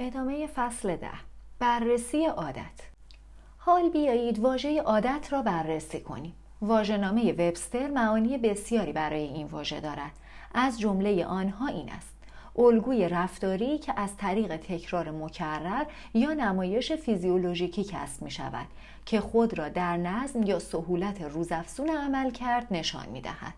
ادامه 0.00 0.46
فصل 0.46 0.96
ده 0.96 1.10
بررسی 1.58 2.26
عادت 2.26 2.80
حال 3.58 3.88
بیایید 3.88 4.38
واژه 4.38 4.82
عادت 4.82 5.28
را 5.30 5.42
بررسی 5.42 6.00
کنیم 6.00 6.32
واژه‌نامه 6.62 7.32
وبستر 7.32 7.86
معانی 7.86 8.38
بسیاری 8.38 8.92
برای 8.92 9.22
این 9.22 9.46
واژه 9.46 9.80
دارد 9.80 10.10
از 10.54 10.80
جمله 10.80 11.24
آنها 11.24 11.66
این 11.66 11.90
است 11.92 12.16
الگوی 12.58 13.08
رفتاری 13.08 13.78
که 13.78 14.00
از 14.00 14.16
طریق 14.16 14.56
تکرار 14.56 15.10
مکرر 15.10 15.84
یا 16.14 16.32
نمایش 16.32 16.92
فیزیولوژیکی 16.92 17.84
کسب 17.84 18.22
می 18.22 18.30
شود 18.30 18.66
که 19.06 19.20
خود 19.20 19.58
را 19.58 19.68
در 19.68 19.96
نظم 19.96 20.42
یا 20.42 20.58
سهولت 20.58 21.22
روزافزون 21.22 21.90
عمل 21.90 22.30
کرد 22.30 22.66
نشان 22.70 23.08
می 23.08 23.20
دهد. 23.20 23.54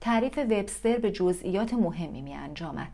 تعریف 0.00 0.38
وبستر 0.38 0.98
به 0.98 1.10
جزئیات 1.10 1.74
مهمی 1.74 2.22
می 2.22 2.34
انجامد. 2.34 2.90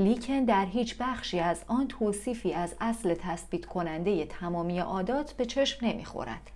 لیکن 0.00 0.44
در 0.44 0.66
هیچ 0.66 0.96
بخشی 0.98 1.40
از 1.40 1.64
آن 1.68 1.88
توصیفی 1.88 2.52
از 2.52 2.74
اصل 2.80 3.14
تثبیت 3.14 3.66
کننده 3.66 4.24
تمامی 4.24 4.78
عادات 4.78 5.32
به 5.32 5.46
چشم 5.46 5.86
نمی‌خورد. 5.86 6.50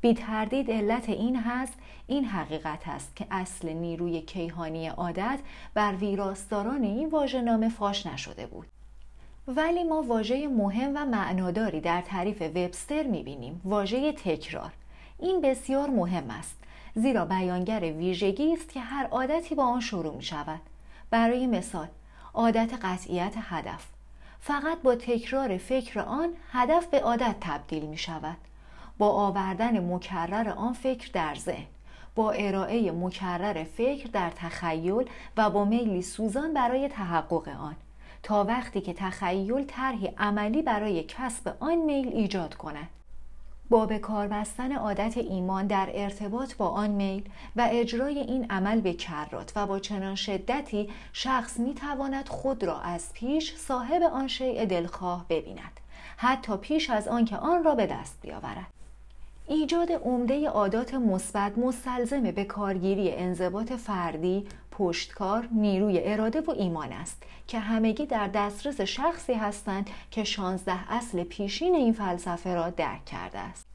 بی 0.00 0.14
تردید 0.14 0.70
علت 0.70 1.08
این 1.08 1.36
هست 1.36 1.72
این 2.06 2.24
حقیقت 2.24 2.88
است 2.88 3.16
که 3.16 3.26
اصل 3.30 3.72
نیروی 3.72 4.20
کیهانی 4.20 4.88
عادت 4.88 5.38
بر 5.74 5.94
ویراستاران 5.94 6.82
این 6.82 7.08
واژه 7.08 7.40
نام 7.40 7.68
فاش 7.68 8.06
نشده 8.06 8.46
بود. 8.46 8.66
ولی 9.48 9.84
ما 9.84 10.02
واژه 10.02 10.48
مهم 10.48 10.92
و 10.94 11.04
معناداری 11.04 11.80
در 11.80 12.00
تعریف 12.00 12.42
وبستر 12.42 13.02
می‌بینیم 13.02 13.60
واژه 13.64 14.12
تکرار 14.12 14.72
این 15.18 15.40
بسیار 15.40 15.90
مهم 15.90 16.30
است 16.30 16.56
زیرا 16.94 17.24
بیانگر 17.24 17.80
ویژگی 17.80 18.52
است 18.52 18.72
که 18.72 18.80
هر 18.80 19.06
عادتی 19.06 19.54
با 19.54 19.64
آن 19.64 19.80
شروع 19.80 20.14
می 20.14 20.22
شود 20.22 20.60
برای 21.10 21.46
مثال 21.46 21.88
عادت 22.36 22.72
قطعیت 22.82 23.34
هدف. 23.40 23.86
فقط 24.40 24.82
با 24.82 24.94
تکرار 24.94 25.56
فکر 25.58 26.00
آن 26.00 26.28
هدف 26.52 26.86
به 26.86 27.00
عادت 27.00 27.36
تبدیل 27.40 27.86
می 27.86 27.96
شود. 27.96 28.36
با 28.98 29.10
آوردن 29.10 29.94
مکرر 29.94 30.48
آن 30.48 30.72
فکر 30.72 31.10
در 31.12 31.34
ذهن. 31.34 31.66
با 32.14 32.30
ارائه 32.30 32.92
مکرر 32.92 33.64
فکر 33.64 34.08
در 34.12 34.30
تخیل 34.30 35.04
و 35.36 35.50
با 35.50 35.64
میلی 35.64 36.02
سوزان 36.02 36.54
برای 36.54 36.88
تحقق 36.88 37.48
آن. 37.48 37.76
تا 38.22 38.44
وقتی 38.44 38.80
که 38.80 38.92
تخیل 38.92 39.64
طرحی 39.64 40.06
عملی 40.18 40.62
برای 40.62 41.02
کسب 41.02 41.56
آن 41.60 41.74
میل 41.74 42.08
ایجاد 42.08 42.54
کند. 42.54 42.88
با 43.70 43.86
به 43.86 43.98
کار 43.98 44.28
بستن 44.28 44.72
عادت 44.72 45.16
ایمان 45.16 45.66
در 45.66 45.88
ارتباط 45.94 46.54
با 46.54 46.68
آن 46.68 46.90
میل 46.90 47.28
و 47.56 47.68
اجرای 47.70 48.18
این 48.18 48.46
عمل 48.50 48.80
به 48.80 48.92
کرات 48.92 49.52
و 49.56 49.66
با 49.66 49.78
چنان 49.78 50.14
شدتی 50.14 50.88
شخص 51.12 51.60
می 51.60 51.74
تواند 51.74 52.28
خود 52.28 52.64
را 52.64 52.80
از 52.80 53.12
پیش 53.12 53.56
صاحب 53.56 54.02
آن 54.02 54.28
شیء 54.28 54.64
دلخواه 54.64 55.26
ببیند 55.28 55.80
حتی 56.16 56.56
پیش 56.56 56.90
از 56.90 57.08
آنکه 57.08 57.36
آن 57.36 57.64
را 57.64 57.74
به 57.74 57.86
دست 57.86 58.18
بیاورد. 58.22 58.66
ایجاد 59.48 59.92
عمده 59.92 60.48
عادات 60.48 60.94
مثبت 60.94 61.58
مستلزم 61.58 62.30
به 62.30 62.44
کارگیری 62.44 63.12
انضباط 63.12 63.72
فردی، 63.72 64.46
پشتکار، 64.78 65.48
نیروی 65.52 66.00
اراده 66.04 66.40
و 66.40 66.50
ایمان 66.50 66.92
است 66.92 67.22
که 67.46 67.58
همگی 67.58 68.06
در 68.06 68.28
دسترس 68.28 68.80
شخصی 68.80 69.34
هستند 69.34 69.90
که 70.10 70.24
16 70.24 70.92
اصل 70.92 71.24
پیشین 71.24 71.74
این 71.74 71.92
فلسفه 71.92 72.54
را 72.54 72.70
درک 72.70 73.04
کرده 73.04 73.38
است. 73.38 73.66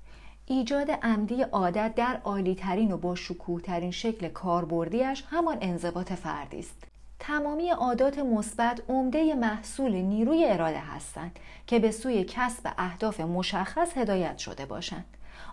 ایجاد 0.45 0.91
عمدی 0.91 1.41
عادت 1.41 1.95
در 1.95 2.21
عالیترین 2.23 2.91
و 2.91 2.97
با 2.97 3.15
ترین 3.63 3.91
شکل 3.91 4.27
کاربردیش 4.27 5.23
همان 5.29 5.57
انضباط 5.61 6.13
فردی 6.13 6.59
است. 6.59 6.83
تمامی 7.19 7.69
عادات 7.69 8.19
مثبت 8.19 8.81
عمده 8.89 9.35
محصول 9.35 9.91
نیروی 9.91 10.45
اراده 10.45 10.79
هستند 10.79 11.39
که 11.67 11.79
به 11.79 11.91
سوی 11.91 12.23
کسب 12.23 12.73
اهداف 12.77 13.19
مشخص 13.19 13.97
هدایت 13.97 14.37
شده 14.37 14.65
باشند. 14.65 15.05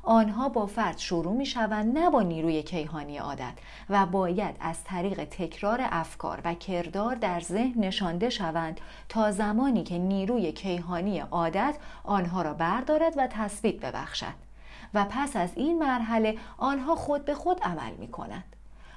آنها 0.03 0.49
با 0.49 0.67
فرد 0.67 0.99
شروع 0.99 1.33
می 1.33 1.47
شوند 1.47 1.99
نه 1.99 2.11
با 2.11 2.23
نیروی 2.23 2.63
کیهانی 2.63 3.19
عادت 3.19 3.53
و 3.91 4.07
باید 4.07 4.57
از 4.61 4.85
طریق 4.85 5.25
تکرار 5.25 5.81
افکار 5.83 6.41
و 6.45 6.55
کردار 6.55 7.15
در 7.15 7.41
ذهن 7.41 7.85
نشانده 7.85 8.31
شوند 8.31 8.81
تا 9.09 9.31
زمانی 9.31 9.85
که 9.85 9.99
نیروی 9.99 10.53
کیهانی 10.53 11.19
عادت 11.19 11.77
آنها 12.05 12.43
را 12.43 12.55
بردارد 12.55 13.13
و 13.17 13.27
تثبیت 13.27 13.81
ببخشد 13.81 14.49
و 14.95 15.07
پس 15.11 15.37
از 15.37 15.51
این 15.57 15.79
مرحله 15.79 16.37
آنها 16.59 16.95
خود 16.95 17.25
به 17.25 17.35
خود 17.35 17.61
عمل 17.63 17.93
می 17.99 18.09
کنند. 18.09 18.45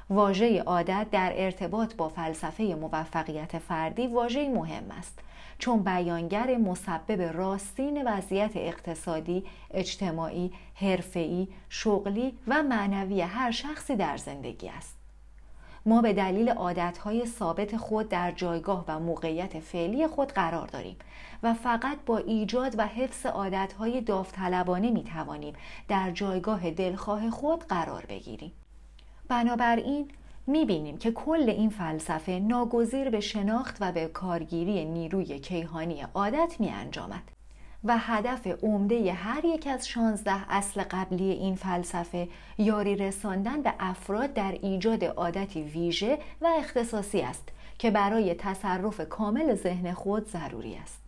واژه 0.09 0.61
عادت 0.61 1.07
در 1.11 1.33
ارتباط 1.35 1.95
با 1.95 2.09
فلسفه 2.09 2.63
موفقیت 2.63 3.57
فردی 3.57 4.07
واژه 4.07 4.49
مهم 4.49 4.91
است 4.91 5.19
چون 5.61 5.83
بیانگر 5.83 6.57
مسبب 6.57 7.22
راستین 7.22 8.07
وضعیت 8.07 8.51
اقتصادی، 8.55 9.44
اجتماعی، 9.72 10.51
حرفه‌ای، 10.75 11.47
شغلی 11.69 12.38
و 12.47 12.63
معنوی 12.63 13.22
هر 13.22 13.51
شخصی 13.51 13.95
در 13.95 14.17
زندگی 14.17 14.69
است. 14.69 14.97
ما 15.85 16.01
به 16.01 16.13
دلیل 16.13 16.49
عادتهای 16.49 17.25
ثابت 17.25 17.77
خود 17.77 18.09
در 18.09 18.31
جایگاه 18.31 18.85
و 18.88 18.99
موقعیت 18.99 19.59
فعلی 19.59 20.07
خود 20.07 20.31
قرار 20.31 20.67
داریم 20.67 20.97
و 21.44 21.53
فقط 21.53 21.97
با 22.05 22.17
ایجاد 22.17 22.75
و 22.78 22.88
حفظ 22.88 23.25
عادتهای 23.25 24.01
داوطلبانه 24.01 24.91
می 24.91 25.03
توانیم 25.03 25.53
در 25.88 26.11
جایگاه 26.11 26.72
دلخواه 26.72 27.29
خود 27.29 27.63
قرار 27.63 28.05
بگیریم. 28.05 28.51
بنابراین 29.28 30.11
می‌بینیم 30.47 30.97
که 30.97 31.12
کل 31.12 31.50
این 31.50 31.69
فلسفه 31.69 32.31
ناگزیر 32.31 33.09
به 33.09 33.19
شناخت 33.19 33.78
و 33.79 33.91
به 33.91 34.07
کارگیری 34.07 34.85
نیروی 34.85 35.40
کیهانی 35.40 36.06
عادت 36.13 36.56
می 36.59 36.69
انجامد 36.69 37.24
و 37.84 37.97
هدف 37.97 38.47
عمده 38.63 39.13
هر 39.13 39.46
یک 39.46 39.68
از 39.68 39.88
شانزده 39.88 40.52
اصل 40.53 40.84
قبلی 40.84 41.31
این 41.31 41.56
فلسفه 41.56 42.28
یاری 42.57 42.96
رساندن 42.96 43.62
به 43.62 43.74
افراد 43.79 44.34
در 44.34 44.52
ایجاد 44.62 45.03
عادتی 45.03 45.63
ویژه 45.63 46.18
و 46.41 46.47
اختصاصی 46.59 47.22
است 47.22 47.50
که 47.79 47.91
برای 47.91 48.34
تصرف 48.34 49.02
کامل 49.09 49.56
ذهن 49.56 49.94
خود 49.94 50.28
ضروری 50.28 50.75
است. 50.75 51.02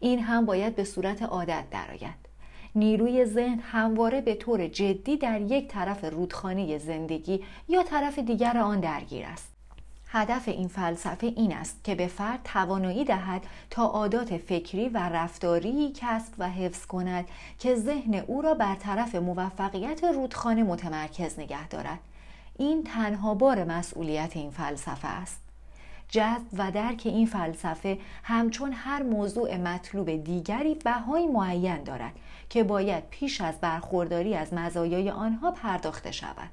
این 0.00 0.18
هم 0.18 0.46
باید 0.46 0.76
به 0.76 0.84
صورت 0.84 1.22
عادت 1.22 1.64
درآید. 1.70 2.27
نیروی 2.78 3.24
ذهن 3.24 3.58
همواره 3.58 4.20
به 4.20 4.34
طور 4.34 4.66
جدی 4.66 5.16
در 5.16 5.40
یک 5.40 5.68
طرف 5.68 6.04
رودخانه 6.04 6.78
زندگی 6.78 7.44
یا 7.68 7.82
طرف 7.82 8.18
دیگر 8.18 8.58
آن 8.58 8.80
درگیر 8.80 9.26
است. 9.26 9.52
هدف 10.10 10.48
این 10.48 10.68
فلسفه 10.68 11.26
این 11.26 11.52
است 11.52 11.84
که 11.84 11.94
به 11.94 12.06
فرد 12.06 12.40
توانایی 12.44 13.04
دهد 13.04 13.42
تا 13.70 13.84
عادات 13.84 14.36
فکری 14.36 14.88
و 14.88 14.98
رفتاری 14.98 15.92
کسب 15.96 16.32
و 16.38 16.50
حفظ 16.50 16.86
کند 16.86 17.24
که 17.58 17.74
ذهن 17.74 18.14
او 18.14 18.42
را 18.42 18.54
بر 18.54 18.74
طرف 18.74 19.14
موفقیت 19.14 20.04
رودخانه 20.04 20.62
متمرکز 20.62 21.38
نگه 21.38 21.68
دارد. 21.68 21.98
این 22.58 22.84
تنها 22.84 23.34
بار 23.34 23.64
مسئولیت 23.64 24.36
این 24.36 24.50
فلسفه 24.50 25.08
است. 25.08 25.47
جذب 26.08 26.46
و 26.58 26.70
درک 26.70 27.02
این 27.04 27.26
فلسفه 27.26 27.98
همچون 28.22 28.72
هر 28.72 29.02
موضوع 29.02 29.56
مطلوب 29.56 30.24
دیگری 30.24 30.74
بهای 30.74 31.26
معین 31.26 31.82
دارد 31.82 32.12
که 32.48 32.64
باید 32.64 33.04
پیش 33.10 33.40
از 33.40 33.60
برخورداری 33.60 34.34
از 34.34 34.54
مزایای 34.54 35.10
آنها 35.10 35.50
پرداخته 35.50 36.10
شود. 36.10 36.50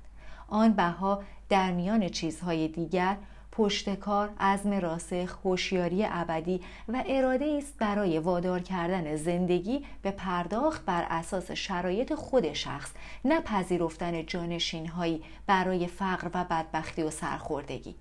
آن 0.48 0.74
بها 0.74 1.24
در 1.50 1.72
میان 1.72 2.10
چیزهای 2.10 2.68
دیگر 2.68 3.18
پشتکار، 3.52 4.30
عزم 4.40 4.74
راسخ، 4.74 5.40
هوشیاری 5.46 6.06
ابدی 6.10 6.62
و 6.88 7.04
اراده 7.08 7.46
است 7.58 7.78
برای 7.78 8.20
وادار 8.20 8.60
کردن 8.60 9.16
زندگی 9.16 9.86
به 10.02 10.12
پرداخت 10.12 10.86
بر 10.86 11.06
اساس 11.10 11.52
شرایط 11.52 12.14
خود 12.14 12.54
شخص 12.54 12.92
نه 13.26 13.42
پذیرفتن 13.42 14.26
جانشینهایی 14.26 15.24
برای 15.48 15.88
فقر 15.88 16.28
و 16.34 16.44
بدبختی 16.44 17.04
و 17.04 17.10
سرخوردگی. 17.10 17.96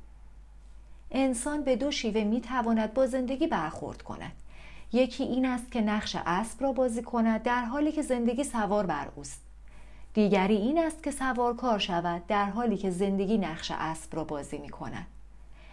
انسان 1.14 1.64
به 1.64 1.76
دو 1.76 1.90
شیوه 1.90 2.24
می 2.24 2.40
تواند 2.40 2.94
با 2.94 3.06
زندگی 3.06 3.46
برخورد 3.46 4.02
کند. 4.02 4.32
یکی 4.92 5.24
این 5.24 5.46
است 5.46 5.72
که 5.72 5.80
نقش 5.80 6.16
اسب 6.26 6.62
را 6.62 6.72
بازی 6.72 7.02
کند 7.02 7.42
در 7.42 7.64
حالی 7.64 7.92
که 7.92 8.02
زندگی 8.02 8.44
سوار 8.44 8.86
بر 8.86 9.08
اوست. 9.14 9.42
دیگری 10.14 10.56
این 10.56 10.78
است 10.78 11.02
که 11.02 11.10
سوارکار 11.10 11.78
شود 11.78 12.26
در 12.26 12.50
حالی 12.50 12.76
که 12.76 12.90
زندگی 12.90 13.38
نقش 13.38 13.72
اسب 13.74 14.16
را 14.16 14.24
بازی 14.24 14.58
می 14.58 14.68
کند 14.68 15.06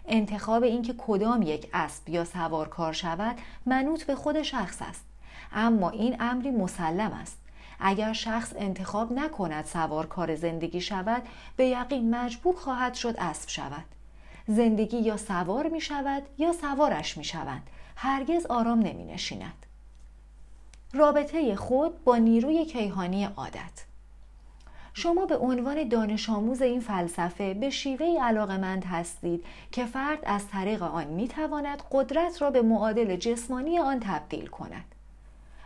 انتخاب 0.07 0.63
اینکه 0.63 0.95
کدام 0.97 1.41
یک 1.41 1.69
اسب 1.73 2.09
یا 2.09 2.25
سوارکار 2.25 2.93
شود 2.93 3.35
منوط 3.65 4.03
به 4.03 4.15
خود 4.15 4.41
شخص 4.41 4.81
است. 4.81 5.05
اما 5.53 5.89
این 5.89 6.15
امری 6.19 6.51
مسلم 6.51 7.11
است. 7.11 7.37
اگر 7.79 8.13
شخص 8.13 8.53
انتخاب 8.57 9.13
نکند 9.13 9.65
سوارکار 9.65 10.35
زندگی 10.35 10.81
شود 10.81 11.23
به 11.55 11.65
یقین 11.65 12.15
مجبور 12.15 12.55
خواهد 12.55 12.93
شد 12.93 13.15
اسب 13.17 13.49
شود. 13.49 14.00
زندگی 14.47 14.97
یا 14.97 15.17
سوار 15.17 15.67
می 15.67 15.81
شود 15.81 16.23
یا 16.37 16.53
سوارش 16.53 17.17
می 17.17 17.23
شوند 17.23 17.69
هرگز 17.95 18.45
آرام 18.45 18.79
نمی 18.79 19.05
نشیند. 19.05 19.65
رابطه 20.93 21.55
خود 21.55 22.03
با 22.03 22.17
نیروی 22.17 22.65
کیهانی 22.65 23.25
عادت 23.25 23.85
شما 24.93 25.25
به 25.25 25.37
عنوان 25.37 25.87
دانش 25.87 26.29
آموز 26.29 26.61
این 26.61 26.79
فلسفه 26.79 27.53
به 27.53 27.69
شیوه 27.69 28.05
علاقمند 28.21 28.85
هستید 28.85 29.45
که 29.71 29.85
فرد 29.85 30.19
از 30.23 30.47
طریق 30.47 30.83
آن 30.83 31.07
می 31.07 31.27
تواند 31.27 31.83
قدرت 31.91 32.41
را 32.41 32.51
به 32.51 32.61
معادل 32.61 33.15
جسمانی 33.15 33.79
آن 33.79 33.99
تبدیل 33.99 34.47
کند. 34.47 34.85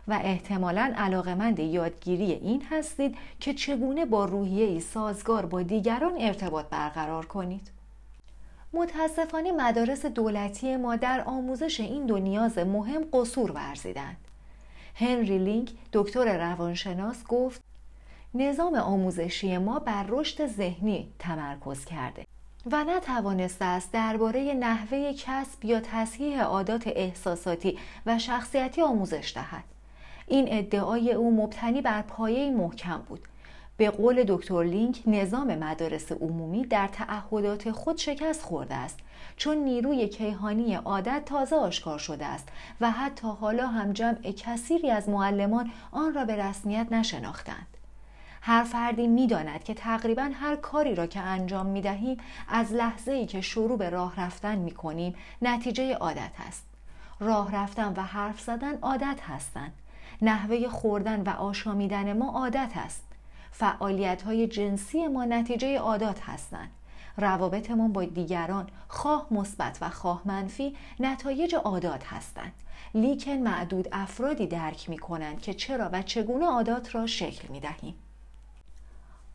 و 0.08 0.20
احتمالا 0.22 0.94
علاقمند 0.96 1.58
یادگیری 1.58 2.32
این 2.32 2.62
هستید 2.70 3.16
که 3.40 3.54
چگونه 3.54 4.04
با 4.04 4.24
روحیه 4.24 4.80
سازگار 4.80 5.46
با 5.46 5.62
دیگران 5.62 6.14
ارتباط 6.18 6.66
برقرار 6.66 7.26
کنید. 7.26 7.75
متاسفانه 8.76 9.52
مدارس 9.52 10.06
دولتی 10.06 10.76
ما 10.76 10.96
در 10.96 11.20
آموزش 11.20 11.80
این 11.80 12.06
دو 12.06 12.18
نیاز 12.18 12.58
مهم 12.58 13.04
قصور 13.12 13.52
ورزیدند. 13.52 14.16
هنری 14.96 15.38
لینک 15.38 15.70
دکتر 15.92 16.38
روانشناس 16.38 17.24
گفت 17.24 17.60
نظام 18.34 18.74
آموزشی 18.74 19.58
ما 19.58 19.78
بر 19.78 20.04
رشد 20.08 20.46
ذهنی 20.46 21.08
تمرکز 21.18 21.84
کرده 21.84 22.26
و 22.72 22.84
نتوانسته 22.84 23.64
است 23.64 23.92
درباره 23.92 24.54
نحوه 24.54 25.12
کسب 25.12 25.64
یا 25.64 25.80
تصحیح 25.80 26.42
عادات 26.42 26.86
احساساتی 26.86 27.78
و 28.06 28.18
شخصیتی 28.18 28.82
آموزش 28.82 29.32
دهد 29.34 29.64
این 30.26 30.46
ادعای 30.50 31.12
او 31.12 31.36
مبتنی 31.36 31.80
بر 31.80 32.02
پایه 32.02 32.50
محکم 32.50 33.02
بود 33.08 33.20
به 33.76 33.90
قول 33.90 34.24
دکتر 34.28 34.64
لینک 34.64 35.02
نظام 35.06 35.54
مدارس 35.54 36.12
عمومی 36.12 36.66
در 36.66 36.88
تعهدات 36.88 37.70
خود 37.70 37.96
شکست 37.96 38.42
خورده 38.42 38.74
است 38.74 38.98
چون 39.36 39.56
نیروی 39.56 40.08
کیهانی 40.08 40.74
عادت 40.74 41.22
تازه 41.24 41.56
آشکار 41.56 41.98
شده 41.98 42.26
است 42.26 42.48
و 42.80 42.90
حتی 42.90 43.28
حالا 43.28 43.66
هم 43.66 43.92
جمع 43.92 44.32
کثیری 44.32 44.90
از 44.90 45.08
معلمان 45.08 45.70
آن 45.92 46.14
را 46.14 46.24
به 46.24 46.36
رسمیت 46.36 46.86
نشناختند 46.90 47.66
هر 48.42 48.64
فردی 48.64 49.06
می‌داند 49.06 49.64
که 49.64 49.74
تقریبا 49.74 50.30
هر 50.34 50.56
کاری 50.56 50.94
را 50.94 51.06
که 51.06 51.20
انجام 51.20 51.66
می 51.66 51.80
دهیم 51.80 52.16
از 52.48 52.72
لحظه 52.72 53.12
ای 53.12 53.26
که 53.26 53.40
شروع 53.40 53.78
به 53.78 53.90
راه 53.90 54.20
رفتن 54.20 54.58
می 54.58 54.70
کنیم 54.70 55.14
نتیجه 55.42 55.94
عادت 55.94 56.30
است. 56.48 56.64
راه 57.20 57.56
رفتن 57.56 57.94
و 57.96 58.02
حرف 58.02 58.40
زدن 58.40 58.78
عادت 58.82 59.18
هستند. 59.22 59.72
نحوه 60.22 60.68
خوردن 60.68 61.22
و 61.22 61.28
آشامیدن 61.28 62.12
ما 62.12 62.30
عادت 62.30 62.70
است. 62.76 63.05
فعالیت 63.58 64.22
های 64.22 64.46
جنسی 64.46 65.06
ما 65.06 65.24
نتیجه 65.24 65.78
عادات 65.78 66.20
هستند. 66.20 66.70
روابطمان 67.16 67.92
با 67.92 68.04
دیگران 68.04 68.66
خواه 68.88 69.26
مثبت 69.30 69.78
و 69.80 69.90
خواه 69.90 70.22
منفی 70.24 70.76
نتایج 71.00 71.54
عادات 71.54 72.04
هستند. 72.04 72.52
لیکن 72.94 73.32
معدود 73.32 73.88
افرادی 73.92 74.46
درک 74.46 74.90
می 74.90 74.98
کنند 74.98 75.40
که 75.40 75.54
چرا 75.54 75.90
و 75.92 76.02
چگونه 76.02 76.46
عادات 76.46 76.94
را 76.94 77.06
شکل 77.06 77.48
می 77.48 77.60
دهیم. 77.60 77.94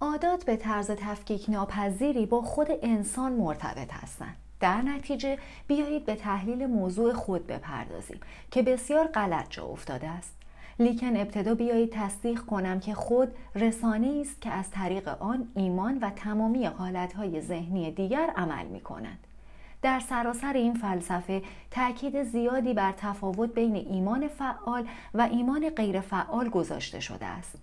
عادات 0.02 0.46
به 0.46 0.56
طرز 0.56 0.92
تفکیک 0.92 1.50
ناپذیری 1.50 2.26
با 2.26 2.42
خود 2.42 2.68
انسان 2.82 3.32
مرتبط 3.34 3.94
هستند. 3.94 4.36
در 4.60 4.82
نتیجه 4.82 5.38
بیایید 5.68 6.06
به 6.06 6.16
تحلیل 6.16 6.66
موضوع 6.66 7.14
خود 7.14 7.48
بپردازیم 7.48 8.20
که 8.52 8.62
بسیار 8.62 9.08
غلط 9.08 9.50
جا 9.50 9.66
افتاده 9.66 10.08
است. 10.08 10.41
لیکن 10.82 11.16
ابتدا 11.16 11.56
بیایید 11.56 11.90
تصدیق 11.92 12.40
کنم 12.40 12.80
که 12.80 12.94
خود 12.94 13.28
رسانه 13.56 14.18
است 14.22 14.42
که 14.42 14.52
از 14.52 14.72
طریق 14.72 15.08
آن 15.08 15.48
ایمان 15.56 15.98
و 16.02 16.10
تمامی 16.10 16.66
حالتهای 16.66 17.42
ذهنی 17.42 17.92
دیگر 17.92 18.34
عمل 18.36 18.66
می 18.66 18.82
کنند. 18.82 19.28
در 19.82 20.00
سراسر 20.00 20.54
این 20.54 20.74
فلسفه 20.74 21.42
تاکید 21.72 22.24
زیادی 22.24 22.74
بر 22.74 22.92
تفاوت 22.92 23.54
بین 23.54 23.76
ایمان 23.76 24.28
فعال 24.28 24.88
و 25.14 25.22
ایمان 25.22 25.70
غیرفعال 25.70 26.50
گذاشته 26.50 27.00
شده 27.00 27.26
است. 27.26 27.56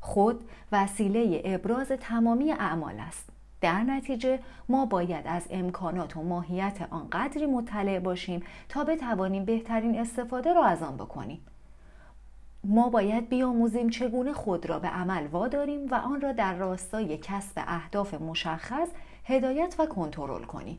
خود 0.00 0.44
وسیله 0.72 1.42
ابراز 1.44 1.88
تمامی 1.88 2.52
اعمال 2.52 3.00
است 3.00 3.28
در 3.60 3.82
نتیجه 3.82 4.38
ما 4.68 4.86
باید 4.86 5.26
از 5.26 5.46
امکانات 5.50 6.16
و 6.16 6.22
ماهیت 6.22 6.88
آن 6.90 7.08
قدری 7.12 7.46
مطلع 7.46 7.98
باشیم 7.98 8.42
تا 8.68 8.84
بتوانیم 8.84 9.44
بهترین 9.44 9.98
استفاده 9.98 10.52
را 10.52 10.64
از 10.64 10.82
آن 10.82 10.96
بکنیم 10.96 11.40
ما 12.64 12.88
باید 12.88 13.28
بیاموزیم 13.28 13.90
چگونه 13.90 14.32
خود 14.32 14.66
را 14.66 14.78
به 14.78 14.88
عمل 14.88 15.26
واداریم 15.26 15.86
و 15.90 15.94
آن 15.94 16.20
را 16.20 16.32
در 16.32 16.54
راستای 16.54 17.18
کسب 17.18 17.62
اهداف 17.66 18.14
مشخص 18.14 18.88
هدایت 19.24 19.74
و 19.78 19.86
کنترل 19.86 20.44
کنیم. 20.44 20.78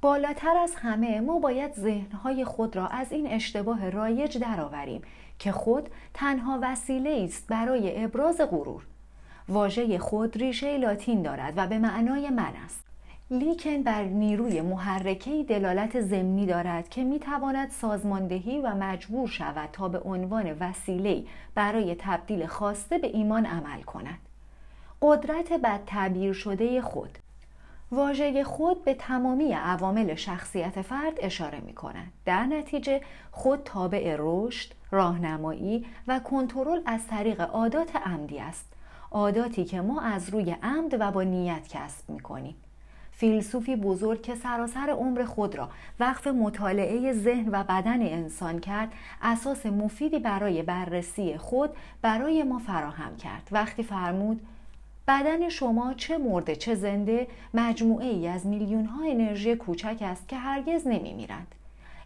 بالاتر 0.00 0.56
از 0.56 0.74
همه 0.74 1.20
ما 1.20 1.38
باید 1.38 1.72
ذهنهای 1.74 2.44
خود 2.44 2.76
را 2.76 2.86
از 2.86 3.12
این 3.12 3.26
اشتباه 3.26 3.90
رایج 3.90 4.38
درآوریم 4.38 5.02
که 5.38 5.52
خود 5.52 5.88
تنها 6.14 6.58
وسیله 6.62 7.22
است 7.24 7.46
برای 7.48 8.04
ابراز 8.04 8.40
غرور. 8.50 8.86
واژه 9.48 9.98
خود 9.98 10.36
ریشه 10.36 10.78
لاتین 10.78 11.22
دارد 11.22 11.54
و 11.56 11.66
به 11.66 11.78
معنای 11.78 12.30
من 12.30 12.52
است. 12.64 12.91
لیکن 13.30 13.82
بر 13.82 14.04
نیروی 14.04 14.60
محرکه 14.60 15.44
دلالت 15.44 16.00
ضمنی 16.00 16.46
دارد 16.46 16.88
که 16.88 17.04
می 17.04 17.18
تواند 17.18 17.70
سازماندهی 17.70 18.58
و 18.58 18.74
مجبور 18.74 19.28
شود 19.28 19.68
تا 19.72 19.88
به 19.88 19.98
عنوان 19.98 20.56
وسیله 20.60 21.24
برای 21.54 21.96
تبدیل 21.98 22.46
خواسته 22.46 22.98
به 22.98 23.06
ایمان 23.06 23.46
عمل 23.46 23.82
کند 23.82 24.18
قدرت 25.02 25.52
بد 25.52 25.80
تعبیر 25.86 26.32
شده 26.32 26.82
خود 26.82 27.18
واژه 27.92 28.44
خود 28.44 28.84
به 28.84 28.94
تمامی 28.94 29.52
عوامل 29.52 30.14
شخصیت 30.14 30.82
فرد 30.82 31.12
اشاره 31.18 31.60
می 31.60 31.74
کند. 31.74 32.12
در 32.24 32.44
نتیجه 32.44 33.00
خود 33.32 33.62
تابع 33.64 34.16
رشد، 34.18 34.72
راهنمایی 34.90 35.86
و 36.08 36.18
کنترل 36.18 36.80
از 36.86 37.06
طریق 37.06 37.40
عادات 37.40 37.96
عمدی 37.96 38.38
است. 38.38 38.72
عاداتی 39.10 39.64
که 39.64 39.80
ما 39.80 40.00
از 40.00 40.28
روی 40.28 40.56
عمد 40.62 40.96
و 41.00 41.10
با 41.10 41.22
نیت 41.22 41.68
کسب 41.68 42.10
می 42.10 42.20
کنیم. 42.20 42.54
فیلسوفی 43.22 43.76
بزرگ 43.76 44.22
که 44.22 44.34
سراسر 44.34 44.90
عمر 44.90 45.24
خود 45.24 45.54
را 45.54 45.68
وقف 46.00 46.26
مطالعه 46.26 47.12
ذهن 47.12 47.48
و 47.48 47.64
بدن 47.64 48.02
انسان 48.02 48.58
کرد 48.58 48.92
اساس 49.22 49.66
مفیدی 49.66 50.18
برای 50.18 50.62
بررسی 50.62 51.36
خود 51.36 51.70
برای 52.02 52.42
ما 52.42 52.58
فراهم 52.58 53.16
کرد 53.16 53.48
وقتی 53.52 53.82
فرمود 53.82 54.40
بدن 55.08 55.48
شما 55.48 55.94
چه 55.94 56.18
مرده 56.18 56.56
چه 56.56 56.74
زنده 56.74 57.26
مجموعه 57.54 58.06
ای 58.06 58.28
از 58.28 58.46
میلیون 58.46 58.84
ها 58.84 59.04
انرژی 59.04 59.56
کوچک 59.56 59.98
است 60.00 60.28
که 60.28 60.36
هرگز 60.36 60.86
نمی 60.86 61.14
میرند. 61.14 61.54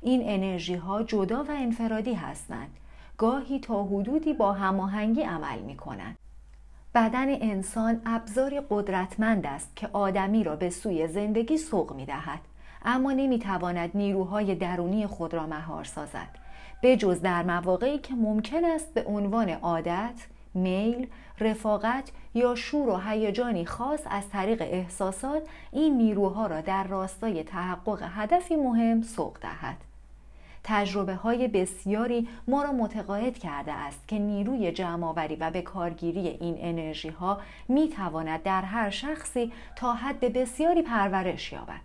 این 0.02 0.22
انرژی 0.24 0.74
ها 0.74 1.02
جدا 1.02 1.44
و 1.44 1.50
انفرادی 1.50 2.14
هستند. 2.14 2.70
گاهی 3.18 3.58
تا 3.58 3.84
حدودی 3.84 4.32
با 4.32 4.52
هماهنگی 4.52 5.22
عمل 5.22 5.58
می 5.58 5.76
کنند. 5.76 6.16
بدن 6.96 7.28
انسان 7.28 8.00
ابزاری 8.06 8.60
قدرتمند 8.70 9.46
است 9.46 9.76
که 9.76 9.88
آدمی 9.92 10.44
را 10.44 10.56
به 10.56 10.70
سوی 10.70 11.08
زندگی 11.08 11.58
سوق 11.58 11.92
می 11.92 12.04
دهد. 12.06 12.40
اما 12.84 13.12
نمی 13.12 13.38
تواند 13.38 13.90
نیروهای 13.94 14.54
درونی 14.54 15.06
خود 15.06 15.34
را 15.34 15.46
مهار 15.46 15.84
سازد. 15.84 16.28
به 16.82 16.96
جز 16.96 17.20
در 17.20 17.42
مواقعی 17.42 17.98
که 17.98 18.14
ممکن 18.14 18.64
است 18.64 18.94
به 18.94 19.04
عنوان 19.04 19.48
عادت، 19.48 20.26
میل، 20.54 21.06
رفاقت 21.40 22.10
یا 22.34 22.54
شور 22.54 22.88
و 22.88 22.96
هیجانی 22.96 23.64
خاص 23.64 24.00
از 24.10 24.28
طریق 24.28 24.62
احساسات 24.62 25.42
این 25.72 25.96
نیروها 25.96 26.46
را 26.46 26.60
در 26.60 26.84
راستای 26.84 27.42
تحقق 27.42 28.02
هدفی 28.02 28.56
مهم 28.56 29.02
سوق 29.02 29.38
دهد. 29.40 29.76
تجربه 30.68 31.14
های 31.14 31.48
بسیاری 31.48 32.28
ما 32.48 32.62
را 32.62 32.72
متقاعد 32.72 33.38
کرده 33.38 33.72
است 33.72 34.08
که 34.08 34.18
نیروی 34.18 34.72
جمعآوری 34.72 35.36
و 35.36 35.50
به 35.50 35.62
کارگیری 35.62 36.28
این 36.28 36.56
انرژی 36.60 37.08
ها 37.08 37.40
می 37.68 37.88
تواند 37.88 38.42
در 38.42 38.62
هر 38.62 38.90
شخصی 38.90 39.52
تا 39.76 39.92
حد 39.92 40.32
بسیاری 40.32 40.82
پرورش 40.82 41.52
یابد. 41.52 41.80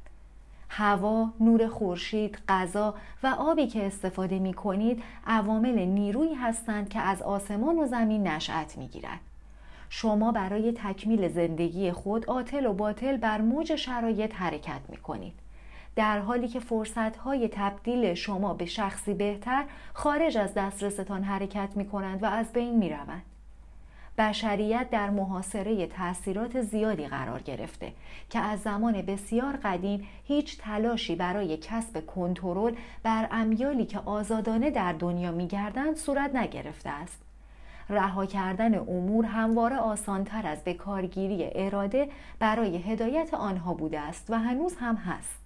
هوا، 0.70 1.30
نور 1.40 1.68
خورشید، 1.68 2.38
غذا 2.50 2.96
و 3.24 3.36
آبی 3.40 3.68
که 3.68 3.86
استفاده 3.86 4.40
می 4.40 4.54
کنید 4.54 5.04
عوامل 5.28 5.80
نیرویی 5.80 6.34
هستند 6.34 6.90
که 6.90 7.00
از 7.00 7.22
آسمان 7.22 7.80
و 7.80 7.86
زمین 7.86 8.28
نشأت 8.28 8.78
می 8.78 8.88
گیرد. 8.88 9.20
شما 9.90 10.32
برای 10.32 10.72
تکمیل 10.72 11.28
زندگی 11.28 11.92
خود 11.92 12.30
آتل 12.30 12.66
و 12.66 12.74
باطل 12.74 13.18
بر 13.18 13.42
موج 13.42 13.76
شرایط 13.76 14.36
حرکت 14.36 14.82
می 14.90 14.98
کنید. 14.98 15.34
در 15.96 16.20
حالی 16.20 16.48
که 16.48 16.60
فرصتهای 16.60 17.48
تبدیل 17.48 18.14
شما 18.14 18.54
به 18.54 18.66
شخصی 18.66 19.14
بهتر 19.14 19.66
خارج 19.94 20.38
از 20.38 20.54
دسترستان 20.54 21.24
حرکت 21.24 21.70
می 21.76 21.86
کنند 21.86 22.24
و 22.24 22.26
از 22.26 22.54
بین 22.54 22.78
می 22.78 22.90
روند. 22.90 23.22
بشریت 24.18 24.90
در 24.90 25.10
محاصره 25.10 25.88
تاثیرات 25.88 26.62
زیادی 26.62 27.08
قرار 27.08 27.42
گرفته 27.42 27.94
که 28.30 28.40
از 28.40 28.62
زمان 28.62 29.02
بسیار 29.02 29.58
قدیم 29.64 30.08
هیچ 30.24 30.58
تلاشی 30.58 31.16
برای 31.16 31.58
کسب 31.58 32.06
کنترل 32.06 32.74
بر 33.04 33.28
امیالی 33.32 33.86
که 33.86 34.00
آزادانه 34.00 34.72
در 34.72 34.94
دنیا 34.94 35.32
میگردند 35.32 35.96
صورت 35.96 36.36
نگرفته 36.36 36.90
است 36.90 37.22
رها 37.90 38.26
کردن 38.26 38.80
امور 38.80 39.26
همواره 39.26 39.76
آسانتر 39.76 40.48
از 40.48 40.64
به 40.64 40.74
کارگیری 40.74 41.50
اراده 41.56 42.10
برای 42.40 42.78
هدایت 42.78 43.34
آنها 43.34 43.74
بوده 43.74 44.00
است 44.00 44.30
و 44.30 44.40
هنوز 44.40 44.76
هم 44.80 44.96
هست 44.96 45.41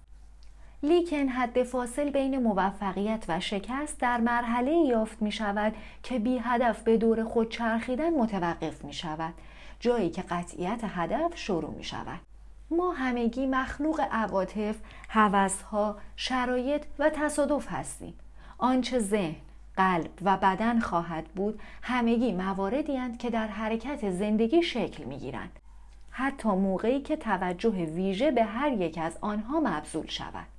لیکن 0.82 1.28
حد 1.28 1.62
فاصل 1.62 2.10
بین 2.10 2.42
موفقیت 2.42 3.24
و 3.28 3.40
شکست 3.40 4.00
در 4.00 4.20
مرحله 4.20 4.72
یافت 4.72 5.22
می 5.22 5.32
شود 5.32 5.74
که 6.02 6.18
بی 6.18 6.38
هدف 6.38 6.82
به 6.82 6.96
دور 6.96 7.24
خود 7.24 7.50
چرخیدن 7.50 8.10
متوقف 8.10 8.84
می 8.84 8.92
شود 8.92 9.34
جایی 9.80 10.10
که 10.10 10.22
قطعیت 10.22 10.80
هدف 10.84 11.38
شروع 11.38 11.74
می 11.74 11.84
شود 11.84 12.20
ما 12.70 12.92
همگی 12.92 13.46
مخلوق 13.46 14.00
عواطف، 14.10 14.76
هوسها، 15.08 15.96
شرایط 16.16 16.84
و 16.98 17.10
تصادف 17.10 17.66
هستیم 17.70 18.14
آنچه 18.58 18.98
ذهن، 18.98 19.36
قلب 19.76 20.10
و 20.22 20.36
بدن 20.36 20.80
خواهد 20.80 21.24
بود 21.24 21.60
همگی 21.82 22.32
مواردی 22.32 22.96
هستند 22.96 23.18
که 23.18 23.30
در 23.30 23.46
حرکت 23.46 24.10
زندگی 24.10 24.62
شکل 24.62 25.04
می 25.04 25.18
گیرند. 25.18 25.58
حتی 26.10 26.48
موقعی 26.48 27.00
که 27.00 27.16
توجه 27.16 27.70
ویژه 27.70 28.30
به 28.30 28.44
هر 28.44 28.72
یک 28.72 28.98
از 28.98 29.18
آنها 29.20 29.60
مبذول 29.60 30.06
شود. 30.06 30.55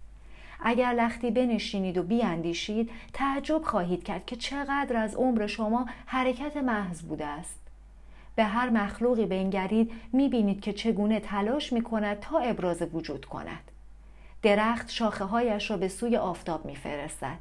اگر 0.60 0.94
لختی 0.94 1.32
بنشینید 1.32 1.98
و 1.98 2.04
بیاندیشید 2.04 2.90
تعجب 3.14 3.62
خواهید 3.64 4.04
کرد 4.04 4.26
که 4.26 4.36
چقدر 4.36 4.98
از 4.98 5.16
عمر 5.16 5.48
شما 5.48 5.86
حرکت 6.06 6.58
محض 6.58 7.02
بوده 7.02 7.26
است. 7.26 7.60
به 8.36 8.44
هر 8.44 8.70
مخلوقی 8.70 9.26
بنگرید 9.26 9.92
می‌بینید 10.14 10.62
که 10.62 10.74
چگونه 10.74 11.20
تلاش 11.20 11.74
می‌کند 11.74 12.20
تا 12.20 12.40
ابراز 12.40 12.82
وجود 12.94 13.26
کند. 13.26 13.72
درخت 14.42 14.90
شاخه 14.90 15.24
هایش 15.24 15.72
را 15.72 15.78
به 15.78 15.88
سوی 15.88 16.18
آفتاب 16.18 16.66
میفرستد. 16.66 17.38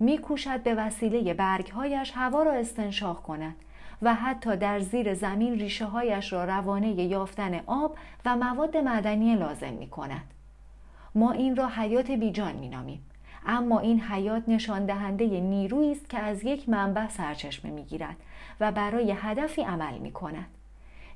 میکوشد 0.00 0.62
به 0.62 0.74
وسیله 0.74 1.34
برگهایش 1.34 2.12
هوا 2.14 2.42
را 2.42 2.52
استنشاق 2.52 3.22
کند 3.22 3.54
و 4.02 4.14
حتی 4.14 4.56
در 4.56 4.80
زیر 4.80 5.14
زمین 5.14 5.58
ریشه 5.58 5.84
هایش 5.84 6.32
را 6.32 6.44
روانه 6.44 6.88
یافتن 6.88 7.60
آب 7.66 7.96
و 8.24 8.36
مواد 8.36 8.76
معدنی 8.76 9.36
لازم 9.36 9.72
می 9.72 9.88
کند. 9.88 10.35
ما 11.16 11.32
این 11.32 11.56
را 11.56 11.68
حیات 11.68 12.10
بیجان 12.10 12.56
می 12.56 12.68
نامیم. 12.68 13.02
اما 13.46 13.80
این 13.80 14.00
حیات 14.00 14.42
نشان 14.48 14.86
دهنده 14.86 15.40
نیرویی 15.40 15.92
است 15.92 16.10
که 16.10 16.18
از 16.18 16.44
یک 16.44 16.68
منبع 16.68 17.08
سرچشمه 17.08 17.70
می 17.70 17.84
گیرد 17.84 18.16
و 18.60 18.72
برای 18.72 19.14
هدفی 19.16 19.62
عمل 19.62 19.98
می 19.98 20.12
کند. 20.12 20.46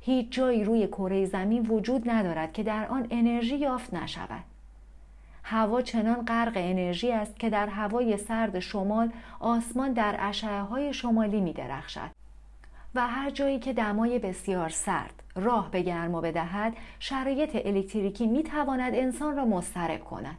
هیچ 0.01 0.31
جایی 0.31 0.65
روی 0.65 0.87
کره 0.87 1.27
زمین 1.27 1.67
وجود 1.67 2.11
ندارد 2.11 2.53
که 2.53 2.63
در 2.63 2.87
آن 2.87 3.07
انرژی 3.11 3.57
یافت 3.57 3.95
نشود. 3.95 4.45
هوا 5.45 5.83
چنان 5.83 6.25
غرق 6.25 6.53
انرژی 6.57 7.13
است 7.13 7.39
که 7.39 7.51
در 7.51 7.67
هوای 7.67 8.17
سرد 8.17 8.61
شمال 8.61 9.11
آسمان 9.41 9.93
در 9.93 10.17
اشعه 10.19 10.61
های 10.61 10.93
شمالی 10.93 11.41
می 11.41 11.53
درخشد 11.53 12.20
و 12.95 13.07
هر 13.07 13.31
جایی 13.31 13.59
که 13.59 13.73
دمای 13.73 14.19
بسیار 14.19 14.69
سرد 14.69 15.23
راه 15.35 15.71
به 15.71 15.83
گرما 15.83 16.21
بدهد 16.21 16.77
شرایط 16.99 17.67
الکتریکی 17.67 18.27
می 18.27 18.43
تواند 18.43 18.95
انسان 18.95 19.37
را 19.37 19.45
مضطرب 19.45 20.05
کند 20.05 20.37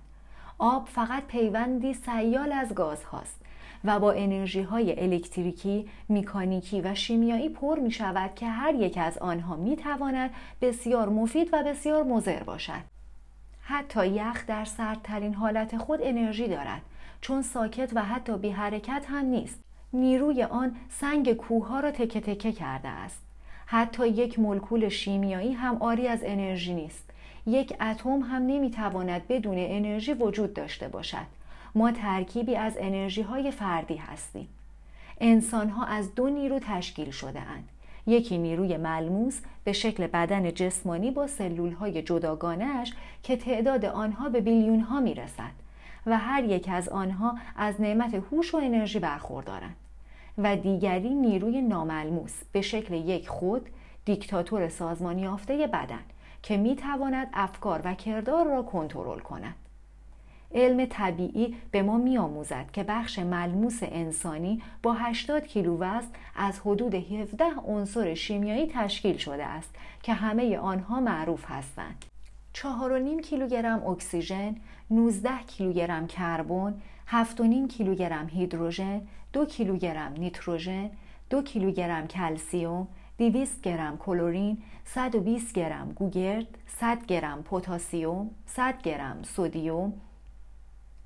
آب 0.58 0.88
فقط 0.88 1.24
پیوندی 1.27 1.93
سیال 1.93 2.51
از 2.51 2.75
گاز 2.75 3.03
هاست 3.03 3.41
و 3.84 4.00
با 4.00 4.12
انرژی 4.12 4.62
های 4.62 5.03
الکتریکی، 5.03 5.89
میکانیکی 6.10 6.81
و 6.81 6.96
شیمیایی 6.96 7.50
پر 7.50 7.79
می 7.79 7.91
شود 7.91 8.36
که 8.36 8.48
هر 8.48 8.74
یک 8.74 8.98
از 8.98 9.17
آنها 9.17 9.55
می 9.55 9.75
تواند 9.75 10.29
بسیار 10.62 11.10
مفید 11.10 11.50
و 11.53 11.63
بسیار 11.63 12.03
مضر 12.03 12.43
باشد. 12.43 12.81
حتی 13.62 14.08
یخ 14.08 14.46
در 14.48 14.65
سردترین 14.65 15.34
حالت 15.34 15.77
خود 15.77 16.00
انرژی 16.03 16.48
دارد 16.48 16.81
چون 17.22 17.41
ساکت 17.41 17.91
و 17.96 18.03
حتی 18.03 18.38
بی 18.38 18.50
حرکت 18.50 19.05
هم 19.10 19.25
نیست. 19.25 19.60
نیروی 19.93 20.43
آن 20.43 20.75
سنگ 20.89 21.33
کوه 21.33 21.81
را 21.81 21.91
تکه 21.91 22.21
تکه 22.21 22.51
کرده 22.51 22.88
است. 22.88 23.21
حتی 23.65 24.07
یک 24.07 24.39
مولکول 24.39 24.89
شیمیایی 24.89 25.53
هم 25.53 25.77
آری 25.77 26.07
از 26.07 26.19
انرژی 26.24 26.74
نیست. 26.74 27.10
یک 27.45 27.74
اتم 27.81 28.19
هم 28.19 28.41
نمی‌تواند 28.48 29.27
بدون 29.27 29.55
انرژی 29.57 30.13
وجود 30.13 30.53
داشته 30.53 30.88
باشد. 30.88 31.25
ما 31.75 31.91
ترکیبی 31.91 32.55
از 32.55 32.77
انرژی 32.79 33.21
های 33.21 33.51
فردی 33.51 33.95
هستیم. 33.95 34.48
انسان 35.21 35.69
ها 35.69 35.86
از 35.86 36.15
دو 36.15 36.29
نیرو 36.29 36.60
تشکیل 36.60 37.12
شده 37.12 37.41
اند. 37.41 37.69
یکی 38.07 38.38
نیروی 38.38 38.77
ملموس 38.77 39.39
به 39.63 39.74
شکل 39.74 40.07
بدن 40.07 40.51
جسمانی 40.51 41.12
با 41.12 41.27
سلول 41.27 41.71
های 41.71 42.01
جداگانهش 42.01 42.93
که 43.24 43.38
تعداد 43.38 43.86
آنها 43.86 44.29
به 44.29 44.41
بیلیون 44.41 44.79
ها 44.79 45.00
می 45.00 45.13
رسد 45.13 45.51
و 46.05 46.17
هر 46.17 46.43
یک 46.43 46.69
از 46.71 46.89
آنها 46.89 47.38
از 47.55 47.81
نعمت 47.81 48.13
هوش 48.13 48.53
و 48.53 48.57
انرژی 48.57 49.00
برخوردارند. 49.00 49.75
و 50.38 50.56
دیگری 50.56 51.10
نیروی 51.10 51.62
ناملموس 51.62 52.34
به 52.52 52.62
شکل 52.62 52.94
یک 52.94 53.30
خود 53.30 53.70
دیکتاتور 54.06 54.70
سازمان 54.70 55.20
یافته 55.20 55.68
بدن 55.68 56.04
که 56.44 56.58
می 56.58 56.76
تواند 56.76 57.28
افکار 57.34 57.82
و 57.84 57.94
کردار 57.94 58.46
را 58.46 58.62
کنترل 58.62 59.20
کند. 59.20 59.56
علم 60.54 60.86
طبیعی 60.86 61.56
به 61.72 61.82
ما 61.82 61.98
می 61.98 62.18
آموزد 62.18 62.66
که 62.74 62.84
بخش 62.84 63.20
ملموس 63.20 63.80
انسانی 63.82 64.62
با 64.84 64.94
80 64.94 65.48
کیلو 65.48 65.78
وزن 65.78 66.08
از 66.36 66.60
حدود 66.60 66.96
17 66.96 67.46
عنصر 67.68 68.14
شیمیایی 68.14 68.72
تشکیل 68.74 69.18
شده 69.18 69.46
است 69.46 69.76
که 70.04 70.14
همه 70.14 70.58
آنها 70.58 71.00
معروف 71.00 71.46
هستند. 71.48 72.06
4.5 72.54 73.22
کیلوگرم 73.24 73.88
اکسیژن، 73.88 74.56
19 74.92 75.30
کیلوگرم 75.48 76.08
کربن، 76.08 76.82
7.5 77.08 77.68
کیلوگرم 77.70 78.28
هیدروژن، 78.28 79.02
دو 79.34 79.46
کیلوگرم 79.46 80.14
نیتروژن، 80.14 80.90
دو 81.30 81.42
کیلوگرم 81.42 82.08
کلسیوم، 82.08 82.88
200 83.18 83.62
گرم 83.62 83.98
کلورین، 83.98 84.64
120 84.86 85.54
گرم 85.54 85.92
گوگرد، 85.92 86.58
100 86.68 87.06
گرم 87.06 87.44
پتاسیم، 87.44 88.30
100 88.46 88.82
گرم 88.82 89.24
سودیوم، 89.24 89.94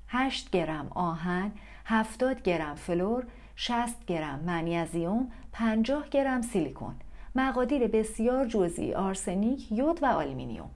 8 0.08 0.50
گرم 0.50 0.88
آهن، 0.94 1.52
70 1.84 2.42
گرم 2.42 2.74
فلور، 2.74 3.26
60 3.56 4.06
گرم 4.06 4.40
منیزیم، 4.40 5.30
50 5.52 6.08
گرم 6.08 6.42
سیلیکون، 6.42 6.94
مقادیر 7.34 7.86
بسیار 7.86 8.46
جزئی 8.46 8.94
آرسنیک، 8.94 9.72
یود 9.72 10.02
و 10.02 10.06
آلومینیوم. 10.06 10.70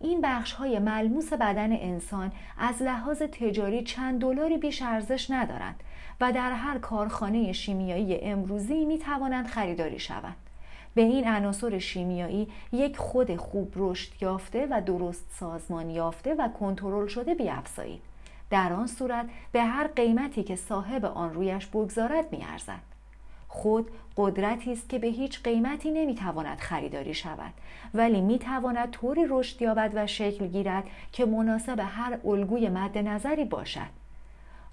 این 0.00 0.20
بخش 0.20 0.52
های 0.52 0.78
ملموس 0.78 1.32
بدن 1.32 1.72
انسان 1.72 2.32
از 2.58 2.82
لحاظ 2.82 3.22
تجاری 3.22 3.82
چند 3.82 4.20
دلاری 4.20 4.58
بیش 4.58 4.82
ارزش 4.82 5.30
ندارند 5.30 5.82
و 6.22 6.32
در 6.32 6.52
هر 6.52 6.78
کارخانه 6.78 7.52
شیمیایی 7.52 8.20
امروزی 8.20 8.84
می 8.84 8.98
توانند 8.98 9.46
خریداری 9.46 9.98
شوند. 9.98 10.36
به 10.94 11.02
این 11.02 11.28
عناصر 11.28 11.78
شیمیایی 11.78 12.48
یک 12.72 12.96
خود 12.96 13.36
خوب 13.36 13.72
رشد 13.76 14.22
یافته 14.22 14.66
و 14.70 14.80
درست 14.86 15.24
سازمان 15.40 15.90
یافته 15.90 16.34
و 16.34 16.48
کنترل 16.48 17.06
شده 17.06 17.34
بیافزایید. 17.34 18.00
در 18.50 18.72
آن 18.72 18.86
صورت 18.86 19.26
به 19.52 19.62
هر 19.62 19.86
قیمتی 19.86 20.42
که 20.42 20.56
صاحب 20.56 21.04
آن 21.04 21.34
رویش 21.34 21.66
بگذارد 21.66 22.32
میارزد. 22.32 22.82
خود 23.48 23.90
قدرتی 24.16 24.72
است 24.72 24.88
که 24.88 24.98
به 24.98 25.06
هیچ 25.06 25.42
قیمتی 25.42 25.90
نمی‌تواند 25.90 26.58
خریداری 26.58 27.14
شود 27.14 27.52
ولی 27.94 28.20
می‌تواند 28.20 28.90
طوری 28.90 29.26
رشد 29.28 29.62
یابد 29.62 29.92
و 29.94 30.06
شکل 30.06 30.46
گیرد 30.46 30.84
که 31.12 31.26
مناسب 31.26 31.80
هر 31.80 32.18
الگوی 32.24 32.68
مد 32.68 32.98
نظری 32.98 33.44
باشد 33.44 34.01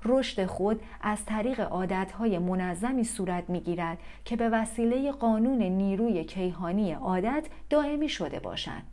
رشد 0.05 0.45
خود 0.45 0.81
از 1.01 1.25
طریق 1.25 1.59
عادتهای 1.59 2.37
منظمی 2.37 3.03
صورت 3.03 3.49
می‌گیرد 3.49 3.97
که 4.25 4.35
به 4.35 4.49
وسیله 4.49 5.11
قانون 5.11 5.61
نیروی 5.61 6.23
کیهانی 6.23 6.91
عادت 6.93 7.45
دائمی 7.69 8.09
شده 8.09 8.39
باشند 8.39 8.83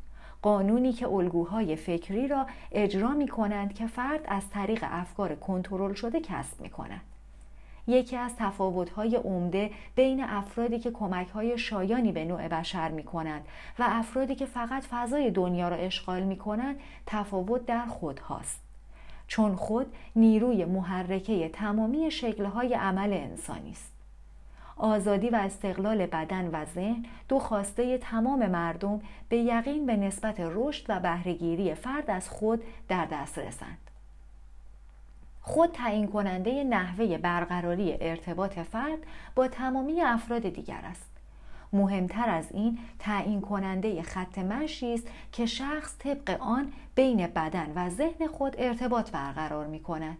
قانونی 0.43 0.93
که 0.93 1.09
الگوهای 1.09 1.77
فکری 1.77 2.29
را 2.29 2.47
اجرا 2.73 3.11
می 3.11 3.29
کنند 3.29 3.75
که 3.75 3.87
فرد 3.87 4.21
از 4.29 4.51
طریق 4.51 4.85
افکار 4.91 5.35
کنترل 5.35 5.95
شده 5.95 6.21
کسب 6.21 6.61
می 6.61 6.71
کند. 6.71 7.01
یکی 7.87 8.17
از 8.17 8.37
تفاوت‌های 8.37 9.17
عمده 9.17 9.71
بین 9.97 10.25
افرادی 10.25 10.79
که 10.79 10.91
کمک‌های 10.91 11.59
شایانی 11.59 12.13
به 12.13 12.25
نوع 12.25 12.49
بشر 12.49 12.89
می‌کنند 12.89 13.45
و 13.79 13.85
افرادی 13.89 14.35
که 14.35 14.47
فقط 14.47 14.83
فضای 14.83 15.31
دنیا 15.31 15.69
را 15.69 15.77
اشغال 15.77 16.23
می‌کنند 16.23 16.77
تفاوت 17.07 17.67
در 17.67 17.87
خود 17.87 18.19
هاست. 18.19 18.66
چون 19.29 19.57
خود 19.57 19.95
نیروی 20.17 20.65
محرکه 20.65 21.49
تمامی 21.49 22.11
شکل‌های 22.11 22.75
عمل 22.75 23.13
انسانی 23.13 23.71
است. 23.71 23.93
آزادی 24.77 25.31
و 25.31 25.37
استقلال 25.37 26.07
بدن 26.07 26.51
و 26.53 26.65
ذهن 26.65 27.07
دو 27.29 27.39
خواسته 27.39 27.99
تمام 27.99 28.47
مردم 28.47 29.01
به 29.29 29.37
یقین 29.37 29.87
به 29.87 29.97
نسبت 29.97 30.37
رشد 30.39 30.85
و 30.89 31.01
بهرهگیری 31.01 31.75
فرد 31.75 32.11
از 32.11 32.29
خود 32.29 32.63
در 32.89 33.05
دست 33.05 33.39
رسند. 33.39 33.79
خود 35.43 35.73
تعیین 35.73 36.07
کننده 36.07 36.65
نحوه 36.65 37.19
برقراری 37.19 37.97
ارتباط 38.01 38.59
فرد 38.59 38.99
با 39.35 39.49
تمامی 39.49 40.03
افراد 40.03 40.43
دیگر 40.49 40.81
است. 40.85 41.16
مهمتر 41.73 42.29
از 42.29 42.53
این 42.53 42.79
تعیین 42.99 43.41
کننده 43.41 44.03
خط 44.03 44.39
مشی 44.39 44.95
است 44.95 45.09
که 45.33 45.47
شخص 45.47 45.99
طبق 45.99 46.37
آن 46.41 46.73
بین 46.95 47.27
بدن 47.27 47.73
و 47.75 47.91
ذهن 47.91 48.27
خود 48.27 48.55
ارتباط 48.59 49.11
برقرار 49.11 49.67
می 49.67 49.81
کند. 49.81 50.17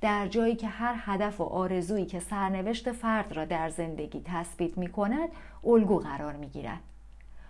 در 0.00 0.28
جایی 0.28 0.56
که 0.56 0.68
هر 0.68 0.94
هدف 0.98 1.40
و 1.40 1.44
آرزویی 1.44 2.06
که 2.06 2.20
سرنوشت 2.20 2.92
فرد 2.92 3.32
را 3.32 3.44
در 3.44 3.68
زندگی 3.68 4.22
تثبیت 4.24 4.78
می 4.78 4.88
کند 4.88 5.28
الگو 5.64 5.98
قرار 5.98 6.32
می 6.32 6.46
گیرد. 6.46 6.80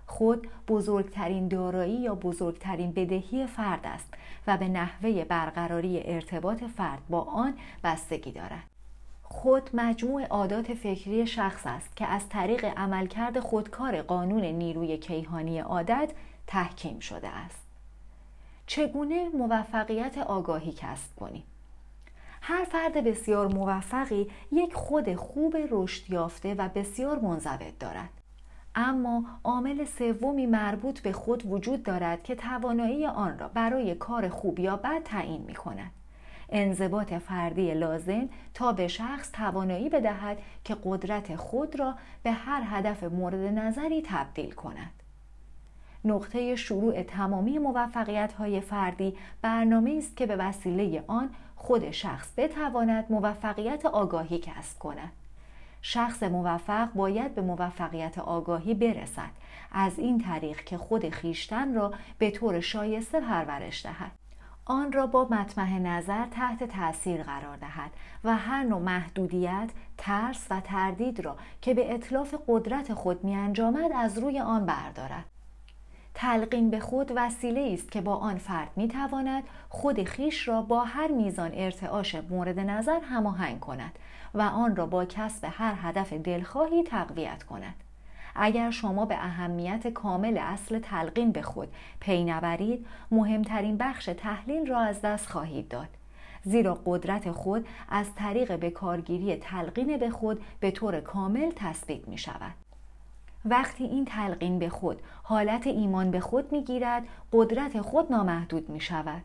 خود 0.07 0.49
بزرگترین 0.69 1.49
دارایی 1.49 2.01
یا 2.01 2.15
بزرگترین 2.15 2.93
بدهی 2.93 3.47
فرد 3.47 3.81
است 3.85 4.15
و 4.47 4.57
به 4.57 4.69
نحوه 4.69 5.25
برقراری 5.25 6.03
ارتباط 6.05 6.65
فرد 6.65 7.03
با 7.09 7.21
آن 7.21 7.55
بستگی 7.85 8.33
دارد. 8.33 8.72
خود 9.33 9.71
مجموع 9.75 10.25
عادات 10.25 10.75
فکری 10.75 11.27
شخص 11.27 11.67
است 11.67 11.97
که 11.97 12.07
از 12.07 12.29
طریق 12.29 12.65
عملکرد 12.65 13.41
خودکار 13.41 14.03
قانون 14.03 14.45
نیروی 14.45 14.99
کیهانی 14.99 15.59
عادت 15.59 16.13
تحکیم 16.47 17.01
شده 17.01 17.29
است. 17.29 17.67
چگونه 18.67 19.29
موفقیت 19.29 20.19
آگاهی 20.19 20.73
کسب 20.73 21.17
کنیم؟ 21.17 21.43
هر 22.43 22.65
فرد 22.65 23.05
بسیار 23.05 23.47
موفقی 23.47 24.31
یک 24.53 24.75
خود 24.75 25.15
خوب 25.15 25.57
رشد 25.71 26.11
یافته 26.11 26.55
و 26.55 26.69
بسیار 26.69 27.19
منضبط 27.19 27.79
دارد 27.79 28.11
اما 28.75 29.25
عامل 29.45 29.85
سومی 29.85 30.47
مربوط 30.47 31.01
به 31.01 31.13
خود 31.13 31.43
وجود 31.47 31.83
دارد 31.83 32.23
که 32.23 32.35
توانایی 32.35 33.07
آن 33.07 33.39
را 33.39 33.49
برای 33.49 33.95
کار 33.95 34.29
خوب 34.29 34.59
یا 34.59 34.77
بد 34.77 35.03
تعیین 35.03 35.43
می 35.43 35.55
کند. 35.55 36.02
انضباط 36.53 37.15
فردی 37.15 37.75
لازم 37.75 38.29
تا 38.55 38.73
به 38.73 38.89
شخص 38.89 39.33
توانایی 39.33 39.89
بدهد 39.89 40.39
که 40.65 40.77
قدرت 40.85 41.37
خود 41.37 41.79
را 41.81 41.95
به 42.23 42.33
هر 42.33 42.63
هدف 42.67 43.05
مورد 43.05 43.59
نظری 43.59 44.03
تبدیل 44.07 44.51
کند. 44.51 44.91
نقطه 46.05 46.57
شروع 46.57 47.03
تمامی 47.03 47.59
موفقیت 47.59 48.33
های 48.33 48.61
فردی 48.61 49.15
برنامه 49.43 49.95
است 49.99 50.17
که 50.17 50.27
به 50.27 50.37
وسیله 50.37 51.05
آن 51.07 51.31
خود 51.57 51.91
شخص 51.91 52.33
بتواند 52.37 53.07
موفقیت 53.11 53.87
آگاهی 53.87 54.39
کسب 54.39 54.79
کند. 54.79 55.13
شخص 55.83 56.23
موفق 56.23 56.93
باید 56.93 57.35
به 57.35 57.43
موفقیت 57.43 58.19
آگاهی 58.19 58.75
برسد 58.75 59.31
از 59.73 59.99
این 59.99 60.19
طریق 60.19 60.65
که 60.65 60.79
خود 60.79 61.09
خیشتن 61.09 61.75
را 61.75 61.93
به 62.19 62.31
طور 62.31 62.61
شایسته 62.61 63.21
پرورش 63.21 63.87
دهد 63.87 64.22
آن 64.73 64.93
را 64.93 65.07
با 65.07 65.29
مطمح 65.31 65.79
نظر 65.79 66.27
تحت 66.27 66.65
تاثیر 66.65 67.23
قرار 67.23 67.57
دهد 67.57 67.91
و 68.25 68.37
هر 68.37 68.63
نوع 68.63 68.81
محدودیت، 68.81 69.71
ترس 69.99 70.47
و 70.51 70.61
تردید 70.61 71.21
را 71.21 71.37
که 71.63 71.75
به 71.75 71.95
اطلاف 71.95 72.35
قدرت 72.49 72.95
خود 72.95 73.25
می 73.25 73.35
انجامد 73.35 73.93
از 73.95 74.19
روی 74.19 74.41
آن 74.41 74.67
بردارد. 74.67 75.25
تلقین 76.15 76.71
به 76.71 76.81
خود 76.81 77.13
وسیله 77.17 77.71
است 77.73 77.93
که 77.93 78.01
با 78.01 78.17
آن 78.17 78.39
فرد 78.39 78.71
می 78.77 78.89
تواند 78.89 79.45
خود 79.69 80.05
خیش 80.05 80.49
را 80.49 80.63
با 80.63 80.85
هر 80.85 81.09
میزان 81.09 81.51
ارتعاش 81.55 82.15
مورد 82.15 82.59
نظر 82.59 83.01
هماهنگ 83.01 83.61
کند 83.61 83.99
و 84.35 84.43
آن 84.43 84.77
را 84.77 84.87
با 84.87 85.05
کسب 85.05 85.49
هر 85.51 85.75
هدف 85.83 86.13
دلخواهی 86.13 86.83
تقویت 86.83 87.43
کند. 87.43 87.75
اگر 88.35 88.71
شما 88.71 89.05
به 89.05 89.15
اهمیت 89.15 89.89
کامل 89.89 90.39
اصل 90.39 90.79
تلقین 90.79 91.33
به 91.33 91.43
خود 91.43 91.69
پی 92.01 92.25
نبرید 92.25 92.87
مهمترین 93.11 93.77
بخش 93.77 94.05
تحلیل 94.05 94.67
را 94.67 94.81
از 94.81 95.01
دست 95.01 95.31
خواهید 95.31 95.69
داد. 95.69 95.89
زیرا 96.45 96.79
قدرت 96.87 97.31
خود 97.31 97.67
از 97.89 98.15
طریق 98.15 98.59
به 98.59 98.71
کارگیری 98.71 99.37
تلقین 99.37 99.97
به 99.97 100.11
خود 100.11 100.43
به 100.61 100.71
طور 100.71 101.01
کامل 101.01 101.51
تثبیت 101.57 102.09
می 102.09 102.19
شود. 102.19 102.55
وقتی 103.45 103.85
این 103.85 104.05
تلقین 104.05 104.59
به 104.59 104.69
خود 104.69 105.01
حالت 105.23 105.67
ایمان 105.67 106.11
به 106.11 106.21
خود 106.21 106.53
می 106.53 106.65
گیرد 106.65 107.03
قدرت 107.33 107.81
خود 107.81 108.13
نامحدود 108.13 108.69
می 108.71 108.81
شود. 108.81 109.23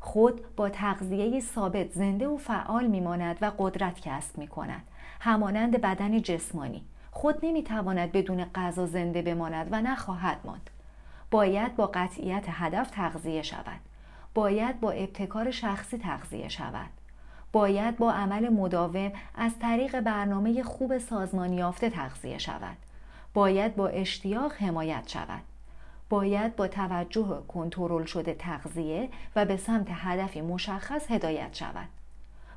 خود 0.00 0.56
با 0.56 0.68
تغذیه 0.68 1.40
ثابت 1.40 1.92
زنده 1.92 2.28
و 2.28 2.36
فعال 2.36 2.86
می 2.86 3.00
ماند 3.00 3.38
و 3.40 3.52
قدرت 3.58 4.00
کسب 4.00 4.38
می 4.38 4.46
کند. 4.46 4.82
همانند 5.20 5.80
بدن 5.80 6.22
جسمانی. 6.22 6.84
خود 7.14 7.38
نمی‌تواند 7.42 8.12
بدون 8.12 8.44
غذا 8.44 8.86
زنده 8.86 9.22
بماند 9.22 9.68
و 9.70 9.82
نخواهد 9.82 10.38
ماند. 10.44 10.70
باید 11.30 11.76
با 11.76 11.86
قطعیت 11.86 12.44
هدف 12.48 12.90
تغذیه 12.90 13.42
شود. 13.42 13.80
باید 14.34 14.80
با 14.80 14.90
ابتکار 14.90 15.50
شخصی 15.50 15.98
تغذیه 15.98 16.48
شود. 16.48 16.90
باید 17.52 17.96
با 17.96 18.12
عمل 18.12 18.48
مداوم 18.48 19.12
از 19.34 19.58
طریق 19.58 20.00
برنامه 20.00 20.62
خوب 20.62 20.98
سازمانی 20.98 21.56
یافته 21.56 21.90
تغذیه 21.90 22.38
شود. 22.38 22.76
باید 23.34 23.76
با 23.76 23.88
اشتیاق 23.88 24.52
حمایت 24.52 25.08
شود. 25.08 25.42
باید 26.08 26.56
با 26.56 26.68
توجه 26.68 27.42
کنترل 27.48 28.04
شده 28.04 28.34
تغذیه 28.34 29.08
و 29.36 29.44
به 29.44 29.56
سمت 29.56 29.86
هدفی 29.90 30.40
مشخص 30.40 31.10
هدایت 31.10 31.54
شود. 31.54 31.88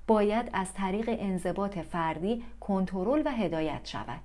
باید 0.08 0.50
از 0.54 0.74
طریق 0.74 1.10
انضباط 1.20 1.78
فردی 1.78 2.44
کنترل 2.60 3.22
و 3.26 3.32
هدایت 3.32 3.86
شود. 3.86 4.20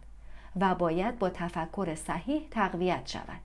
و 0.61 0.75
باید 0.75 1.19
با 1.19 1.31
تفکر 1.31 1.95
صحیح 1.95 2.47
تقویت 2.51 3.09
شود. 3.09 3.41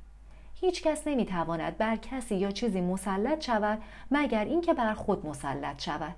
هیچ 0.55 0.83
کس 0.83 1.07
نمی 1.07 1.25
تواند 1.25 1.77
بر 1.77 1.95
کسی 1.95 2.35
یا 2.35 2.51
چیزی 2.51 2.81
مسلط 2.81 3.45
شود 3.45 3.81
مگر 4.11 4.45
اینکه 4.45 4.73
بر 4.73 4.93
خود 4.93 5.25
مسلط 5.25 5.81
شود. 5.81 6.15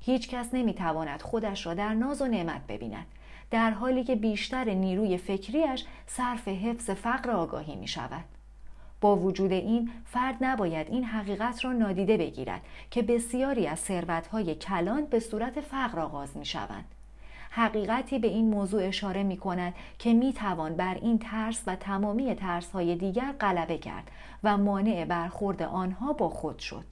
هیچ 0.00 0.28
کس 0.28 0.48
نمی 0.52 0.74
تواند 0.74 1.22
خودش 1.22 1.66
را 1.66 1.74
در 1.74 1.94
ناز 1.94 2.22
و 2.22 2.26
نعمت 2.26 2.66
ببیند. 2.66 3.06
در 3.50 3.70
حالی 3.70 4.04
که 4.04 4.16
بیشتر 4.16 4.64
نیروی 4.64 5.18
فکریش 5.18 5.84
صرف 6.06 6.48
حفظ 6.48 6.90
فقر 6.90 7.30
آگاهی 7.30 7.76
می 7.76 7.88
شود 7.88 8.24
با 9.00 9.16
وجود 9.16 9.52
این 9.52 9.90
فرد 10.04 10.36
نباید 10.40 10.88
این 10.88 11.04
حقیقت 11.04 11.64
را 11.64 11.72
نادیده 11.72 12.16
بگیرد 12.16 12.60
که 12.90 13.02
بسیاری 13.02 13.66
از 13.66 13.78
ثروتهای 13.78 14.54
کلان 14.54 15.04
به 15.04 15.20
صورت 15.20 15.60
فقر 15.60 16.00
آغاز 16.00 16.36
می 16.36 16.44
شوند 16.46 16.84
حقیقتی 17.50 18.18
به 18.18 18.28
این 18.28 18.50
موضوع 18.50 18.86
اشاره 18.86 19.22
می 19.22 19.36
کند 19.36 19.74
که 19.98 20.14
می 20.14 20.32
توان 20.32 20.76
بر 20.76 20.94
این 20.94 21.18
ترس 21.18 21.62
و 21.66 21.76
تمامی 21.76 22.34
ترس 22.34 22.70
های 22.70 22.96
دیگر 22.96 23.32
غلبه 23.40 23.78
کرد 23.78 24.10
و 24.44 24.56
مانع 24.56 25.04
برخورد 25.04 25.62
آنها 25.62 26.12
با 26.12 26.28
خود 26.28 26.58
شد. 26.58 26.84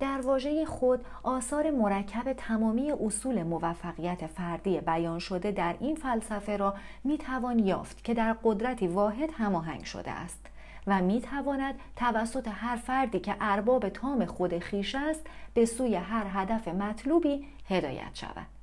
در 0.00 0.20
واژه 0.20 0.64
خود 0.64 1.04
آثار 1.22 1.70
مرکب 1.70 2.32
تمامی 2.32 2.92
اصول 2.92 3.42
موفقیت 3.42 4.26
فردی 4.26 4.80
بیان 4.80 5.18
شده 5.18 5.50
در 5.50 5.76
این 5.80 5.96
فلسفه 5.96 6.56
را 6.56 6.74
می 7.04 7.18
توان 7.18 7.58
یافت 7.58 8.04
که 8.04 8.14
در 8.14 8.36
قدرتی 8.44 8.86
واحد 8.86 9.30
هماهنگ 9.32 9.84
شده 9.84 10.10
است 10.10 10.46
و 10.86 11.02
می 11.02 11.20
تواند 11.20 11.74
توسط 11.96 12.48
هر 12.52 12.76
فردی 12.76 13.20
که 13.20 13.36
ارباب 13.40 13.88
تام 13.88 14.24
خود 14.24 14.58
خیش 14.58 14.94
است 14.94 15.26
به 15.54 15.64
سوی 15.64 15.94
هر 15.94 16.26
هدف 16.32 16.68
مطلوبی 16.68 17.46
هدایت 17.68 18.14
شود. 18.14 18.57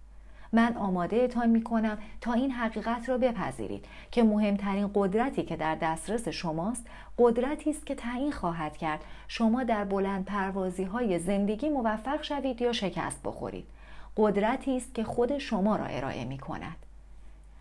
من 0.56 0.78
آماده 0.78 1.16
اتان 1.16 1.50
می 1.50 1.64
کنم 1.64 1.98
تا 2.22 2.34
این 2.34 2.52
حقیقت 2.52 3.10
را 3.10 3.18
بپذیرید 3.18 3.86
که 4.12 4.24
مهمترین 4.24 4.90
قدرتی 4.94 5.44
که 5.44 5.56
در 5.56 5.76
دسترس 5.76 6.28
شماست 6.28 6.86
قدرتی 7.18 7.70
است 7.70 7.86
که 7.86 7.96
تعیین 7.96 8.32
خواهد 8.32 8.78
کرد. 8.78 9.00
شما 9.28 9.64
در 9.64 9.84
بلند 9.84 10.26
پروازی 10.26 10.84
های 10.84 11.20
زندگی 11.20 11.70
موفق 11.70 12.24
شوید 12.24 12.62
یا 12.62 12.72
شکست 12.72 13.24
بخورید. 13.24 13.66
قدرتی 14.18 14.78
است 14.78 14.96
که 14.96 15.04
خود 15.04 15.38
شما 15.38 15.76
را 15.76 15.86
ارائه 15.86 16.26
می 16.26 16.38
کند 16.38 16.76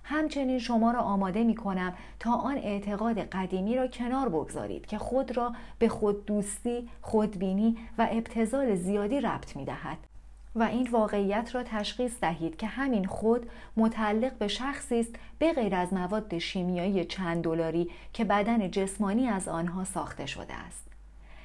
همچنین 0.04 0.58
شما 0.58 0.90
را 0.90 1.00
آماده 1.00 1.44
می 1.44 1.54
کنم 1.54 1.94
تا 2.20 2.32
آن 2.32 2.56
اعتقاد 2.56 3.18
قدیمی 3.18 3.76
را 3.76 3.86
کنار 3.86 4.28
بگذارید 4.28 4.86
که 4.86 4.98
خود 4.98 5.36
را 5.36 5.52
به 5.78 5.88
خود 5.88 6.26
دوستی، 6.26 6.88
خودبینی 7.02 7.76
و 7.98 8.08
ابتزال 8.10 8.74
زیادی 8.74 9.20
ربط 9.20 9.56
می 9.56 9.64
دهد. 9.64 10.13
و 10.56 10.62
این 10.62 10.88
واقعیت 10.90 11.54
را 11.54 11.62
تشخیص 11.62 12.12
دهید 12.20 12.56
که 12.56 12.66
همین 12.66 13.04
خود 13.06 13.50
متعلق 13.76 14.32
به 14.32 14.48
شخصی 14.48 15.00
است 15.00 15.14
به 15.38 15.52
غیر 15.52 15.74
از 15.74 15.92
مواد 15.92 16.38
شیمیایی 16.38 17.04
چند 17.04 17.44
دلاری 17.44 17.90
که 18.12 18.24
بدن 18.24 18.70
جسمانی 18.70 19.28
از 19.28 19.48
آنها 19.48 19.84
ساخته 19.84 20.26
شده 20.26 20.54
است. 20.54 20.84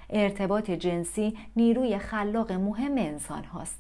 ارتباط 0.10 0.72
جنسی 0.72 1.38
نیروی 1.56 1.98
خلاق 1.98 2.52
مهم 2.52 2.98
انسان 2.98 3.44
هاست. 3.44 3.80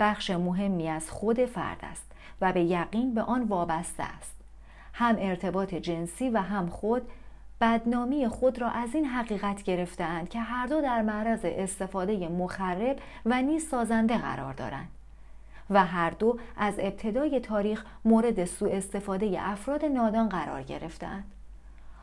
بخش 0.00 0.30
مهمی 0.30 0.88
از 0.88 1.10
خود 1.10 1.44
فرد 1.44 1.78
است 1.82 2.12
و 2.40 2.52
به 2.52 2.62
یقین 2.62 3.14
به 3.14 3.22
آن 3.22 3.42
وابسته 3.42 4.02
است. 4.02 4.34
هم 4.92 5.16
ارتباط 5.18 5.74
جنسی 5.74 6.30
و 6.30 6.38
هم 6.38 6.66
خود 6.66 7.02
بدنامی 7.60 8.28
خود 8.28 8.60
را 8.60 8.68
از 8.70 8.94
این 8.94 9.04
حقیقت 9.04 9.62
گرفتهاند 9.62 10.28
که 10.28 10.40
هر 10.40 10.66
دو 10.66 10.80
در 10.80 11.02
معرض 11.02 11.40
استفاده 11.44 12.28
مخرب 12.28 12.96
و 13.26 13.42
نیز 13.42 13.68
سازنده 13.68 14.18
قرار 14.18 14.52
دارند 14.52 14.88
و 15.70 15.84
هر 15.84 16.10
دو 16.10 16.38
از 16.56 16.74
ابتدای 16.78 17.40
تاریخ 17.40 17.84
مورد 18.04 18.44
سوء 18.44 18.70
استفاده 18.70 19.36
افراد 19.40 19.84
نادان 19.84 20.28
قرار 20.28 20.62
گرفتند. 20.62 21.24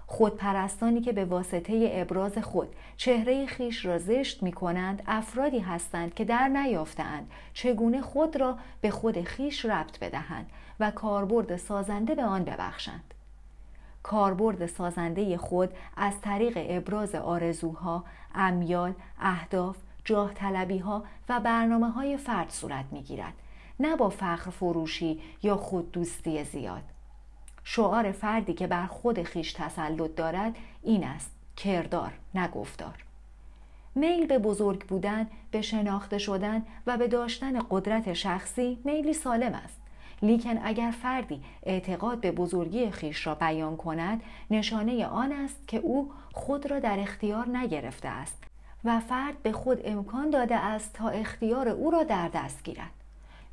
خودپرستانی 0.08 1.02
که 1.02 1.14
به 1.14 1.26
واسطه 1.26 1.90
ابراز 1.94 2.38
خود 2.38 2.76
چهره 2.98 3.46
خیش 3.46 3.86
را 3.86 3.98
زشت 3.98 4.44
می 4.44 4.52
کنند 4.52 5.04
افرادی 5.08 5.60
هستند 5.60 6.14
که 6.14 6.26
در 6.26 6.48
نیافتند 6.48 7.32
چگونه 7.54 8.02
خود 8.02 8.36
را 8.36 8.58
به 8.82 8.90
خود 8.90 9.22
خیش 9.22 9.66
ربط 9.66 10.00
بدهند 10.00 10.50
و 10.80 10.92
کاربرد 10.92 11.58
سازنده 11.58 12.16
به 12.16 12.24
آن 12.24 12.44
ببخشند. 12.44 13.07
کاربرد 14.08 14.66
سازنده 14.66 15.38
خود 15.38 15.70
از 15.98 16.22
طریق 16.22 16.58
ابراز 16.70 17.16
آرزوها، 17.16 18.04
امیال، 18.36 18.94
اهداف، 19.20 19.78
جاه 20.06 20.34
طلبی 20.34 20.78
ها 20.78 21.04
و 21.30 21.40
برنامه 21.40 21.90
های 21.90 22.18
فرد 22.18 22.50
صورت 22.50 22.86
می 22.92 23.02
گیرد. 23.02 23.34
نه 23.80 23.96
با 23.96 24.10
فخر 24.10 24.52
فروشی 24.52 25.22
یا 25.44 25.56
خود 25.58 25.92
دوستی 25.92 26.44
زیاد. 26.44 26.84
شعار 27.64 28.12
فردی 28.12 28.54
که 28.54 28.68
بر 28.68 28.86
خود 28.86 29.24
خیش 29.24 29.54
تسلط 29.54 30.16
دارد 30.16 30.56
این 30.84 31.04
است 31.04 31.32
کردار 31.58 32.14
نه 32.36 32.48
گفتار. 32.48 33.04
میل 33.96 34.28
به 34.28 34.40
بزرگ 34.40 34.88
بودن، 34.88 35.28
به 35.52 35.62
شناخته 35.62 36.18
شدن 36.18 36.66
و 36.88 36.98
به 36.98 37.08
داشتن 37.08 37.60
قدرت 37.70 38.14
شخصی 38.14 38.80
میلی 38.86 39.14
سالم 39.14 39.54
است. 39.54 39.82
لیکن 40.22 40.60
اگر 40.64 40.92
فردی 40.92 41.42
اعتقاد 41.64 42.22
به 42.22 42.32
بزرگی 42.32 42.92
خیش 42.92 43.28
را 43.28 43.36
بیان 43.36 43.78
کند 43.78 44.22
نشانه 44.52 45.06
آن 45.06 45.32
است 45.32 45.68
که 45.68 45.78
او 45.78 46.12
خود 46.34 46.72
را 46.72 46.80
در 46.80 47.00
اختیار 47.00 47.50
نگرفته 47.50 48.10
است 48.10 48.44
و 48.84 49.00
فرد 49.00 49.44
به 49.44 49.52
خود 49.52 49.82
امکان 49.86 50.30
داده 50.30 50.56
است 50.56 50.94
تا 50.94 51.10
اختیار 51.10 51.70
او 51.70 51.92
را 51.92 52.04
در 52.04 52.28
دست 52.28 52.64
گیرد 52.64 52.92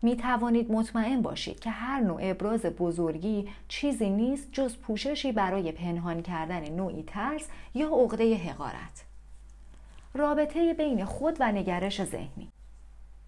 می 0.02 0.16
توانید 0.16 0.72
مطمئن 0.72 1.22
باشید 1.22 1.60
که 1.60 1.70
هر 1.70 2.00
نوع 2.00 2.20
ابراز 2.22 2.60
بزرگی 2.66 3.48
چیزی 3.68 4.10
نیست 4.10 4.48
جز 4.52 4.76
پوششی 4.76 5.32
برای 5.32 5.72
پنهان 5.72 6.22
کردن 6.22 6.68
نوعی 6.70 7.02
ترس 7.06 7.48
یا 7.74 7.88
عقده 7.88 8.34
حقارت. 8.36 9.04
رابطه 10.14 10.74
بین 10.74 11.04
خود 11.04 11.36
و 11.40 11.52
نگرش 11.52 12.04
ذهنی 12.04 12.48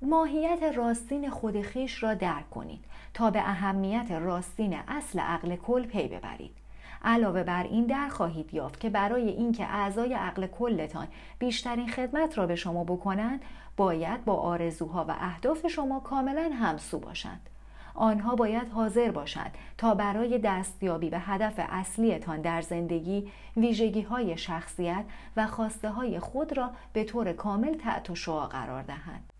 ماهیت 0.02 0.62
راستین 0.62 1.30
خودخیش 1.30 2.02
را 2.02 2.14
درک 2.14 2.50
کنید 2.50 2.84
تا 3.14 3.30
به 3.30 3.38
اهمیت 3.38 4.10
راستین 4.10 4.76
اصل 4.88 5.18
عقل 5.18 5.56
کل 5.56 5.86
پی 5.86 6.08
ببرید 6.08 6.56
علاوه 7.04 7.42
بر 7.42 7.62
این 7.62 7.86
در 7.86 8.08
خواهید 8.08 8.54
یافت 8.54 8.80
که 8.80 8.90
برای 8.90 9.28
اینکه 9.28 9.64
اعضای 9.64 10.14
عقل 10.14 10.46
کلتان 10.46 11.06
بیشترین 11.38 11.88
خدمت 11.88 12.38
را 12.38 12.46
به 12.46 12.56
شما 12.56 12.84
بکنند 12.84 13.42
باید 13.76 14.24
با 14.24 14.34
آرزوها 14.34 15.04
و 15.08 15.14
اهداف 15.20 15.66
شما 15.66 16.00
کاملا 16.00 16.50
همسو 16.60 16.98
باشند 16.98 17.50
آنها 17.94 18.36
باید 18.36 18.68
حاضر 18.68 19.10
باشند 19.10 19.54
تا 19.78 19.94
برای 19.94 20.38
دستیابی 20.38 21.10
به 21.10 21.18
هدف 21.18 21.54
اصلیتان 21.58 22.40
در 22.40 22.62
زندگی 22.62 23.30
ویژگی 23.56 24.02
های 24.02 24.36
شخصیت 24.36 25.04
و 25.36 25.46
خواسته 25.46 25.90
های 25.90 26.18
خود 26.18 26.56
را 26.56 26.70
به 26.92 27.04
طور 27.04 27.32
کامل 27.32 27.74
تحت 27.74 28.14
شعا 28.14 28.46
قرار 28.46 28.82
دهند. 28.82 29.35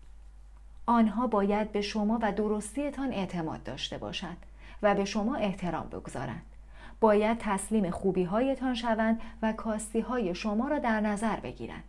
آنها 0.89 1.27
باید 1.27 1.71
به 1.71 1.81
شما 1.81 2.19
و 2.21 2.31
درستیتان 2.31 3.13
اعتماد 3.13 3.63
داشته 3.63 3.97
باشند 3.97 4.37
و 4.81 4.95
به 4.95 5.05
شما 5.05 5.35
احترام 5.35 5.87
بگذارند. 5.87 6.41
باید 6.99 7.37
تسلیم 7.37 7.89
خوبی 7.89 8.23
هایتان 8.23 8.73
شوند 8.75 9.21
و 9.41 9.53
کاستی 9.53 9.99
های 9.99 10.35
شما 10.35 10.67
را 10.67 10.79
در 10.79 11.01
نظر 11.01 11.35
بگیرند. 11.35 11.83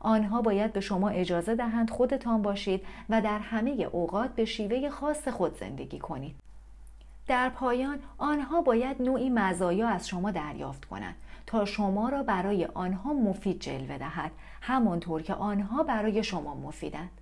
آنها 0.00 0.42
باید 0.42 0.72
به 0.72 0.80
شما 0.80 1.08
اجازه 1.08 1.54
دهند 1.54 1.90
خودتان 1.90 2.42
باشید 2.42 2.84
و 3.08 3.20
در 3.20 3.38
همه 3.38 3.70
اوقات 3.70 4.30
به 4.30 4.44
شیوه 4.44 4.88
خاص 4.88 5.28
خود 5.28 5.58
زندگی 5.58 5.98
کنید. 5.98 6.36
در 7.26 7.48
پایان 7.48 7.98
آنها 8.18 8.60
باید 8.62 9.02
نوعی 9.02 9.30
مزایا 9.30 9.88
از 9.88 10.08
شما 10.08 10.30
دریافت 10.30 10.84
کنند 10.84 11.14
تا 11.46 11.64
شما 11.64 12.08
را 12.08 12.22
برای 12.22 12.64
آنها 12.64 13.12
مفید 13.12 13.60
جلوه 13.60 13.98
دهد 13.98 14.32
همانطور 14.60 15.22
که 15.22 15.34
آنها 15.34 15.82
برای 15.82 16.24
شما 16.24 16.54
مفیدند. 16.54 17.17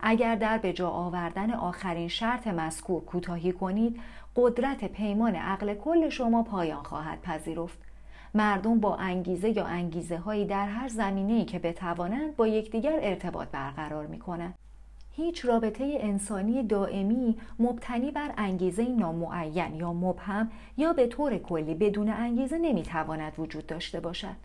اگر 0.00 0.34
در 0.34 0.58
به 0.58 0.72
جا 0.72 0.90
آوردن 0.90 1.50
آخرین 1.50 2.08
شرط 2.08 2.46
مذکور 2.46 3.04
کوتاهی 3.04 3.52
کنید 3.52 4.00
قدرت 4.36 4.84
پیمان 4.84 5.34
عقل 5.34 5.74
کل 5.74 6.08
شما 6.08 6.42
پایان 6.42 6.82
خواهد 6.82 7.22
پذیرفت 7.22 7.78
مردم 8.34 8.80
با 8.80 8.96
انگیزه 8.96 9.50
یا 9.50 9.64
انگیزه 9.64 10.16
هایی 10.16 10.44
در 10.44 10.66
هر 10.66 10.88
زمینه‌ای 10.88 11.44
که 11.44 11.58
بتوانند 11.58 12.36
با 12.36 12.46
یکدیگر 12.46 12.98
ارتباط 13.02 13.48
برقرار 13.48 14.06
می 14.06 14.18
کنند. 14.18 14.54
هیچ 15.12 15.44
رابطه 15.44 15.98
انسانی 16.00 16.62
دائمی 16.62 17.36
مبتنی 17.58 18.10
بر 18.10 18.30
انگیزه 18.36 18.88
نامعین 18.88 19.74
یا 19.74 19.92
مبهم 19.92 20.50
یا 20.76 20.92
به 20.92 21.06
طور 21.06 21.38
کلی 21.38 21.74
بدون 21.74 22.08
انگیزه 22.08 22.58
نمی‌تواند 22.58 23.32
وجود 23.38 23.66
داشته 23.66 24.00
باشد. 24.00 24.36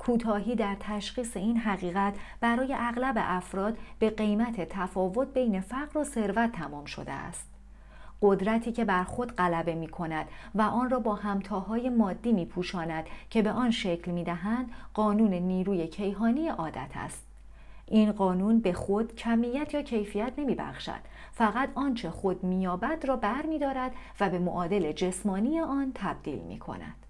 کوتاهی 0.00 0.54
در 0.54 0.76
تشخیص 0.80 1.36
این 1.36 1.56
حقیقت 1.56 2.14
برای 2.40 2.74
اغلب 2.78 3.14
افراد 3.18 3.78
به 3.98 4.10
قیمت 4.10 4.60
تفاوت 4.68 5.32
بین 5.32 5.60
فقر 5.60 5.98
و 5.98 6.04
ثروت 6.04 6.52
تمام 6.52 6.84
شده 6.84 7.12
است. 7.12 7.46
قدرتی 8.22 8.72
که 8.72 8.84
بر 8.84 9.04
خود 9.04 9.32
غلبه 9.32 9.74
می 9.74 9.88
کند 9.88 10.26
و 10.54 10.62
آن 10.62 10.90
را 10.90 10.98
با 10.98 11.14
همتاهای 11.14 11.88
مادی 11.88 12.32
می 12.32 12.44
پوشاند 12.44 13.04
که 13.30 13.42
به 13.42 13.50
آن 13.50 13.70
شکل 13.70 14.10
می 14.10 14.24
دهند 14.24 14.70
قانون 14.94 15.34
نیروی 15.34 15.86
کیهانی 15.86 16.48
عادت 16.48 16.90
است. 16.94 17.26
این 17.86 18.12
قانون 18.12 18.60
به 18.60 18.72
خود 18.72 19.14
کمیت 19.16 19.74
یا 19.74 19.82
کیفیت 19.82 20.32
نمی 20.38 20.54
بخشد. 20.54 21.00
فقط 21.32 21.70
آنچه 21.74 22.10
خود 22.10 22.44
میابد 22.44 23.04
را 23.04 23.16
بر 23.16 23.46
می 23.46 23.58
دارد 23.58 23.92
و 24.20 24.30
به 24.30 24.38
معادل 24.38 24.92
جسمانی 24.92 25.60
آن 25.60 25.92
تبدیل 25.94 26.38
می 26.38 26.58
کند. 26.58 27.09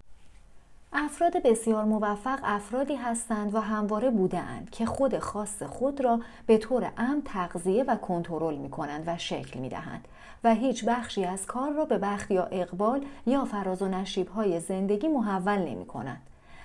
افراد 0.93 1.43
بسیار 1.43 1.83
موفق 1.83 2.39
افرادی 2.43 2.95
هستند 2.95 3.55
و 3.55 3.59
همواره 3.59 4.09
بودهاند 4.09 4.69
که 4.69 4.85
خود 4.85 5.19
خاص 5.19 5.63
خود 5.63 6.01
را 6.01 6.19
به 6.45 6.57
طور 6.57 6.91
امن 6.97 7.21
تغذیه 7.25 7.83
و 7.83 7.95
کنترل 7.95 8.55
می 8.55 8.69
کنند 8.69 9.03
و 9.07 9.17
شکل 9.17 9.59
می 9.59 9.69
دهند 9.69 10.07
و 10.43 10.53
هیچ 10.53 10.85
بخشی 10.85 11.25
از 11.25 11.45
کار 11.45 11.71
را 11.71 11.85
به 11.85 11.97
بخت 11.97 12.31
یا 12.31 12.43
اقبال 12.43 13.05
یا 13.25 13.45
فراز 13.45 13.81
و 13.81 13.87
نشیب 13.87 14.27
های 14.27 14.59
زندگی 14.59 15.07
محول 15.07 15.59
نمی 15.59 15.85
کنند. 15.85 16.21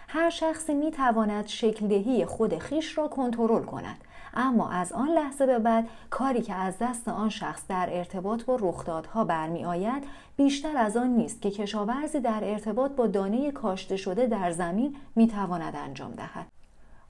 هر 0.08 0.30
شخصی 0.30 0.74
می 0.74 0.90
تواند 0.90 1.46
شکل 1.46 1.88
دهی 1.88 2.24
خود 2.24 2.58
خیش 2.58 2.98
را 2.98 3.08
کنترل 3.08 3.62
کند 3.64 3.96
اما 4.34 4.70
از 4.70 4.92
آن 4.92 5.08
لحظه 5.08 5.46
به 5.46 5.58
بعد 5.58 5.88
کاری 6.10 6.42
که 6.42 6.54
از 6.54 6.78
دست 6.80 7.08
آن 7.08 7.28
شخص 7.28 7.62
در 7.68 7.88
ارتباط 7.90 8.44
با 8.44 8.56
رخدادها 8.60 9.24
برمی 9.24 9.64
آید 9.64 10.04
بیشتر 10.36 10.76
از 10.76 10.96
آن 10.96 11.10
نیست 11.10 11.42
که 11.42 11.50
کشاورزی 11.50 12.20
در 12.20 12.40
ارتباط 12.44 12.90
با 12.90 13.06
دانه 13.06 13.50
کاشته 13.50 13.96
شده 13.96 14.26
در 14.26 14.50
زمین 14.50 14.96
می 15.16 15.28
تواند 15.28 15.76
انجام 15.76 16.10
دهد. 16.10 16.46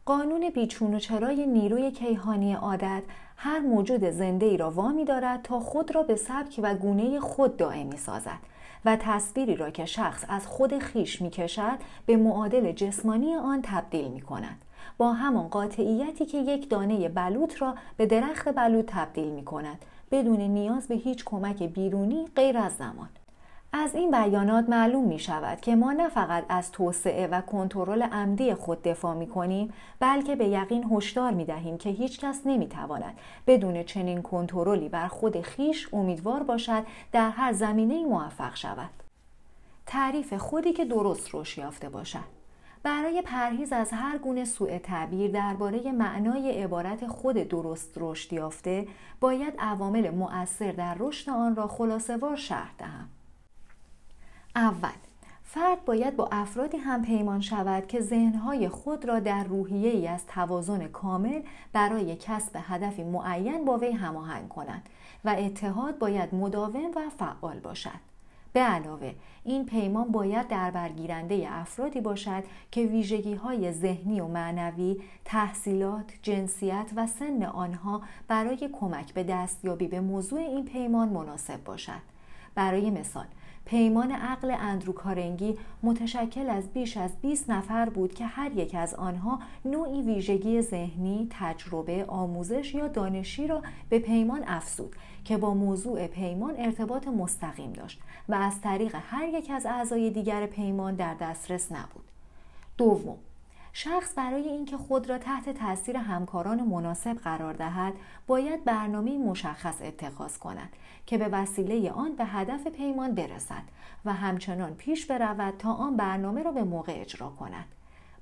قانون 0.04 0.50
بیچون 0.50 0.94
و 0.94 0.98
چرای 0.98 1.46
نیروی 1.46 1.90
کیهانی 1.90 2.54
عادت 2.54 3.02
هر 3.36 3.58
موجود 3.58 4.10
زنده 4.10 4.46
ای 4.46 4.56
را 4.56 4.70
وامی 4.70 5.04
دارد 5.04 5.42
تا 5.42 5.60
خود 5.60 5.94
را 5.94 6.02
به 6.02 6.16
سبک 6.16 6.60
و 6.62 6.74
گونه 6.74 7.20
خود 7.20 7.56
دائمی 7.56 7.96
سازد 7.96 8.38
و 8.84 8.96
تصویری 9.00 9.56
را 9.56 9.70
که 9.70 9.84
شخص 9.84 10.24
از 10.28 10.46
خود 10.46 10.78
خیش 10.78 11.22
می 11.22 11.30
کشد 11.30 11.78
به 12.06 12.16
معادل 12.16 12.72
جسمانی 12.72 13.34
آن 13.34 13.62
تبدیل 13.62 14.08
می 14.08 14.20
کند. 14.20 14.62
با 14.98 15.12
همان 15.12 15.48
قاطعیتی 15.48 16.26
که 16.26 16.38
یک 16.38 16.70
دانه 16.70 17.08
بلوط 17.08 17.62
را 17.62 17.74
به 17.96 18.06
درخت 18.06 18.54
بلوط 18.54 18.84
تبدیل 18.88 19.28
می 19.30 19.44
کند 19.44 19.78
بدون 20.10 20.40
نیاز 20.40 20.88
به 20.88 20.94
هیچ 20.94 21.24
کمک 21.24 21.62
بیرونی 21.62 22.24
غیر 22.36 22.58
از 22.58 22.72
زمان. 22.76 23.08
از 23.72 23.94
این 23.94 24.10
بیانات 24.10 24.68
معلوم 24.68 25.04
می 25.04 25.18
شود 25.18 25.60
که 25.60 25.76
ما 25.76 25.92
نه 25.92 26.08
فقط 26.08 26.44
از 26.48 26.72
توسعه 26.72 27.26
و 27.26 27.40
کنترل 27.40 28.02
عمدی 28.02 28.54
خود 28.54 28.82
دفاع 28.82 29.14
می 29.14 29.26
کنیم 29.26 29.72
بلکه 30.00 30.36
به 30.36 30.48
یقین 30.48 30.84
هشدار 30.92 31.32
می 31.32 31.44
دهیم 31.44 31.78
که 31.78 31.90
هیچ 31.90 32.20
کس 32.20 32.40
نمی 32.46 32.68
تواند 32.68 33.18
بدون 33.46 33.82
چنین 33.82 34.22
کنترلی 34.22 34.88
بر 34.88 35.08
خود 35.08 35.40
خیش 35.40 35.94
امیدوار 35.94 36.42
باشد 36.42 36.82
در 37.12 37.30
هر 37.30 37.52
زمینه 37.52 38.04
موفق 38.04 38.56
شود. 38.56 38.90
تعریف 39.86 40.34
خودی 40.34 40.72
که 40.72 40.84
درست 40.84 41.28
روش 41.28 41.58
یافته 41.58 41.88
باشد 41.88 42.35
برای 42.86 43.22
پرهیز 43.22 43.72
از 43.72 43.92
هر 43.92 44.18
گونه 44.18 44.44
سوء 44.44 44.78
تعبیر 44.78 45.30
درباره 45.30 45.92
معنای 45.92 46.62
عبارت 46.62 47.06
خود 47.06 47.36
درست 47.36 47.92
رشد 47.96 48.32
یافته 48.32 48.86
باید 49.20 49.54
عوامل 49.58 50.10
مؤثر 50.10 50.72
در 50.72 50.96
رشد 50.98 51.30
آن 51.30 51.56
را 51.56 51.68
خلاصه 51.68 52.36
شرح 52.36 52.74
دهم. 52.78 53.08
اول 54.56 54.98
فرد 55.44 55.84
باید 55.84 56.16
با 56.16 56.28
افرادی 56.32 56.76
هم 56.76 57.02
پیمان 57.02 57.40
شود 57.40 57.86
که 57.86 58.00
ذهنهای 58.00 58.68
خود 58.68 59.04
را 59.04 59.20
در 59.20 59.44
روحیه 59.44 59.90
ای 59.90 60.08
از 60.08 60.26
توازن 60.26 60.88
کامل 60.88 61.42
برای 61.72 62.16
کسب 62.16 62.56
هدفی 62.62 63.04
معین 63.04 63.64
با 63.64 63.78
وی 63.78 63.90
هماهنگ 63.90 64.48
کنند 64.48 64.88
و 65.24 65.36
اتحاد 65.38 65.98
باید 65.98 66.34
مداوم 66.34 66.90
و 66.96 67.10
فعال 67.18 67.58
باشد. 67.58 68.15
به 68.56 68.62
علاوه 68.62 69.14
این 69.44 69.66
پیمان 69.66 70.12
باید 70.12 70.48
در 70.48 70.70
برگیرنده 70.70 71.46
افرادی 71.50 72.00
باشد 72.00 72.44
که 72.70 72.80
ویژگی 72.80 73.34
های 73.34 73.72
ذهنی 73.72 74.20
و 74.20 74.26
معنوی، 74.26 74.96
تحصیلات، 75.24 76.12
جنسیت 76.22 76.90
و 76.96 77.06
سن 77.06 77.42
آنها 77.42 78.02
برای 78.28 78.70
کمک 78.72 79.14
به 79.14 79.24
دستیابی 79.24 79.86
به 79.88 80.00
موضوع 80.00 80.40
این 80.40 80.64
پیمان 80.64 81.08
مناسب 81.08 81.64
باشد. 81.64 82.02
برای 82.54 82.90
مثال 82.90 83.26
پیمان 83.64 84.12
عقل 84.12 84.50
اندرو 84.50 84.92
کارنگی 84.92 85.58
متشکل 85.82 86.50
از 86.50 86.72
بیش 86.72 86.96
از 86.96 87.10
20 87.22 87.50
نفر 87.50 87.88
بود 87.88 88.14
که 88.14 88.26
هر 88.26 88.52
یک 88.52 88.74
از 88.74 88.94
آنها 88.94 89.38
نوعی 89.64 90.02
ویژگی 90.02 90.62
ذهنی، 90.62 91.26
تجربه، 91.30 92.04
آموزش 92.04 92.74
یا 92.74 92.88
دانشی 92.88 93.46
را 93.46 93.62
به 93.88 93.98
پیمان 93.98 94.44
افزود 94.46 94.96
که 95.26 95.36
با 95.36 95.54
موضوع 95.54 96.06
پیمان 96.06 96.54
ارتباط 96.58 97.08
مستقیم 97.08 97.72
داشت 97.72 98.00
و 98.28 98.34
از 98.34 98.60
طریق 98.60 98.96
هر 99.10 99.28
یک 99.28 99.50
از 99.50 99.66
اعضای 99.66 100.10
دیگر 100.10 100.46
پیمان 100.46 100.94
در 100.94 101.14
دسترس 101.14 101.72
نبود. 101.72 102.04
دوم 102.78 103.16
شخص 103.72 104.12
برای 104.16 104.48
اینکه 104.48 104.76
خود 104.76 105.10
را 105.10 105.18
تحت 105.18 105.50
تاثیر 105.50 105.96
همکاران 105.96 106.62
مناسب 106.62 107.14
قرار 107.14 107.54
دهد 107.54 107.92
باید 108.26 108.64
برنامه 108.64 109.18
مشخص 109.18 109.82
اتخاذ 109.82 110.38
کند 110.38 110.68
که 111.06 111.18
به 111.18 111.28
وسیله 111.28 111.90
آن 111.90 112.16
به 112.16 112.24
هدف 112.24 112.66
پیمان 112.66 113.14
برسد 113.14 113.62
و 114.04 114.12
همچنان 114.12 114.74
پیش 114.74 115.06
برود 115.06 115.54
تا 115.58 115.72
آن 115.72 115.96
برنامه 115.96 116.42
را 116.42 116.52
به 116.52 116.64
موقع 116.64 117.00
اجرا 117.00 117.28
کند 117.28 117.66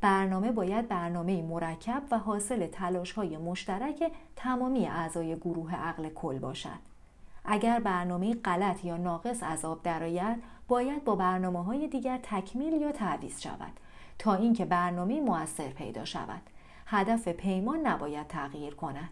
برنامه 0.00 0.52
باید 0.52 0.88
برنامه 0.88 1.42
مرکب 1.42 2.02
و 2.10 2.18
حاصل 2.18 2.66
تلاش 2.66 3.12
های 3.12 3.36
مشترک 3.36 4.12
تمامی 4.36 4.86
اعضای 4.86 5.36
گروه 5.36 5.74
عقل 5.74 6.08
کل 6.08 6.38
باشد 6.38 6.93
اگر 7.44 7.80
برنامه 7.80 8.34
غلط 8.34 8.84
یا 8.84 8.96
ناقص 8.96 9.42
از 9.42 9.64
آب 9.64 9.82
درآید 9.82 10.42
باید 10.68 11.04
با 11.04 11.16
برنامه 11.16 11.64
های 11.64 11.88
دیگر 11.88 12.18
تکمیل 12.22 12.72
یا 12.72 12.92
تعویض 12.92 13.40
شود 13.40 13.72
تا 14.18 14.34
اینکه 14.34 14.64
برنامه 14.64 15.20
موثر 15.20 15.68
پیدا 15.68 16.04
شود. 16.04 16.42
هدف 16.86 17.28
پیمان 17.28 17.86
نباید 17.86 18.26
تغییر 18.26 18.74
کند. 18.74 19.10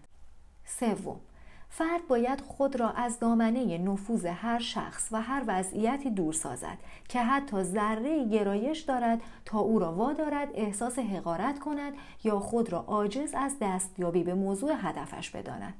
سوم 0.65 1.21
فرد 1.69 2.09
باید 2.09 2.41
خود 2.41 2.77
را 2.77 2.91
از 2.91 3.19
دامنه 3.19 3.79
نفوذ 3.79 4.27
هر 4.27 4.59
شخص 4.59 5.09
و 5.13 5.23
هر 5.23 5.45
وضعیتی 5.47 6.11
دور 6.11 6.33
سازد 6.33 6.79
که 7.09 7.23
حتی 7.23 7.63
ذره 7.63 8.25
گرایش 8.29 8.81
دارد 8.81 9.21
تا 9.45 9.59
او 9.59 9.79
را 9.79 9.93
وادارد 9.93 10.49
احساس 10.55 10.99
حقارت 10.99 11.59
کند 11.59 11.93
یا 12.25 12.41
خود 12.41 12.73
را 12.73 12.79
عاجز 12.79 13.35
از 13.35 13.57
دستیابی 13.61 14.23
به 14.23 14.35
موضوع 14.35 14.73
هدفش 14.77 15.31
بداند. 15.31 15.75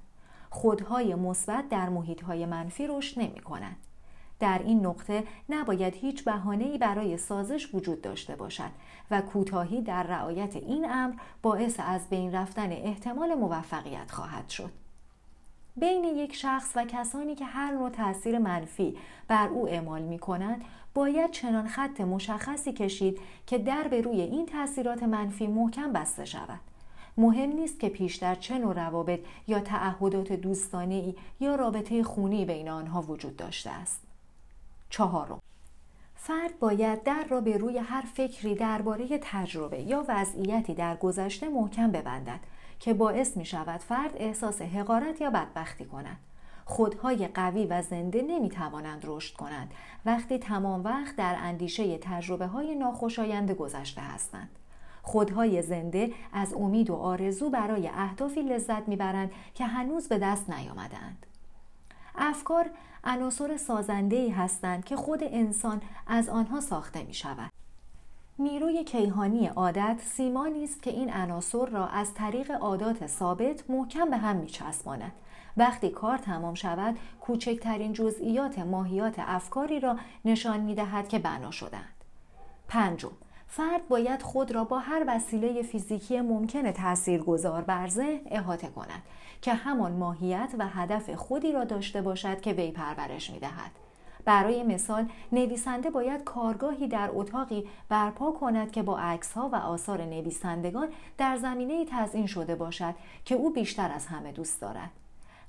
خودهای 0.53 1.15
مثبت 1.15 1.69
در 1.69 1.89
محیطهای 1.89 2.47
منفی 2.47 2.87
رشد 2.87 3.21
نمی 3.21 3.41
کنند. 3.41 3.77
در 4.41 4.61
این 4.65 4.87
نقطه 4.87 5.25
نباید 5.49 5.95
هیچ 5.95 6.25
بهانه‌ای 6.25 6.79
برای 6.79 7.17
سازش 7.17 7.75
وجود 7.75 8.01
داشته 8.01 8.37
باشد 8.37 8.71
و 9.11 9.21
کوتاهی 9.21 9.83
در 9.83 10.03
رعایت 10.03 10.57
این 10.57 10.91
امر 10.91 11.15
باعث 11.43 11.81
از 11.87 12.09
بین 12.09 12.33
رفتن 12.33 12.73
احتمال 12.73 13.35
موفقیت 13.35 14.11
خواهد 14.11 14.49
شد. 14.49 14.71
بین 15.77 16.05
یک 16.05 16.35
شخص 16.35 16.73
و 16.77 16.85
کسانی 16.85 17.35
که 17.35 17.45
هر 17.45 17.73
نوع 17.73 17.91
تاثیر 17.91 18.39
منفی 18.39 18.97
بر 19.29 19.49
او 19.49 19.69
اعمال 19.69 20.03
می 20.03 20.19
کنند 20.19 20.65
باید 20.95 21.31
چنان 21.31 21.69
خط 21.69 22.01
مشخصی 22.01 22.73
کشید 22.73 23.21
که 23.47 23.59
در 23.59 23.89
به 23.89 24.01
روی 24.01 24.21
این 24.21 24.47
تاثیرات 24.47 25.03
منفی 25.03 25.47
محکم 25.47 25.93
بسته 25.93 26.25
شود 26.25 26.72
مهم 27.17 27.51
نیست 27.51 27.81
که 27.81 27.89
پیشتر 27.89 28.35
چه 28.35 28.59
نوع 28.59 28.75
روابط 28.75 29.21
یا 29.47 29.61
تعهدات 29.61 30.33
دوستانه 30.33 31.15
یا 31.41 31.55
رابطه 31.55 32.03
خونی 32.03 32.45
بین 32.45 32.69
آنها 32.69 33.03
وجود 33.03 33.37
داشته 33.37 33.71
است 33.71 34.01
چهارم 34.91 35.39
فرد 36.15 36.59
باید 36.59 37.03
در 37.03 37.25
را 37.31 37.41
به 37.41 37.57
روی 37.57 37.79
هر 37.79 38.03
فکری 38.15 38.55
درباره 38.55 39.19
تجربه 39.23 39.81
یا 39.81 40.05
وضعیتی 40.09 40.75
در 40.75 40.97
گذشته 40.97 41.49
محکم 41.49 41.91
ببندد 41.91 42.41
که 42.81 42.95
باعث 42.95 43.37
می 43.37 43.45
شود 43.45 43.81
فرد 43.81 44.13
احساس 44.17 44.63
حقارت 44.63 45.21
یا 45.21 45.31
بدبختی 45.31 45.85
کند. 45.85 46.17
خودهای 46.65 47.29
قوی 47.29 47.67
و 47.67 47.83
زنده 47.83 48.23
نمی 48.23 48.49
توانند 48.49 49.03
رشد 49.05 49.37
کنند 49.37 49.71
وقتی 50.07 50.39
تمام 50.39 50.85
وقت 50.85 51.17
در 51.17 51.37
اندیشه 51.39 51.99
تجربه 51.99 52.47
های 52.47 52.75
ناخوشایند 52.75 53.51
گذشته 53.51 54.01
هستند. 54.01 54.49
خودهای 55.03 55.63
زنده 55.63 56.11
از 56.33 56.55
امید 56.55 56.91
و 56.91 56.95
آرزو 56.95 57.51
برای 57.51 57.89
اهدافی 57.89 58.43
لذت 58.43 58.89
می‌برند 58.89 59.31
که 59.55 59.67
هنوز 59.67 60.09
به 60.09 60.19
دست 60.19 60.51
نیامدند. 60.51 61.27
افکار 62.15 62.71
عناصر 63.05 63.57
سازنده 63.57 64.17
ای 64.17 64.31
هستند 64.31 64.85
که 64.85 64.97
خود 64.97 65.21
انسان 65.23 65.83
از 66.07 66.29
آنها 66.29 66.61
ساخته 66.61 67.03
می 67.03 67.15
شود. 67.15 67.51
نیروی 68.39 68.85
کیهانی 68.85 69.47
عادت 69.47 70.01
سیمانی 70.05 70.65
است 70.65 70.83
که 70.83 70.91
این 70.91 71.13
عناصر 71.13 71.67
را 71.67 71.87
از 71.87 72.15
طریق 72.15 72.51
عادات 72.51 73.07
ثابت 73.07 73.71
محکم 73.71 74.11
به 74.11 74.17
هم 74.17 74.37
میچسباند 74.37 75.13
وقتی 75.57 75.91
کار 75.91 76.19
تمام 76.19 76.55
شود 76.55 76.99
کوچکترین 77.21 77.93
جزئیات 77.93 78.59
ماهیات 78.59 79.15
افکاری 79.19 79.81
را 79.81 79.97
نشان 80.25 80.61
می‌دهد 80.61 81.09
که 81.09 81.19
بنا 81.19 81.51
شدند 81.51 81.95
پنجم 82.69 83.11
فرد 83.55 83.89
باید 83.89 84.23
خود 84.23 84.53
را 84.53 84.65
با 84.65 84.79
هر 84.79 85.05
وسیله 85.09 85.63
فیزیکی 85.63 86.21
ممکن 86.21 86.73
تاثیرگذار 86.73 87.63
بر 87.63 87.89
ذهن 87.89 88.21
احاطه 88.27 88.69
کند 88.69 89.03
که 89.43 89.55
همان 89.55 89.93
ماهیت 89.93 90.55
و 90.59 90.69
هدف 90.69 91.11
خودی 91.11 91.53
را 91.53 91.65
داشته 91.65 92.03
باشد 92.03 92.41
که 92.41 92.53
وی 92.53 92.71
پرورش 92.71 93.31
می‌دهد. 93.31 93.71
برای 94.25 94.63
مثال 94.63 95.09
نویسنده 95.33 95.91
باید 95.91 96.25
کارگاهی 96.25 96.89
در 96.89 97.11
اتاقی 97.13 97.69
برپا 97.89 98.31
کند 98.33 98.71
که 98.71 98.83
با 98.83 98.99
عکس 98.99 99.33
ها 99.33 99.49
و 99.49 99.55
آثار 99.57 100.05
نویسندگان 100.05 100.89
در 101.19 101.37
زمینه 101.37 101.85
تزئین 101.91 102.27
شده 102.27 102.55
باشد 102.55 102.95
که 103.25 103.35
او 103.35 103.51
بیشتر 103.53 103.93
از 103.93 104.07
همه 104.07 104.33
دوست 104.33 104.61
دارد. 104.61 104.91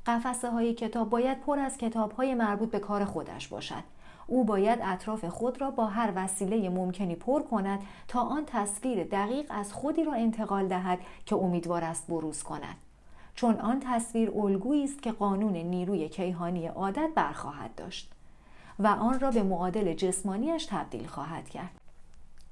قفسه 0.05 0.49
های 0.49 0.73
کتاب 0.73 1.09
باید 1.09 1.41
پر 1.41 1.59
از 1.59 1.77
کتاب 1.77 2.11
های 2.11 2.35
مربوط 2.35 2.71
به 2.71 2.79
کار 2.79 3.05
خودش 3.05 3.47
باشد. 3.47 3.92
او 4.27 4.43
باید 4.43 4.79
اطراف 4.83 5.25
خود 5.25 5.62
را 5.62 5.71
با 5.71 5.86
هر 5.86 6.13
وسیله 6.15 6.69
ممکنی 6.69 7.15
پر 7.15 7.43
کند 7.43 7.79
تا 8.07 8.21
آن 8.21 8.43
تصویر 8.45 9.03
دقیق 9.03 9.45
از 9.49 9.73
خودی 9.73 10.03
را 10.03 10.13
انتقال 10.13 10.67
دهد 10.67 10.99
که 11.25 11.36
امیدوار 11.36 11.83
است 11.83 12.07
بروز 12.07 12.43
کند 12.43 12.75
چون 13.36 13.59
آن 13.59 13.79
تصویر 13.79 14.31
الگویی 14.36 14.83
است 14.83 15.01
که 15.01 15.12
قانون 15.12 15.53
نیروی 15.53 16.09
کیهانی 16.09 16.67
عادت 16.67 17.09
برخواهد 17.15 17.75
داشت 17.75 18.12
و 18.79 18.88
آن 18.88 19.19
را 19.19 19.31
به 19.31 19.43
معادل 19.43 19.93
جسمانیش 19.93 20.65
تبدیل 20.65 21.07
خواهد 21.07 21.49
کرد. 21.49 21.71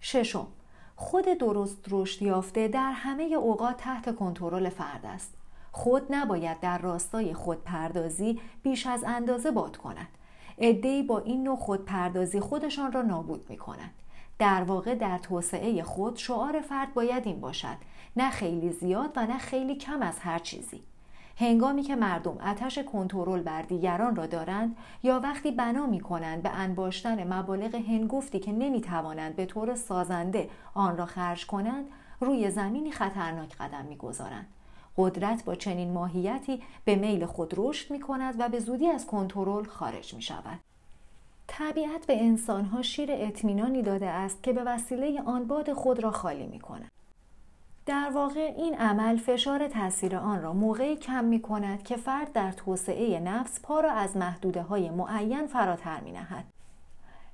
ششم 0.01 0.47
خود 0.95 1.25
درست 1.25 1.85
رشد 1.89 2.21
یافته 2.21 2.67
در 2.67 2.91
همه 2.91 3.23
اوقات 3.23 3.77
تحت 3.77 4.15
کنترل 4.15 4.69
فرد 4.69 5.05
است. 5.05 5.33
خود 5.71 6.01
نباید 6.09 6.59
در 6.59 6.77
راستای 6.77 7.33
خودپردازی 7.33 8.41
بیش 8.63 8.87
از 8.87 9.03
اندازه 9.03 9.51
باد 9.51 9.77
کند. 9.77 10.07
عدهای 10.61 11.03
با 11.03 11.19
این 11.19 11.43
نوع 11.43 11.57
خودپردازی 11.57 12.39
خودشان 12.39 12.91
را 12.91 13.01
نابود 13.01 13.45
می 13.49 13.57
کنند. 13.57 13.93
در 14.39 14.63
واقع 14.63 14.95
در 14.95 15.17
توسعه 15.17 15.83
خود 15.83 16.15
شعار 16.17 16.61
فرد 16.61 16.93
باید 16.93 17.27
این 17.27 17.39
باشد 17.39 17.77
نه 18.15 18.29
خیلی 18.29 18.71
زیاد 18.71 19.11
و 19.15 19.25
نه 19.25 19.37
خیلی 19.37 19.75
کم 19.75 20.01
از 20.01 20.19
هر 20.19 20.39
چیزی 20.39 20.83
هنگامی 21.37 21.83
که 21.83 21.95
مردم 21.95 22.37
آتش 22.37 22.79
کنترل 22.79 23.41
بر 23.41 23.61
دیگران 23.61 24.15
را 24.15 24.25
دارند 24.25 24.77
یا 25.03 25.19
وقتی 25.19 25.51
بنا 25.51 25.85
می 25.85 25.99
کنند 25.99 26.43
به 26.43 26.49
انباشتن 26.49 27.33
مبالغ 27.33 27.75
هنگفتی 27.75 28.39
که 28.39 28.51
نمی 28.51 28.81
توانند 28.81 29.35
به 29.35 29.45
طور 29.45 29.75
سازنده 29.75 30.49
آن 30.73 30.97
را 30.97 31.05
خرج 31.05 31.45
کنند 31.45 31.85
روی 32.19 32.51
زمینی 32.51 32.91
خطرناک 32.91 33.55
قدم 33.57 33.85
می 33.85 33.97
گذارند. 33.97 34.47
قدرت 34.97 35.45
با 35.45 35.55
چنین 35.55 35.93
ماهیتی 35.93 36.63
به 36.85 36.95
میل 36.95 37.25
خود 37.25 37.53
رشد 37.57 37.91
می 37.91 37.99
کند 37.99 38.35
و 38.39 38.49
به 38.49 38.59
زودی 38.59 38.87
از 38.87 39.07
کنترل 39.07 39.65
خارج 39.65 40.13
می 40.13 40.21
شود. 40.21 40.59
طبیعت 41.47 42.05
به 42.05 42.23
انسانها 42.23 42.81
شیر 42.81 43.09
اطمینانی 43.11 43.81
داده 43.81 44.09
است 44.09 44.43
که 44.43 44.53
به 44.53 44.63
وسیله 44.63 45.21
آن 45.21 45.47
باد 45.47 45.73
خود 45.73 46.03
را 46.03 46.11
خالی 46.11 46.47
می 46.47 46.59
کند. 46.59 46.91
در 47.85 48.11
واقع 48.13 48.53
این 48.57 48.75
عمل 48.75 49.17
فشار 49.17 49.67
تاثیر 49.67 50.15
آن 50.15 50.41
را 50.41 50.53
موقعی 50.53 50.95
کم 50.95 51.23
می 51.25 51.41
کند 51.41 51.83
که 51.83 51.97
فرد 51.97 52.33
در 52.33 52.51
توسعه 52.51 53.19
نفس 53.19 53.59
پا 53.61 53.79
را 53.79 53.91
از 53.91 54.17
محدوده 54.17 54.61
های 54.61 54.89
معین 54.89 55.47
فراتر 55.47 55.99
می 55.99 56.11
نهد. 56.11 56.45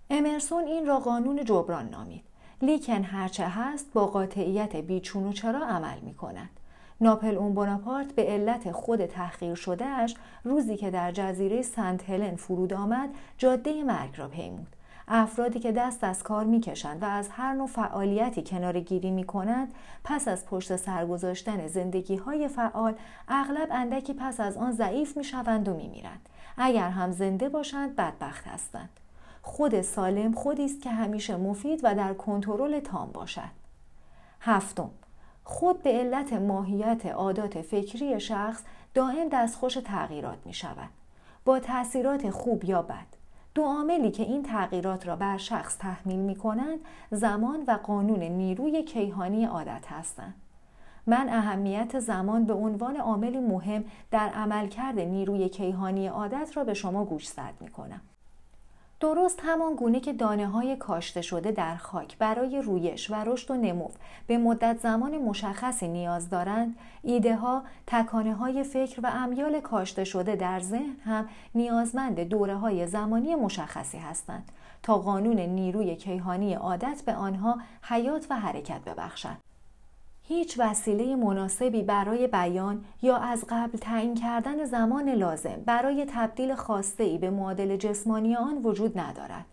امرسون 0.09 0.63
این 0.63 0.85
را 0.85 0.99
قانون 0.99 1.45
جبران 1.45 1.89
نامید. 1.89 2.23
لیکن 2.61 3.03
هرچه 3.03 3.47
هست 3.47 3.93
با 3.93 4.07
قاطعیت 4.07 4.75
بیچون 4.75 5.27
و 5.27 5.33
چرا 5.33 5.65
عمل 5.65 5.99
می 5.99 6.13
کند. 6.13 6.56
ناپل 7.01 7.35
اون 7.35 7.53
بوناپارت 7.53 8.15
به 8.15 8.23
علت 8.23 8.71
خود 8.71 9.05
تحقیر 9.05 9.55
شدهش 9.55 10.15
روزی 10.43 10.77
که 10.77 10.91
در 10.91 11.11
جزیره 11.11 11.61
سنت 11.61 12.09
هلن 12.09 12.35
فرود 12.35 12.73
آمد 12.73 13.09
جاده 13.37 13.83
مرگ 13.83 14.17
را 14.17 14.27
پیمود. 14.27 14.75
افرادی 15.07 15.59
که 15.59 15.71
دست 15.71 16.03
از 16.03 16.23
کار 16.23 16.45
می‌کشند 16.45 17.03
و 17.03 17.05
از 17.05 17.29
هر 17.29 17.53
نوع 17.53 17.67
فعالیتی 17.67 18.43
کنار 18.43 18.79
گیری 18.79 19.11
می 19.11 19.23
کنند 19.23 19.73
پس 20.03 20.27
از 20.27 20.45
پشت 20.45 20.75
سر 20.75 21.05
گذاشتن 21.05 21.67
زندگی 21.67 22.15
های 22.15 22.47
فعال 22.47 22.95
اغلب 23.27 23.67
اندکی 23.71 24.13
پس 24.13 24.39
از 24.39 24.57
آن 24.57 24.71
ضعیف 24.71 25.17
می 25.17 25.23
شوند 25.23 25.67
و 25.67 25.73
می 25.73 25.87
میرند. 25.87 26.29
اگر 26.57 26.89
هم 26.89 27.11
زنده 27.11 27.49
باشند 27.49 27.95
بدبخت 27.95 28.47
هستند. 28.47 28.89
خود 29.41 29.81
سالم 29.81 30.31
خودی 30.31 30.65
است 30.65 30.81
که 30.81 30.89
همیشه 30.89 31.35
مفید 31.35 31.79
و 31.83 31.95
در 31.95 32.13
کنترل 32.13 32.79
تام 32.79 33.11
باشد. 33.11 33.41
هفتم 34.41 34.89
خود 35.49 35.83
به 35.83 35.89
علت 35.89 36.33
ماهیت 36.33 37.05
عادات 37.05 37.61
فکری 37.61 38.19
شخص 38.19 38.63
دائم 38.93 39.29
دستخوش 39.31 39.73
تغییرات 39.73 40.37
می 40.45 40.53
شود. 40.53 40.89
با 41.45 41.59
تاثیرات 41.59 42.29
خوب 42.29 42.65
یا 42.65 42.81
بد 42.81 43.07
دو 43.55 43.63
عاملی 43.63 44.11
که 44.11 44.23
این 44.23 44.43
تغییرات 44.43 45.07
را 45.07 45.15
بر 45.15 45.37
شخص 45.37 45.77
تحمیل 45.77 46.19
می 46.19 46.35
کنند 46.35 46.79
زمان 47.11 47.63
و 47.67 47.71
قانون 47.71 48.23
نیروی 48.23 48.83
کیهانی 48.83 49.45
عادت 49.45 49.85
هستند. 49.87 50.35
من 51.07 51.29
اهمیت 51.29 51.99
زمان 51.99 52.45
به 52.45 52.53
عنوان 52.53 52.97
عاملی 52.97 53.39
مهم 53.39 53.83
در 54.11 54.29
عملکرد 54.29 54.99
نیروی 54.99 55.49
کیهانی 55.49 56.07
عادت 56.07 56.51
را 56.57 56.63
به 56.63 56.73
شما 56.73 57.05
گوشزد 57.05 57.53
می 57.59 57.67
کنم. 57.67 58.01
درست 58.99 59.39
همان 59.43 59.75
گونه 59.75 59.99
که 59.99 60.13
دانه 60.13 60.47
های 60.47 60.75
کاشته 60.75 61.21
شده 61.21 61.51
در 61.51 61.75
خاک 61.75 62.17
برای 62.17 62.61
رویش 62.61 63.11
و 63.11 63.15
رشد 63.15 63.51
و 63.51 63.55
نمو 63.55 63.89
به 64.27 64.37
مدت 64.37 64.79
زمان 64.79 65.17
مشخصی 65.17 65.87
نیاز 65.87 66.29
دارند 66.29 66.75
ایده 67.03 67.35
ها 67.35 67.63
تکانه 67.87 68.33
های 68.33 68.63
فکر 68.63 68.99
و 69.03 69.11
امیال 69.13 69.59
کاشته 69.59 70.03
شده 70.03 70.35
در 70.35 70.59
ذهن 70.59 70.95
هم 71.05 71.29
نیازمند 71.55 72.19
دوره 72.19 72.55
های 72.55 72.87
زمانی 72.87 73.35
مشخصی 73.35 73.97
هستند 73.97 74.51
تا 74.83 74.97
قانون 74.97 75.39
نیروی 75.39 75.95
کیهانی 75.95 76.53
عادت 76.53 77.03
به 77.05 77.13
آنها 77.13 77.57
حیات 77.81 78.27
و 78.29 78.35
حرکت 78.35 78.81
ببخشد. 78.85 79.46
هیچ 80.29 80.59
وسیله 80.59 81.15
مناسبی 81.15 81.83
برای 81.83 82.27
بیان 82.27 82.85
یا 83.01 83.17
از 83.17 83.45
قبل 83.49 83.77
تعیین 83.77 84.15
کردن 84.15 84.65
زمان 84.65 85.09
لازم 85.09 85.63
برای 85.65 86.05
تبدیل 86.09 86.55
خواسته 86.55 87.03
ای 87.03 87.17
به 87.17 87.29
معادل 87.29 87.75
جسمانی 87.75 88.35
آن 88.35 88.57
وجود 88.57 88.99
ندارد. 88.99 89.45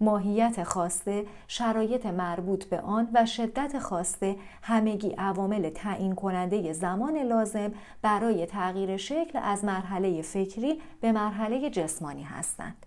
ماهیت 0.00 0.64
خواسته، 0.64 1.26
شرایط 1.48 2.06
مربوط 2.06 2.64
به 2.64 2.80
آن 2.80 3.08
و 3.14 3.26
شدت 3.26 3.78
خواسته 3.78 4.36
همگی 4.62 5.14
عوامل 5.18 5.70
تعیین 5.70 6.14
کننده 6.14 6.72
زمان 6.72 7.18
لازم 7.18 7.72
برای 8.02 8.46
تغییر 8.46 8.96
شکل 8.96 9.38
از 9.42 9.64
مرحله 9.64 10.22
فکری 10.22 10.80
به 11.00 11.12
مرحله 11.12 11.70
جسمانی 11.70 12.22
هستند. 12.22 12.86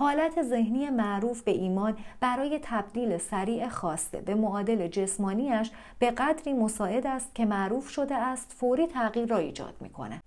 حالت 0.00 0.42
ذهنی 0.42 0.90
معروف 0.90 1.42
به 1.42 1.50
ایمان 1.50 1.96
برای 2.20 2.60
تبدیل 2.62 3.18
سریع 3.18 3.68
خواسته 3.68 4.20
به 4.20 4.34
معادل 4.34 4.88
جسمانیش 4.88 5.70
به 5.98 6.10
قدری 6.10 6.52
مساعد 6.52 7.06
است 7.06 7.34
که 7.34 7.44
معروف 7.44 7.88
شده 7.88 8.14
است 8.14 8.52
فوری 8.52 8.86
تغییر 8.86 9.28
را 9.28 9.36
ایجاد 9.36 9.74
می 9.80 9.90
کند. 9.90 10.22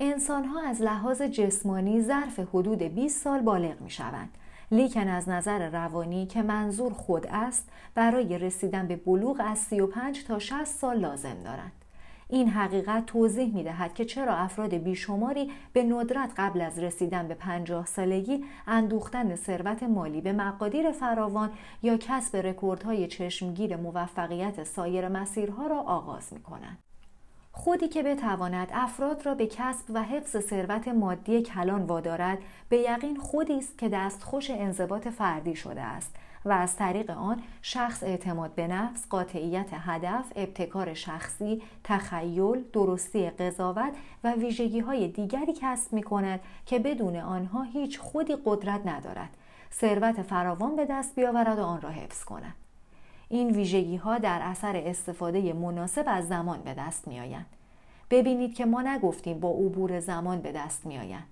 انسان 0.00 0.44
ها 0.44 0.68
از 0.68 0.82
لحاظ 0.82 1.22
جسمانی 1.22 2.02
ظرف 2.02 2.38
حدود 2.38 2.82
20 2.82 3.24
سال 3.24 3.40
بالغ 3.40 3.80
می 3.80 3.90
شوند. 3.90 4.38
لیکن 4.70 5.08
از 5.08 5.28
نظر 5.28 5.68
روانی 5.68 6.26
که 6.26 6.42
منظور 6.42 6.92
خود 6.92 7.26
است 7.26 7.68
برای 7.94 8.38
رسیدن 8.38 8.86
به 8.86 8.96
بلوغ 8.96 9.42
از 9.44 9.58
35 9.58 10.24
تا 10.24 10.38
60 10.38 10.64
سال 10.64 10.98
لازم 10.98 11.36
دارند. 11.44 11.81
این 12.32 12.48
حقیقت 12.48 13.06
توضیح 13.06 13.54
می 13.54 13.62
دهد 13.62 13.94
که 13.94 14.04
چرا 14.04 14.34
افراد 14.34 14.74
بیشماری 14.74 15.50
به 15.72 15.82
ندرت 15.82 16.30
قبل 16.36 16.60
از 16.60 16.78
رسیدن 16.78 17.28
به 17.28 17.34
پنجاه 17.34 17.86
سالگی 17.86 18.44
اندوختن 18.66 19.36
ثروت 19.36 19.82
مالی 19.82 20.20
به 20.20 20.32
مقادیر 20.32 20.92
فراوان 20.92 21.50
یا 21.82 21.96
کسب 21.96 22.36
رکوردهای 22.36 23.06
چشمگیر 23.06 23.76
موفقیت 23.76 24.64
سایر 24.64 25.08
مسیرها 25.08 25.66
را 25.66 25.80
آغاز 25.80 26.32
می 26.32 26.42
کنند. 26.42 26.78
خودی 27.52 27.88
که 27.88 28.02
بتواند 28.02 28.68
افراد 28.72 29.26
را 29.26 29.34
به 29.34 29.46
کسب 29.46 29.84
و 29.94 30.02
حفظ 30.02 30.36
ثروت 30.36 30.88
مادی 30.88 31.42
کلان 31.42 31.82
وادارد 31.82 32.38
به 32.68 32.78
یقین 32.78 33.16
خودی 33.16 33.58
است 33.58 33.78
که 33.78 33.88
دستخوش 33.88 34.50
انضباط 34.50 35.08
فردی 35.08 35.56
شده 35.56 35.80
است 35.80 36.16
و 36.44 36.52
از 36.52 36.76
طریق 36.76 37.10
آن 37.10 37.42
شخص 37.62 38.02
اعتماد 38.02 38.54
به 38.54 38.66
نفس، 38.66 39.08
قاطعیت 39.08 39.68
هدف، 39.72 40.32
ابتکار 40.36 40.94
شخصی، 40.94 41.62
تخیل، 41.84 42.64
درستی 42.72 43.30
قضاوت 43.30 43.92
و 44.24 44.32
ویژگی 44.32 44.80
های 44.80 45.08
دیگری 45.08 45.52
کسب 45.60 45.92
می 45.92 46.02
کند 46.02 46.40
که 46.66 46.78
بدون 46.78 47.16
آنها 47.16 47.62
هیچ 47.62 47.98
خودی 47.98 48.36
قدرت 48.44 48.86
ندارد. 48.86 49.36
ثروت 49.72 50.22
فراوان 50.22 50.76
به 50.76 50.86
دست 50.90 51.14
بیاورد 51.14 51.58
و 51.58 51.62
آن 51.62 51.80
را 51.80 51.90
حفظ 51.90 52.24
کند. 52.24 52.54
این 53.28 53.50
ویژگی 53.50 53.96
ها 53.96 54.18
در 54.18 54.40
اثر 54.42 54.76
استفاده 54.76 55.52
مناسب 55.52 56.04
از 56.06 56.28
زمان 56.28 56.60
به 56.60 56.74
دست 56.74 57.08
می 57.08 57.20
آیند. 57.20 57.46
ببینید 58.10 58.54
که 58.54 58.64
ما 58.64 58.82
نگفتیم 58.82 59.40
با 59.40 59.48
عبور 59.48 60.00
زمان 60.00 60.40
به 60.40 60.52
دست 60.52 60.86
می 60.86 60.98
آیند. 60.98 61.26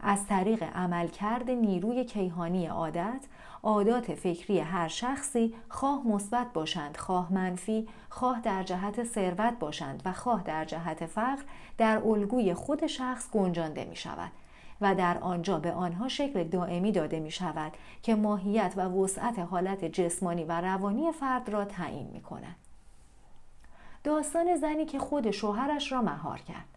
از 0.00 0.26
طریق 0.26 0.62
عملکرد 0.62 1.50
نیروی 1.50 2.04
کیهانی 2.04 2.66
عادت 2.66 3.24
عادات 3.62 4.14
فکری 4.14 4.60
هر 4.60 4.88
شخصی 4.88 5.54
خواه 5.68 6.06
مثبت 6.06 6.52
باشند 6.52 6.96
خواه 6.96 7.32
منفی 7.32 7.88
خواه 8.08 8.40
در 8.40 8.62
جهت 8.62 9.04
ثروت 9.04 9.58
باشند 9.58 10.02
و 10.04 10.12
خواه 10.12 10.42
در 10.42 10.64
جهت 10.64 11.06
فقر 11.06 11.42
در 11.78 11.98
الگوی 11.98 12.54
خود 12.54 12.86
شخص 12.86 13.30
گنجانده 13.30 13.84
می 13.84 13.96
شود 13.96 14.32
و 14.80 14.94
در 14.94 15.18
آنجا 15.18 15.58
به 15.58 15.72
آنها 15.72 16.08
شکل 16.08 16.44
دائمی 16.44 16.92
داده 16.92 17.20
می 17.20 17.30
شود 17.30 17.72
که 18.02 18.14
ماهیت 18.14 18.72
و 18.76 18.80
وسعت 18.80 19.38
حالت 19.38 19.84
جسمانی 19.84 20.44
و 20.44 20.60
روانی 20.60 21.12
فرد 21.12 21.48
را 21.48 21.64
تعیین 21.64 22.06
می 22.12 22.20
کند. 22.20 22.56
داستان 24.04 24.56
زنی 24.56 24.84
که 24.84 24.98
خود 24.98 25.30
شوهرش 25.30 25.92
را 25.92 26.02
مهار 26.02 26.38
کرد 26.38 26.75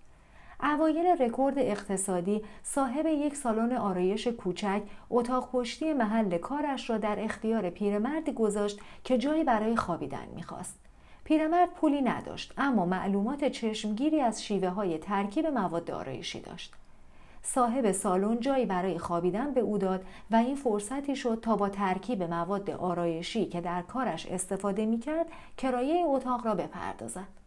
اوایل 0.63 1.21
رکورد 1.21 1.55
اقتصادی 1.57 2.41
صاحب 2.63 3.05
یک 3.05 3.35
سالن 3.35 3.71
آرایش 3.71 4.27
کوچک 4.27 4.81
اتاق 5.09 5.49
پشتی 5.51 5.93
محل 5.93 6.37
کارش 6.37 6.89
را 6.89 6.97
در 6.97 7.23
اختیار 7.23 7.69
پیرمردی 7.69 8.31
گذاشت 8.31 8.79
که 9.03 9.17
جایی 9.17 9.43
برای 9.43 9.75
خوابیدن 9.75 10.27
می‌خواست. 10.35 10.79
پیرمرد 11.23 11.69
پولی 11.69 12.01
نداشت 12.01 12.53
اما 12.57 12.85
معلومات 12.85 13.45
چشمگیری 13.45 14.21
از 14.21 14.43
شیوه 14.43 14.69
های 14.69 14.97
ترکیب 14.97 15.47
مواد 15.47 15.91
آرایشی 15.91 16.39
داشت. 16.39 16.73
صاحب 17.43 17.91
سالن 17.91 18.39
جایی 18.39 18.65
برای 18.65 18.99
خوابیدن 18.99 19.53
به 19.53 19.61
او 19.61 19.77
داد 19.77 20.05
و 20.31 20.35
این 20.35 20.55
فرصتی 20.55 21.15
شد 21.15 21.39
تا 21.41 21.55
با 21.55 21.69
ترکیب 21.69 22.23
مواد 22.23 22.69
آرایشی 22.69 23.45
که 23.45 23.61
در 23.61 23.81
کارش 23.81 24.25
استفاده 24.25 24.85
می‌کرد 24.85 25.27
کرایه 25.57 26.03
اتاق 26.05 26.45
را 26.45 26.55
بپردازد. 26.55 27.38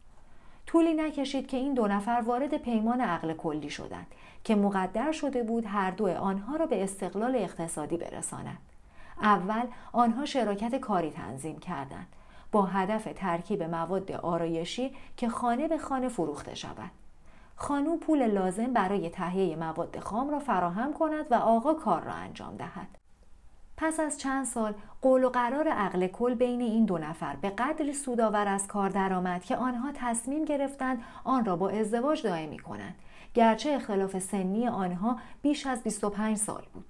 طولی 0.66 0.94
نکشید 0.94 1.46
که 1.46 1.57
این 1.57 1.75
دو 1.75 1.87
نفر 1.87 2.22
وارد 2.27 2.57
پیمان 2.57 3.01
عقل 3.01 3.33
کلی 3.33 3.70
شدند 3.70 4.07
که 4.44 4.55
مقدر 4.55 5.12
شده 5.12 5.42
بود 5.42 5.66
هر 5.66 5.90
دو 5.90 6.09
آنها 6.09 6.57
را 6.57 6.66
به 6.66 6.85
استقلال 6.85 7.37
اقتصادی 7.37 7.96
برساند. 7.96 8.59
اول 9.22 9.62
آنها 9.92 10.25
شراکت 10.25 10.75
کاری 10.75 11.11
تنظیم 11.11 11.59
کردند 11.59 12.07
با 12.53 12.62
هدف 12.62 13.09
ترکیب 13.16 13.62
مواد 13.62 14.12
آرایشی 14.12 14.96
که 15.16 15.29
خانه 15.29 15.68
به 15.68 15.79
خانه 15.79 16.09
فروخته 16.09 16.55
شود. 16.55 16.90
خانو 17.57 17.96
پول 17.96 18.27
لازم 18.27 18.72
برای 18.72 19.11
تهیه 19.11 19.57
مواد 19.57 19.98
خام 19.98 20.31
را 20.31 20.38
فراهم 20.38 20.92
کند 20.92 21.27
و 21.31 21.35
آقا 21.35 21.75
کار 21.75 22.03
را 22.03 22.12
انجام 22.12 22.57
دهد. 22.57 23.02
پس 23.83 24.01
از 24.01 24.18
چند 24.18 24.45
سال 24.45 24.75
قول 25.01 25.25
و 25.25 25.29
قرار 25.29 25.68
عقل 25.68 26.07
کل 26.07 26.35
بین 26.35 26.61
این 26.61 26.85
دو 26.85 26.99
نفر 26.99 27.37
به 27.37 27.51
قدری 27.51 27.92
سودآور 27.92 28.49
از 28.49 28.66
کار 28.66 28.88
درآمد 28.88 29.45
که 29.45 29.57
آنها 29.57 29.92
تصمیم 29.95 30.45
گرفتند 30.45 31.03
آن 31.25 31.45
را 31.45 31.57
با 31.57 31.71
ازدواج 31.71 32.23
دائمی 32.23 32.59
کنند 32.59 32.95
گرچه 33.35 33.71
اختلاف 33.71 34.18
سنی 34.18 34.68
آنها 34.68 35.18
بیش 35.42 35.66
از 35.66 35.83
25 35.83 36.37
سال 36.37 36.62
بود. 36.75 36.85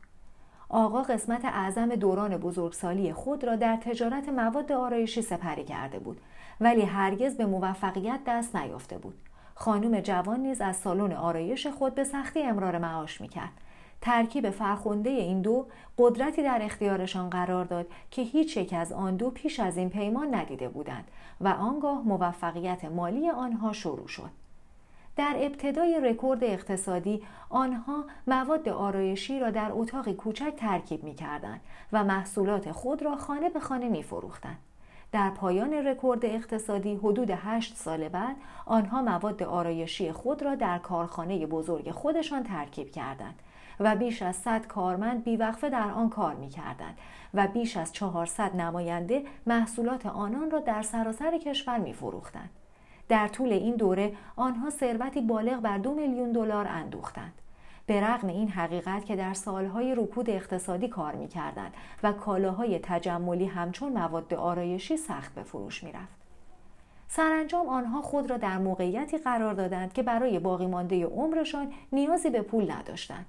آقا 0.68 1.02
قسمت 1.02 1.44
اعظم 1.44 1.94
دوران 1.94 2.36
بزرگسالی 2.36 3.12
خود 3.12 3.44
را 3.44 3.56
در 3.56 3.76
تجارت 3.76 4.28
مواد 4.28 4.72
آرایشی 4.72 5.22
سپری 5.22 5.64
کرده 5.64 5.98
بود 5.98 6.20
ولی 6.60 6.82
هرگز 6.82 7.36
به 7.36 7.46
موفقیت 7.46 8.20
دست 8.26 8.56
نیافته 8.56 8.98
بود. 8.98 9.14
خانم 9.54 10.00
جوان 10.00 10.40
نیز 10.40 10.60
از 10.60 10.76
سالن 10.76 11.12
آرایش 11.12 11.66
خود 11.66 11.94
به 11.94 12.04
سختی 12.04 12.42
امرار 12.42 12.78
معاش 12.78 13.20
می‌کرد. 13.20 13.52
ترکیب 14.02 14.50
فرخنده 14.50 15.10
این 15.10 15.42
دو 15.42 15.66
قدرتی 15.98 16.42
در 16.42 16.58
اختیارشان 16.62 17.30
قرار 17.30 17.64
داد 17.64 17.86
که 18.10 18.22
هیچ 18.22 18.56
یک 18.56 18.72
از 18.72 18.92
آن 18.92 19.16
دو 19.16 19.30
پیش 19.30 19.60
از 19.60 19.76
این 19.76 19.90
پیمان 19.90 20.34
ندیده 20.34 20.68
بودند 20.68 21.04
و 21.40 21.48
آنگاه 21.48 22.02
موفقیت 22.02 22.84
مالی 22.84 23.30
آنها 23.30 23.72
شروع 23.72 24.06
شد. 24.06 24.30
در 25.16 25.34
ابتدای 25.36 26.00
رکورد 26.00 26.44
اقتصادی 26.44 27.22
آنها 27.50 28.04
مواد 28.26 28.68
آرایشی 28.68 29.40
را 29.40 29.50
در 29.50 29.70
اتاقی 29.72 30.14
کوچک 30.14 30.54
ترکیب 30.56 31.04
می 31.04 31.14
کردن 31.14 31.60
و 31.92 32.04
محصولات 32.04 32.72
خود 32.72 33.02
را 33.02 33.16
خانه 33.16 33.48
به 33.48 33.60
خانه 33.60 33.88
می 33.88 34.02
فروختن. 34.02 34.56
در 35.12 35.30
پایان 35.30 35.72
رکورد 35.72 36.24
اقتصادی 36.24 36.94
حدود 36.94 37.30
هشت 37.30 37.76
سال 37.76 38.08
بعد 38.08 38.36
آنها 38.66 39.02
مواد 39.02 39.42
آرایشی 39.42 40.12
خود 40.12 40.42
را 40.42 40.54
در 40.54 40.78
کارخانه 40.78 41.46
بزرگ 41.46 41.90
خودشان 41.90 42.42
ترکیب 42.42 42.90
کردند 42.90 43.34
و 43.80 43.96
بیش 43.96 44.22
از 44.22 44.36
100 44.36 44.66
کارمند 44.66 45.24
بیوقفه 45.24 45.70
در 45.70 45.90
آن 45.90 46.08
کار 46.08 46.34
می 46.34 46.48
کردند 46.48 46.98
و 47.34 47.46
بیش 47.46 47.76
از 47.76 47.92
400 47.92 48.56
نماینده 48.56 49.24
محصولات 49.46 50.06
آنان 50.06 50.50
را 50.50 50.58
در 50.58 50.82
سراسر 50.82 51.38
کشور 51.38 51.78
می 51.78 51.92
فروختند. 51.92 52.50
در 53.08 53.28
طول 53.28 53.52
این 53.52 53.76
دوره 53.76 54.12
آنها 54.36 54.70
ثروتی 54.70 55.20
بالغ 55.20 55.60
بر 55.60 55.78
دو 55.78 55.94
میلیون 55.94 56.32
دلار 56.32 56.68
اندوختند. 56.68 57.32
به 57.86 58.00
رغم 58.00 58.28
این 58.28 58.48
حقیقت 58.48 59.04
که 59.04 59.16
در 59.16 59.34
سالهای 59.34 59.94
رکود 59.94 60.30
اقتصادی 60.30 60.88
کار 60.88 61.14
می 61.14 61.28
کردند 61.28 61.74
و 62.02 62.12
کالاهای 62.12 62.78
تجملی 62.82 63.44
همچون 63.44 63.92
مواد 63.92 64.34
آرایشی 64.34 64.96
سخت 64.96 65.34
به 65.34 65.42
فروش 65.42 65.84
می 65.84 65.92
رفت. 65.92 66.22
سرانجام 67.08 67.68
آنها 67.68 68.02
خود 68.02 68.30
را 68.30 68.36
در 68.36 68.58
موقعیتی 68.58 69.18
قرار 69.18 69.54
دادند 69.54 69.92
که 69.92 70.02
برای 70.02 70.38
باقی 70.38 70.66
مانده 70.66 71.06
عمرشان 71.06 71.72
نیازی 71.92 72.30
به 72.30 72.42
پول 72.42 72.70
نداشتند. 72.70 73.26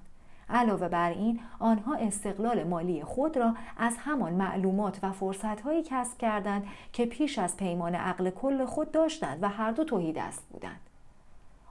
علاوه 0.50 0.88
بر 0.88 1.10
این 1.10 1.40
آنها 1.58 1.94
استقلال 1.94 2.64
مالی 2.64 3.02
خود 3.02 3.36
را 3.36 3.54
از 3.76 3.96
همان 3.98 4.32
معلومات 4.32 4.98
و 5.02 5.12
فرصتهایی 5.12 5.82
کسب 5.82 6.18
کردند 6.18 6.66
که 6.92 7.06
پیش 7.06 7.38
از 7.38 7.56
پیمان 7.56 7.94
عقل 7.94 8.30
کل 8.30 8.64
خود 8.64 8.92
داشتند 8.92 9.42
و 9.42 9.48
هر 9.48 9.70
دو 9.70 9.84
توهی 9.84 10.12
دست 10.12 10.42
بودند. 10.52 10.80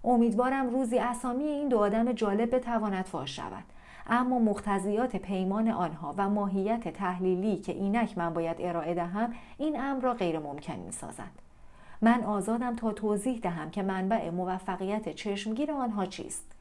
امیدوارم 0.04 0.70
روزی 0.70 1.00
اسامی 1.00 1.44
این 1.44 1.70
دو 1.70 1.78
آدم 1.78 2.12
جالب 2.12 2.56
بتواند 2.56 3.06
فاش 3.06 3.36
شود. 3.36 3.64
اما 4.08 4.40
مقتضیات 4.40 5.16
پیمان 5.16 5.68
آنها 5.68 6.14
و 6.18 6.30
ماهیت 6.30 6.88
تحلیلی 6.88 7.58
که 7.58 7.72
اینک 7.72 8.18
من 8.18 8.34
باید 8.34 8.58
ارائه 8.60 8.94
دهم 8.94 9.34
این 9.58 9.82
امر 9.82 10.02
را 10.02 10.14
غیر 10.14 10.40
ممکن 10.40 10.76
می 10.76 10.92
سازد. 10.92 11.32
من 12.02 12.24
آزادم 12.24 12.76
تا 12.76 12.92
توضیح 12.92 13.40
دهم 13.40 13.72
که 13.72 13.84
منبع 13.84 14.30
موفقیت 14.30 15.10
چشمگیر 15.10 15.72
آنها 15.72 16.06
چیست. 16.06 16.53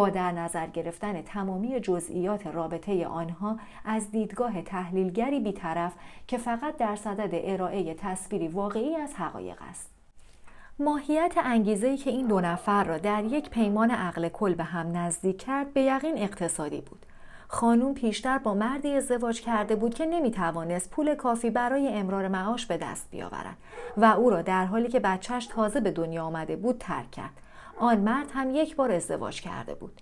با 0.00 0.08
در 0.08 0.32
نظر 0.32 0.66
گرفتن 0.66 1.22
تمامی 1.22 1.80
جزئیات 1.80 2.46
رابطه 2.46 3.06
آنها 3.06 3.58
از 3.84 4.10
دیدگاه 4.10 4.62
تحلیلگری 4.62 5.40
بیطرف 5.40 5.92
که 6.26 6.38
فقط 6.38 6.76
در 6.76 6.96
صدد 6.96 7.30
ارائه 7.32 7.94
تصویری 7.94 8.48
واقعی 8.48 8.96
از 8.96 9.14
حقایق 9.14 9.56
است. 9.70 9.90
ماهیت 10.78 11.34
انگیزه 11.36 11.96
که 11.96 12.10
این 12.10 12.26
دو 12.26 12.40
نفر 12.40 12.84
را 12.84 12.98
در 12.98 13.24
یک 13.24 13.50
پیمان 13.50 13.90
عقل 13.90 14.28
کل 14.28 14.54
به 14.54 14.64
هم 14.64 14.96
نزدیک 14.96 15.38
کرد 15.38 15.72
به 15.72 15.80
یقین 15.80 16.18
اقتصادی 16.18 16.80
بود. 16.80 17.06
خانوم 17.48 17.94
پیشتر 17.94 18.38
با 18.38 18.54
مردی 18.54 18.94
ازدواج 18.94 19.40
کرده 19.40 19.76
بود 19.76 19.94
که 19.94 20.06
نمی‌توانست 20.06 20.90
پول 20.90 21.14
کافی 21.14 21.50
برای 21.50 21.88
امرار 21.88 22.28
معاش 22.28 22.66
به 22.66 22.76
دست 22.76 23.10
بیاورد 23.10 23.56
و 23.96 24.04
او 24.04 24.30
را 24.30 24.42
در 24.42 24.64
حالی 24.64 24.88
که 24.88 25.00
بچهش 25.00 25.46
تازه 25.46 25.80
به 25.80 25.90
دنیا 25.90 26.24
آمده 26.24 26.56
بود 26.56 26.76
ترک 26.78 27.10
کرد 27.10 27.39
آن 27.80 27.98
مرد 27.98 28.26
هم 28.34 28.54
یک 28.54 28.76
بار 28.76 28.92
ازدواج 28.92 29.40
کرده 29.40 29.74
بود. 29.74 30.00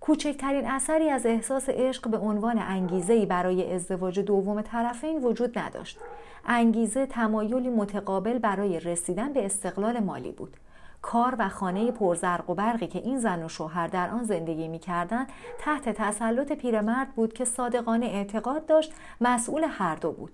کوچکترین 0.00 0.70
اثری 0.70 1.10
از 1.10 1.26
احساس 1.26 1.68
عشق 1.68 2.08
به 2.08 2.18
عنوان 2.18 2.58
انگیزه 2.58 3.26
برای 3.26 3.74
ازدواج 3.74 4.20
دوم 4.20 4.62
طرفین 4.62 5.24
وجود 5.24 5.58
نداشت. 5.58 5.98
انگیزه 6.46 7.06
تمایلی 7.06 7.70
متقابل 7.70 8.38
برای 8.38 8.80
رسیدن 8.80 9.32
به 9.32 9.46
استقلال 9.46 10.00
مالی 10.00 10.32
بود. 10.32 10.56
کار 11.02 11.34
و 11.38 11.48
خانه 11.48 11.90
پرزرق 11.90 12.50
و 12.50 12.54
برقی 12.54 12.86
که 12.86 12.98
این 12.98 13.18
زن 13.18 13.42
و 13.42 13.48
شوهر 13.48 13.86
در 13.86 14.10
آن 14.10 14.24
زندگی 14.24 14.68
می‌کردند 14.68 15.28
تحت 15.58 15.88
تسلط 15.88 16.52
پیرمرد 16.52 17.14
بود 17.14 17.32
که 17.32 17.44
صادقانه 17.44 18.06
اعتقاد 18.06 18.66
داشت 18.66 18.92
مسئول 19.20 19.64
هر 19.68 19.96
دو 19.96 20.12
بود. 20.12 20.32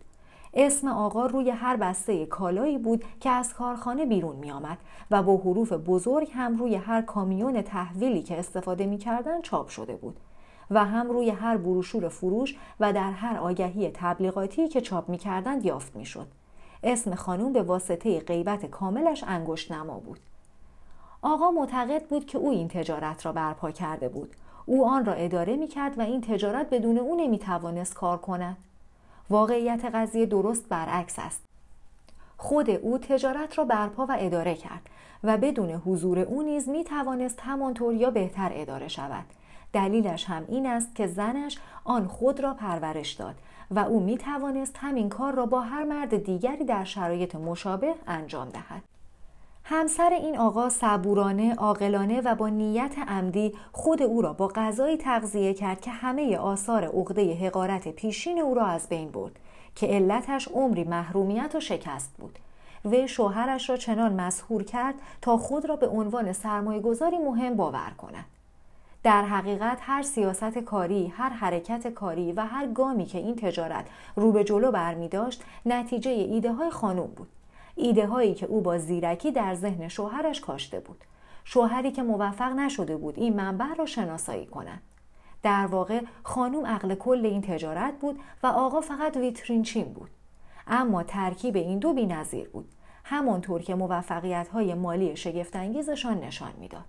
اسم 0.59 0.89
آقا 0.89 1.27
روی 1.27 1.51
هر 1.51 1.77
بسته 1.77 2.27
کالایی 2.27 2.79
بود 2.79 3.05
که 3.21 3.31
از 3.31 3.55
کارخانه 3.55 4.07
بیرون 4.07 4.37
می 4.37 4.51
آمد 4.51 4.79
و 5.11 5.23
با 5.23 5.37
حروف 5.37 5.73
بزرگ 5.73 6.31
هم 6.35 6.57
روی 6.57 6.75
هر 6.75 7.03
کامیون 7.03 7.63
تحویلی 7.63 8.23
که 8.23 8.39
استفاده 8.39 8.87
می 8.87 8.99
کردن 8.99 9.41
چاپ 9.41 9.69
شده 9.69 9.97
بود 9.97 10.17
و 10.71 10.85
هم 10.85 11.11
روی 11.11 11.31
هر 11.31 11.57
بروشور 11.57 12.09
فروش 12.09 12.57
و 12.81 12.93
در 12.93 13.11
هر 13.11 13.37
آگهی 13.37 13.91
تبلیغاتی 13.95 14.69
که 14.69 14.81
چاپ 14.81 15.09
می 15.09 15.19
کردن 15.19 15.65
یافت 15.65 15.97
می 15.97 16.05
شد. 16.05 16.27
اسم 16.83 17.15
خانوم 17.15 17.53
به 17.53 17.63
واسطه 17.63 18.21
غیبت 18.21 18.67
کاملش 18.67 19.25
انگشت 19.27 19.73
نما 19.73 19.99
بود. 19.99 20.21
آقا 21.23 21.51
معتقد 21.51 22.05
بود 22.05 22.27
که 22.27 22.39
او 22.39 22.51
این 22.51 22.69
تجارت 22.69 23.27
را 23.27 23.33
برپا 23.33 23.71
کرده 23.71 24.09
بود. 24.09 24.35
او 24.67 24.87
آن 24.87 25.05
را 25.05 25.13
اداره 25.13 25.57
می 25.57 25.69
کرد 25.69 25.99
و 25.99 26.03
این 26.03 26.21
تجارت 26.21 26.71
بدون 26.71 26.99
او 26.99 27.17
نمی 27.17 27.39
توانست 27.39 27.95
کار 27.95 28.19
کند. 28.19 28.57
واقعیت 29.31 29.85
قضیه 29.85 30.27
درست 30.27 30.69
برعکس 30.69 31.19
است. 31.19 31.43
خود 32.37 32.71
او 32.71 32.99
تجارت 32.99 33.59
را 33.59 33.65
برپا 33.65 34.07
و 34.07 34.17
اداره 34.21 34.55
کرد 34.55 34.91
و 35.25 35.37
بدون 35.37 35.71
حضور 35.71 36.19
او 36.19 36.43
نیز 36.43 36.69
می 36.69 36.85
توانست 36.85 37.41
همانطور 37.41 37.95
یا 37.95 38.11
بهتر 38.11 38.51
اداره 38.55 38.89
شود. 38.89 39.25
دلیلش 39.73 40.25
هم 40.25 40.45
این 40.49 40.67
است 40.67 40.95
که 40.95 41.07
زنش 41.07 41.59
آن 41.85 42.07
خود 42.07 42.41
را 42.41 42.55
پرورش 42.55 43.13
داد 43.13 43.35
و 43.71 43.79
او 43.79 44.01
می 44.01 44.19
توانست 44.19 44.77
همین 44.79 45.09
کار 45.09 45.35
را 45.35 45.47
با 45.47 45.61
هر 45.61 45.85
مرد 45.85 46.25
دیگری 46.25 46.65
در 46.65 46.85
شرایط 46.85 47.35
مشابه 47.35 47.95
انجام 48.07 48.49
دهد. 48.49 48.83
همسر 49.69 50.11
این 50.11 50.39
آقا 50.39 50.69
صبورانه، 50.69 51.55
عاقلانه 51.55 52.21
و 52.21 52.35
با 52.35 52.49
نیت 52.49 52.95
عمدی 53.09 53.55
خود 53.73 54.03
او 54.03 54.23
را 54.23 54.33
با 54.33 54.49
غذایی 54.49 54.97
تغذیه 54.97 55.55
کرد 55.55 55.81
که 55.81 55.91
همه 55.91 56.37
آثار 56.37 56.85
عقده 56.85 57.35
حقارت 57.35 57.89
پیشین 57.89 58.39
او 58.39 58.55
را 58.55 58.67
از 58.67 58.89
بین 58.89 59.11
برد 59.11 59.33
که 59.75 59.87
علتش 59.87 60.49
عمری 60.49 60.85
محرومیت 60.85 61.55
و 61.55 61.61
شکست 61.61 62.15
بود. 62.19 62.39
وی 62.85 63.09
شوهرش 63.09 63.71
را 63.71 63.77
چنان 63.77 64.13
مسهور 64.13 64.63
کرد 64.63 64.95
تا 65.23 65.37
خود 65.37 65.69
را 65.69 65.77
به 65.77 65.89
عنوان 65.89 66.33
سرمایه 66.33 66.81
گذاری 66.81 67.19
مهم 67.19 67.57
باور 67.57 67.93
کند. 67.99 68.25
در 69.03 69.23
حقیقت 69.23 69.79
هر 69.81 70.03
سیاست 70.03 70.59
کاری، 70.59 71.07
هر 71.07 71.29
حرکت 71.29 71.89
کاری 71.89 72.33
و 72.33 72.41
هر 72.41 72.67
گامی 72.67 73.05
که 73.07 73.19
این 73.19 73.37
تجارت 73.37 73.87
رو 74.17 74.33
به 74.33 74.45
جلو 74.45 74.71
برمی 74.71 75.09
داشت 75.09 75.45
نتیجه 75.67 76.11
ایده 76.11 76.53
های 76.53 76.71
خانوم 76.71 77.11
بود. 77.17 77.29
ایده 77.77 78.07
هایی 78.07 78.35
که 78.35 78.47
او 78.47 78.61
با 78.61 78.79
زیرکی 78.79 79.33
در 79.33 79.55
ذهن 79.55 79.89
شوهرش 79.89 80.41
کاشته 80.41 80.81
بود. 80.81 81.05
شوهری 81.45 81.91
که 81.93 82.03
موفق 82.03 82.53
نشده 82.53 82.97
بود 82.97 83.19
این 83.19 83.37
منبع 83.37 83.75
را 83.79 83.87
شناسایی 83.87 84.47
کند 84.47 84.83
در 85.43 85.67
واقع 85.67 86.01
خانوم 86.23 86.67
عقل 86.67 86.95
کل 86.95 87.27
این 87.27 87.43
تجارت 87.43 87.95
بود 88.01 88.21
و 88.43 88.47
آقا 88.47 88.81
فقط 88.81 89.17
ویترین 89.17 89.63
چین 89.63 89.85
بود. 89.85 90.11
اما 90.67 91.03
ترکیب 91.03 91.57
این 91.57 91.79
دو 91.79 91.93
نظیر 91.93 92.49
بود. 92.49 92.69
همانطور 93.05 93.63
که 93.63 93.75
موفقیت 93.75 94.49
های 94.49 94.75
مالی 94.75 95.17
شگفتانگیزشان 95.17 96.21
نشان 96.21 96.53
می‌داد. 96.61 96.85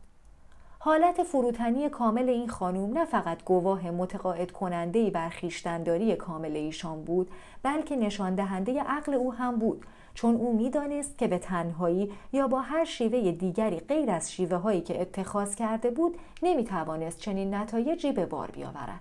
حالت 0.79 1.23
فروتنی 1.23 1.89
کامل 1.89 2.29
این 2.29 2.47
خانوم 2.47 2.97
نه 2.97 3.05
فقط 3.05 3.43
گواه 3.43 3.91
متقاعد 3.91 4.51
کننده 4.51 5.09
بر 5.09 5.29
خیشتنداری 5.29 6.15
کامل 6.15 6.55
ایشان 6.55 7.03
بود 7.03 7.31
بلکه 7.63 7.95
نشان 7.95 8.35
دهنده 8.35 8.81
عقل 8.81 9.13
او 9.13 9.33
هم 9.33 9.59
بود 9.59 9.85
چون 10.17 10.35
او 10.35 10.57
می‌دانست 10.57 11.17
که 11.17 11.27
به 11.27 11.39
تنهایی 11.39 12.11
یا 12.33 12.47
با 12.47 12.61
هر 12.61 12.85
شیوه 12.85 13.31
دیگری 13.31 13.79
غیر 13.79 14.11
از 14.11 14.31
شیوه 14.31 14.57
هایی 14.57 14.81
که 14.81 15.01
اتخاذ 15.01 15.55
کرده 15.55 15.91
بود 15.91 16.17
نمی‌توانست 16.43 17.19
چنین 17.19 17.53
نتایجی 17.53 18.11
به 18.11 18.25
بار 18.25 18.51
بیاورد. 18.51 18.99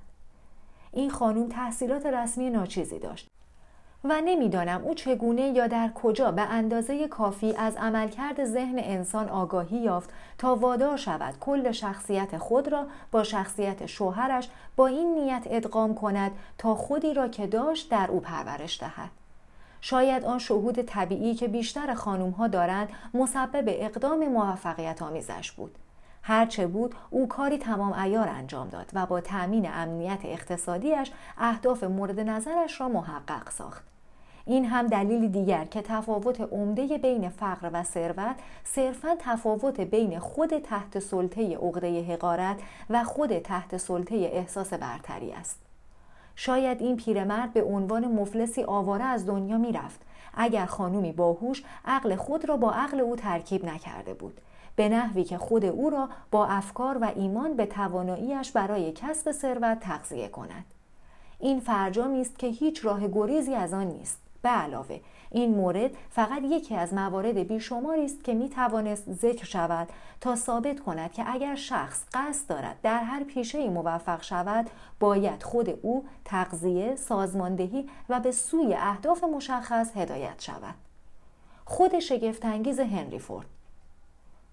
این 0.92 1.10
خانوم 1.10 1.48
تحصیلات 1.48 2.06
رسمی 2.06 2.50
ناچیزی 2.50 2.98
داشت 2.98 3.28
و 4.04 4.20
نمی‌دانم 4.20 4.82
او 4.84 4.94
چگونه 4.94 5.42
یا 5.42 5.66
در 5.66 5.90
کجا 5.94 6.30
به 6.30 6.42
اندازه 6.42 7.08
کافی 7.08 7.54
از 7.54 7.76
عملکرد 7.76 8.44
ذهن 8.44 8.78
انسان 8.78 9.28
آگاهی 9.28 9.78
یافت 9.78 10.10
تا 10.38 10.56
وادار 10.56 10.96
شود 10.96 11.34
کل 11.40 11.72
شخصیت 11.72 12.38
خود 12.38 12.68
را 12.68 12.86
با 13.10 13.22
شخصیت 13.22 13.86
شوهرش 13.86 14.48
با 14.76 14.86
این 14.86 15.14
نیت 15.14 15.42
ادغام 15.46 15.94
کند 15.94 16.32
تا 16.58 16.74
خودی 16.74 17.14
را 17.14 17.28
که 17.28 17.46
داشت 17.46 17.90
در 17.90 18.10
او 18.10 18.20
پرورش 18.20 18.80
دهد. 18.80 19.10
شاید 19.80 20.24
آن 20.24 20.38
شهود 20.38 20.82
طبیعی 20.82 21.34
که 21.34 21.48
بیشتر 21.48 21.94
خانوم 21.94 22.30
ها 22.30 22.48
دارند 22.48 22.88
مسبب 23.14 23.64
اقدام 23.66 24.28
موفقیت 24.28 25.02
آمیزش 25.02 25.52
بود. 25.52 25.78
هرچه 26.22 26.66
بود 26.66 26.94
او 27.10 27.28
کاری 27.28 27.58
تمام 27.58 27.92
ایار 27.92 28.28
انجام 28.28 28.68
داد 28.68 28.90
و 28.92 29.06
با 29.06 29.20
تأمین 29.20 29.70
امنیت 29.72 30.20
اقتصادیش 30.24 31.12
اهداف 31.38 31.84
مورد 31.84 32.20
نظرش 32.20 32.80
را 32.80 32.88
محقق 32.88 33.50
ساخت. 33.50 33.84
این 34.48 34.64
هم 34.64 34.86
دلیل 34.86 35.28
دیگر 35.28 35.64
که 35.64 35.82
تفاوت 35.82 36.40
عمده 36.40 36.98
بین 36.98 37.28
فقر 37.28 37.70
و 37.72 37.82
ثروت 37.82 38.36
صرفا 38.64 39.16
تفاوت 39.18 39.80
بین 39.80 40.18
خود 40.18 40.58
تحت 40.58 40.98
سلطه 40.98 41.56
عقده 41.56 42.02
حقارت 42.02 42.56
و 42.90 43.04
خود 43.04 43.38
تحت 43.38 43.76
سلطه 43.76 44.14
احساس 44.14 44.72
برتری 44.72 45.32
است. 45.32 45.65
شاید 46.36 46.82
این 46.82 46.96
پیرمرد 46.96 47.52
به 47.52 47.62
عنوان 47.62 48.04
مفلسی 48.04 48.64
آواره 48.64 49.04
از 49.04 49.26
دنیا 49.26 49.58
می‌رفت. 49.58 50.00
اگر 50.34 50.66
خانومی 50.66 51.12
باهوش 51.12 51.64
عقل 51.84 52.16
خود 52.16 52.48
را 52.48 52.56
با 52.56 52.72
عقل 52.72 53.00
او 53.00 53.16
ترکیب 53.16 53.64
نکرده 53.64 54.14
بود. 54.14 54.40
به 54.76 54.88
نحوی 54.88 55.24
که 55.24 55.38
خود 55.38 55.64
او 55.64 55.90
را 55.90 56.08
با 56.30 56.46
افکار 56.46 56.98
و 56.98 57.12
ایمان 57.16 57.56
به 57.56 57.66
تواناییش 57.66 58.52
برای 58.52 58.92
کسب 58.92 59.32
ثروت 59.32 59.80
تغذیه 59.80 60.28
کند. 60.28 60.64
این 61.38 61.60
فرجامی 61.60 62.20
است 62.20 62.38
که 62.38 62.46
هیچ 62.46 62.84
راه 62.84 63.08
گریزی 63.08 63.54
از 63.54 63.72
آن 63.72 63.86
نیست. 63.86 64.25
به 64.46 64.52
علاوه. 64.52 65.00
این 65.30 65.54
مورد 65.54 65.90
فقط 66.10 66.42
یکی 66.42 66.74
از 66.76 66.94
موارد 66.94 67.38
بیشماری 67.38 68.04
است 68.04 68.24
که 68.24 68.34
می 68.34 68.50
ذکر 69.10 69.44
شود 69.44 69.88
تا 70.20 70.36
ثابت 70.36 70.80
کند 70.80 71.12
که 71.12 71.24
اگر 71.26 71.54
شخص 71.54 72.04
قصد 72.14 72.48
دارد 72.48 72.76
در 72.82 73.02
هر 73.02 73.24
پیشه 73.24 73.68
موفق 73.68 74.22
شود 74.22 74.70
باید 75.00 75.42
خود 75.42 75.78
او 75.82 76.04
تغذیه، 76.24 76.96
سازماندهی 76.96 77.88
و 78.08 78.20
به 78.20 78.32
سوی 78.32 78.74
اهداف 78.74 79.24
مشخص 79.24 79.96
هدایت 79.96 80.42
شود. 80.42 80.74
خود 81.64 81.98
شگفتانگیز 81.98 82.80
هنری 82.80 83.18
فورد. 83.18 83.46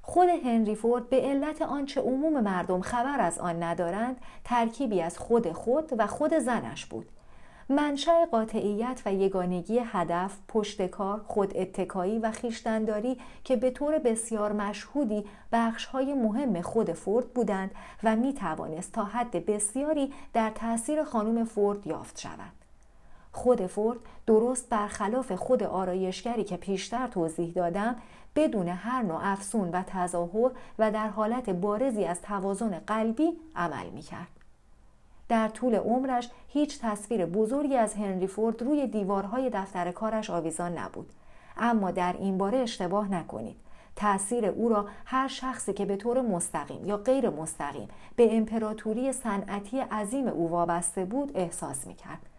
خود 0.02 0.30
هنری 0.30 0.76
فورد 0.76 1.10
به 1.10 1.22
علت 1.22 1.62
آنچه 1.62 2.02
عموم 2.02 2.40
مردم 2.40 2.82
خبر 2.82 3.22
از 3.22 3.40
آن 3.40 3.64
ندارند 3.64 4.18
ترکیبی 4.44 5.02
از 5.02 5.18
خود 5.18 5.52
خود 5.52 5.94
و 5.98 6.08
خود 6.08 6.40
زنش 6.40 6.86
بود. 6.86 7.10
منشأ 7.70 8.26
قاطعیت 8.26 9.02
و 9.06 9.14
یگانگی 9.14 9.80
هدف، 9.86 10.38
پشتکار، 10.48 11.22
خود 11.28 11.58
اتکایی 11.58 12.20
و 12.20 12.32
خیشتنداری 12.32 13.18
که 13.44 13.56
به 13.56 13.72
طور 13.72 14.00
بسیار 14.00 14.52
مشهودی 14.52 15.26
بخشهای 15.52 16.14
مهم 16.14 16.62
خود 16.62 16.94
فورد 16.94 17.34
بودند 17.34 17.72
و 18.04 18.16
می 18.16 18.34
توانست 18.34 18.92
تا 18.92 19.04
حد 19.04 19.46
بسیاری 19.46 20.14
در 20.34 20.50
تاثیر 20.50 21.04
خانم 21.04 21.46
فورد 21.46 21.88
یافت 21.88 22.20
شود. 22.20 22.54
خود 23.32 23.68
فورد 23.68 24.00
درست 24.26 24.70
برخلاف 24.70 25.32
خود 25.32 25.64
آرایشگری 25.64 26.44
که 26.44 26.58
پیشتر 26.58 27.08
توضیح 27.08 27.54
دادم 27.54 27.96
بدون 28.36 28.68
هر 28.68 29.02
نوع 29.02 29.20
افسون 29.22 29.70
و 29.70 29.84
تظاهر 29.88 30.52
و 30.80 30.92
در 30.92 31.08
حالت 31.08 31.50
بارزی 31.50 32.06
از 32.06 32.22
توازن 32.22 32.80
قلبی 32.88 33.32
عمل 33.56 33.90
می 33.90 34.02
کرد. 34.02 34.43
در 35.30 35.48
طول 35.48 35.76
عمرش 35.76 36.30
هیچ 36.48 36.80
تصویر 36.82 37.26
بزرگی 37.26 37.76
از 37.76 37.94
هنری 37.94 38.28
فورد 38.28 38.62
روی 38.62 38.88
دیوارهای 38.88 39.50
دفتر 39.50 39.92
کارش 39.92 40.30
آویزان 40.30 40.78
نبود 40.78 41.10
اما 41.58 41.92
در 41.92 42.16
این 42.20 42.38
باره 42.38 42.58
اشتباه 42.58 43.12
نکنید 43.12 43.56
تأثیر 43.96 44.46
او 44.46 44.70
را 44.70 44.86
هر 45.06 45.28
شخصی 45.28 45.74
که 45.74 45.86
به 45.86 45.96
طور 45.96 46.22
مستقیم 46.22 46.86
یا 46.86 46.98
غیر 46.98 47.30
مستقیم 47.30 47.88
به 48.16 48.38
امپراتوری 48.38 49.12
صنعتی 49.12 49.80
عظیم 49.80 50.28
او 50.28 50.50
وابسته 50.50 51.06
بود 51.06 51.32
احساس 51.36 51.88
می 51.88 51.96
کرد. 51.96 52.30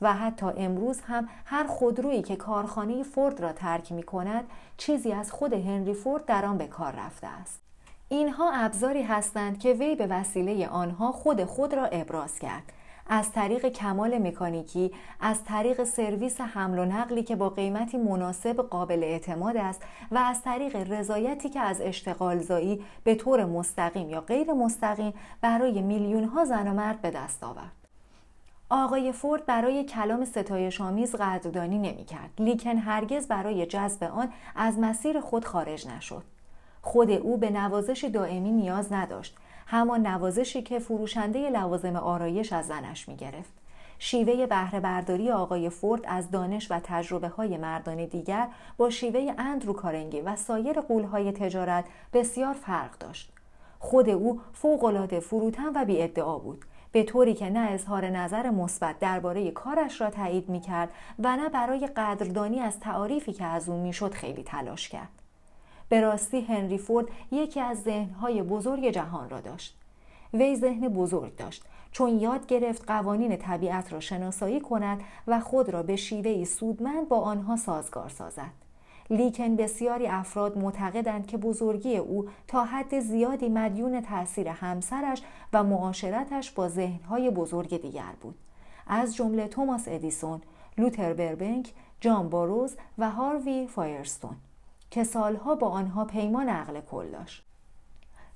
و 0.00 0.12
حتی 0.12 0.46
امروز 0.56 1.00
هم 1.00 1.28
هر 1.44 1.66
خودرویی 1.66 2.22
که 2.22 2.36
کارخانه 2.36 3.02
فورد 3.02 3.40
را 3.40 3.52
ترک 3.52 3.92
می 3.92 4.02
کند 4.02 4.44
چیزی 4.76 5.12
از 5.12 5.32
خود 5.32 5.52
هنری 5.52 5.94
فورد 5.94 6.24
در 6.24 6.44
آن 6.44 6.58
به 6.58 6.66
کار 6.66 6.92
رفته 6.92 7.26
است. 7.26 7.63
اینها 8.08 8.50
ابزاری 8.54 9.02
هستند 9.02 9.58
که 9.58 9.72
وی 9.72 9.94
به 9.94 10.06
وسیله 10.06 10.68
آنها 10.68 11.12
خود 11.12 11.44
خود 11.44 11.74
را 11.74 11.84
ابراز 11.84 12.38
کرد. 12.38 12.72
از 13.06 13.32
طریق 13.32 13.68
کمال 13.68 14.18
مکانیکی 14.18 14.92
از 15.20 15.44
طریق 15.44 15.84
سرویس 15.84 16.40
حمل 16.40 16.78
و 16.78 16.84
نقلی 16.84 17.22
که 17.22 17.36
با 17.36 17.48
قیمتی 17.48 17.96
مناسب 17.96 18.56
قابل 18.56 19.04
اعتماد 19.04 19.56
است 19.56 19.82
و 20.10 20.18
از 20.18 20.42
طریق 20.42 20.92
رضایتی 20.92 21.48
که 21.48 21.60
از 21.60 21.80
اشتغالزایی 21.80 22.84
به 23.04 23.14
طور 23.14 23.44
مستقیم 23.44 24.10
یا 24.10 24.20
غیر 24.20 24.52
مستقیم 24.52 25.14
برای 25.40 25.82
میلیون 25.82 26.24
ها 26.24 26.44
زن 26.44 26.68
و 26.68 26.74
مرد 26.74 27.00
به 27.00 27.10
دست 27.10 27.44
آورد. 27.44 27.72
آقای 28.70 29.12
فورد 29.12 29.46
برای 29.46 29.84
کلام 29.84 30.24
ستایشآمیز 30.24 31.14
قدردانی 31.14 31.78
نمی‌کرد. 31.78 32.30
لیکن 32.38 32.76
هرگز 32.76 33.28
برای 33.28 33.66
جذب 33.66 34.04
آن 34.04 34.32
از 34.56 34.78
مسیر 34.78 35.20
خود 35.20 35.44
خارج 35.44 35.88
نشد. 35.88 36.33
خود 36.84 37.10
او 37.10 37.36
به 37.36 37.50
نوازش 37.50 38.04
دائمی 38.04 38.52
نیاز 38.52 38.92
نداشت 38.92 39.36
همان 39.66 40.06
نوازشی 40.06 40.62
که 40.62 40.78
فروشنده 40.78 41.50
لوازم 41.50 41.96
آرایش 41.96 42.52
از 42.52 42.66
زنش 42.66 43.08
می 43.08 43.16
گرفت. 43.16 43.52
شیوه 43.98 44.46
بهره 44.46 44.80
برداری 44.80 45.30
آقای 45.30 45.70
فورد 45.70 46.02
از 46.06 46.30
دانش 46.30 46.70
و 46.70 46.80
تجربه 46.84 47.28
های 47.28 47.56
مردان 47.56 48.04
دیگر 48.06 48.48
با 48.76 48.90
شیوه 48.90 49.34
اندرو 49.38 49.72
کارنگی 49.72 50.20
و 50.20 50.36
سایر 50.36 50.80
قولهای 50.80 51.32
تجارت 51.32 51.84
بسیار 52.12 52.54
فرق 52.54 52.98
داشت. 52.98 53.32
خود 53.78 54.08
او 54.08 54.40
فوقالعاده 54.52 55.20
فروتن 55.20 55.72
و 55.74 55.84
بی 55.84 56.02
ادعا 56.02 56.38
بود 56.38 56.64
به 56.92 57.02
طوری 57.02 57.34
که 57.34 57.50
نه 57.50 57.70
اظهار 57.70 58.06
نظر 58.10 58.50
مثبت 58.50 58.98
درباره 58.98 59.50
کارش 59.50 60.00
را 60.00 60.10
تایید 60.10 60.48
می 60.48 60.60
کرد 60.60 60.88
و 61.18 61.36
نه 61.36 61.48
برای 61.48 61.86
قدردانی 61.86 62.60
از 62.60 62.80
تعاریفی 62.80 63.32
که 63.32 63.44
از 63.44 63.68
او 63.68 63.82
می‌شد 63.82 64.14
خیلی 64.14 64.42
تلاش 64.42 64.88
کرد. 64.88 65.23
به 65.88 66.00
راستی 66.00 66.40
هنری 66.40 66.78
فورد 66.78 67.06
یکی 67.30 67.60
از 67.60 67.82
ذهنهای 67.82 68.42
بزرگ 68.42 68.90
جهان 68.90 69.30
را 69.30 69.40
داشت. 69.40 69.76
وی 70.34 70.56
ذهن 70.56 70.88
بزرگ 70.88 71.36
داشت 71.36 71.64
چون 71.92 72.20
یاد 72.20 72.46
گرفت 72.46 72.84
قوانین 72.86 73.36
طبیعت 73.36 73.92
را 73.92 74.00
شناسایی 74.00 74.60
کند 74.60 75.00
و 75.26 75.40
خود 75.40 75.70
را 75.70 75.82
به 75.82 75.96
شیوهی 75.96 76.44
سودمند 76.44 77.08
با 77.08 77.20
آنها 77.20 77.56
سازگار 77.56 78.08
سازد. 78.08 78.50
لیکن 79.10 79.56
بسیاری 79.56 80.06
افراد 80.06 80.58
معتقدند 80.58 81.26
که 81.26 81.36
بزرگی 81.36 81.96
او 81.96 82.28
تا 82.48 82.64
حد 82.64 83.00
زیادی 83.00 83.48
مدیون 83.48 84.00
تاثیر 84.00 84.48
همسرش 84.48 85.22
و 85.52 85.64
معاشرتش 85.64 86.50
با 86.50 86.68
ذهنهای 86.68 87.30
بزرگ 87.30 87.82
دیگر 87.82 88.12
بود. 88.20 88.34
از 88.86 89.16
جمله 89.16 89.48
توماس 89.48 89.84
ادیسون، 89.86 90.42
لوتر 90.78 91.12
بربنک، 91.12 91.72
جان 92.00 92.28
باروز 92.28 92.76
و 92.98 93.10
هاروی 93.10 93.66
فایرستون. 93.66 94.36
که 94.94 95.04
سالها 95.04 95.54
با 95.54 95.68
آنها 95.68 96.04
پیمان 96.04 96.48
عقل 96.48 96.80
کل 96.80 97.10
داشت 97.10 97.44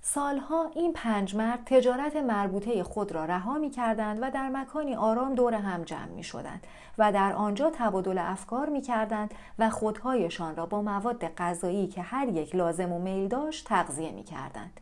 سالها 0.00 0.70
این 0.74 0.92
پنج 0.92 1.36
مرد 1.36 1.64
تجارت 1.66 2.16
مربوطه 2.16 2.82
خود 2.82 3.12
را 3.12 3.24
رها 3.24 3.58
می 3.58 3.70
کردند 3.70 4.18
و 4.22 4.30
در 4.30 4.48
مکانی 4.48 4.94
آرام 4.94 5.34
دور 5.34 5.54
هم 5.54 5.84
جمع 5.84 6.08
می 6.08 6.22
شدند 6.22 6.66
و 6.98 7.12
در 7.12 7.32
آنجا 7.32 7.70
تبادل 7.74 8.18
افکار 8.18 8.68
می 8.68 8.80
کردند 8.80 9.34
و 9.58 9.70
خودهایشان 9.70 10.56
را 10.56 10.66
با 10.66 10.82
مواد 10.82 11.28
غذایی 11.28 11.86
که 11.86 12.02
هر 12.02 12.28
یک 12.28 12.54
لازم 12.54 12.92
و 12.92 12.98
میل 12.98 13.28
داشت 13.28 13.68
تغذیه 13.68 14.10
می 14.10 14.24
کردند. 14.24 14.80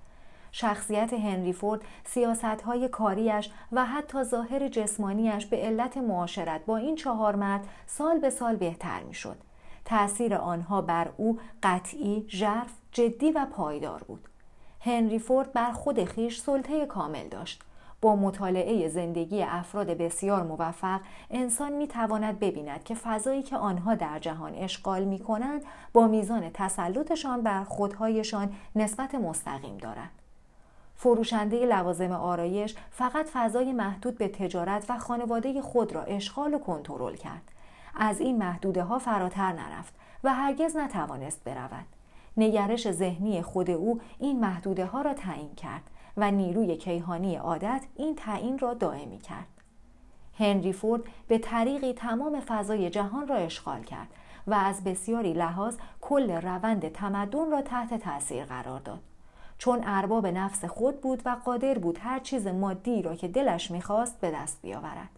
شخصیت 0.53 1.13
هنری 1.13 1.53
فورد 1.53 1.81
سیاست 2.05 2.45
های 2.45 2.89
کاریش 2.89 3.51
و 3.73 3.85
حتی 3.85 4.23
ظاهر 4.23 4.69
جسمانیش 4.69 5.47
به 5.47 5.57
علت 5.57 5.97
معاشرت 5.97 6.67
با 6.67 6.77
این 6.77 6.95
چهار 6.95 7.37
مرد 7.37 7.69
سال 7.87 8.19
به 8.19 8.31
سال 8.31 8.57
بهتر 8.57 9.03
می 9.03 9.15
شد. 9.15 9.46
تأثیر 9.87 10.35
آنها 10.35 10.81
بر 10.81 11.11
او 11.17 11.39
قطعی، 11.63 12.25
ژرف، 12.29 12.73
جدی 12.93 13.31
و 13.33 13.47
پایدار 13.53 14.03
بود. 14.03 14.29
هنری 14.81 15.19
فورد 15.19 15.53
بر 15.53 15.73
خود 15.73 16.05
خیش 16.05 16.41
سلطه 16.41 16.87
کامل 16.87 17.29
داشت. 17.29 17.63
با 18.01 18.17
مطالعه 18.17 18.89
زندگی 18.89 19.43
افراد 19.43 19.87
بسیار 19.87 20.43
موفق 20.43 21.01
انسان 21.31 21.73
می 21.73 21.89
تواند 21.89 22.39
ببیند 22.39 22.85
که 22.85 22.95
فضایی 22.95 23.43
که 23.43 23.57
آنها 23.57 23.95
در 23.95 24.19
جهان 24.19 24.55
اشغال 24.55 25.05
می 25.05 25.19
کنند 25.19 25.65
با 25.93 26.07
میزان 26.07 26.51
تسلطشان 26.55 27.43
بر 27.43 27.65
خودهایشان 27.65 28.53
نسبت 28.77 29.15
مستقیم 29.15 29.77
دارد. 29.77 30.11
فروشنده 30.95 31.67
لوازم 31.67 32.13
آرایش 32.13 32.75
فقط 32.91 33.27
فضای 33.27 33.73
محدود 33.73 34.19
به 34.19 34.29
تجارت 34.29 34.85
و 34.89 34.99
خانواده 34.99 35.63
خود 35.63 35.93
را 35.93 36.03
اشغال 36.03 36.55
و 36.55 36.59
کنترل 36.59 37.15
کرد. 37.15 37.53
از 37.97 38.21
این 38.21 38.39
محدوده 38.39 38.83
ها 38.83 38.99
فراتر 38.99 39.53
نرفت 39.53 39.95
و 40.25 40.35
هرگز 40.35 40.77
نتوانست 40.77 41.45
برود. 41.45 41.87
نگرش 42.37 42.91
ذهنی 42.91 43.43
خود 43.43 43.71
او 43.71 44.01
این 44.19 44.41
محدوده 44.41 44.87
ها 44.87 45.03
را 45.03 45.15
تعیین 45.15 45.55
کرد 45.55 45.83
و 46.17 46.31
نیروی 46.31 46.77
کیهانی 46.77 47.37
عادت 47.37 47.85
این 47.95 48.17
تعیین 48.17 48.59
را 48.59 48.75
دائمی 48.75 49.19
کرد. 49.19 49.47
هنری 50.39 50.73
فورد 50.73 51.03
به 51.29 51.39
طریقی 51.39 51.93
تمام 51.93 52.41
فضای 52.41 52.91
جهان 52.91 53.29
را 53.29 53.37
اشغال 53.37 53.83
کرد 53.83 54.09
و 54.47 54.55
از 54.55 54.85
بسیاری 54.85 55.33
لحاظ 55.33 55.77
کل 56.01 56.31
روند 56.31 56.89
تمدن 56.89 57.51
را 57.51 57.63
تحت 57.63 57.95
تاثیر 57.95 58.45
قرار 58.45 58.81
داد. 58.81 59.01
چون 59.59 59.81
ارباب 59.85 60.27
نفس 60.27 60.65
خود 60.65 61.01
بود 61.01 61.23
و 61.25 61.37
قادر 61.45 61.79
بود 61.79 61.99
هر 62.03 62.19
چیز 62.19 62.47
مادی 62.47 63.03
را 63.03 63.15
که 63.15 63.29
دلش 63.29 63.71
می‌خواست 63.71 64.21
به 64.21 64.31
دست 64.31 64.63
بیاورد. 64.63 65.16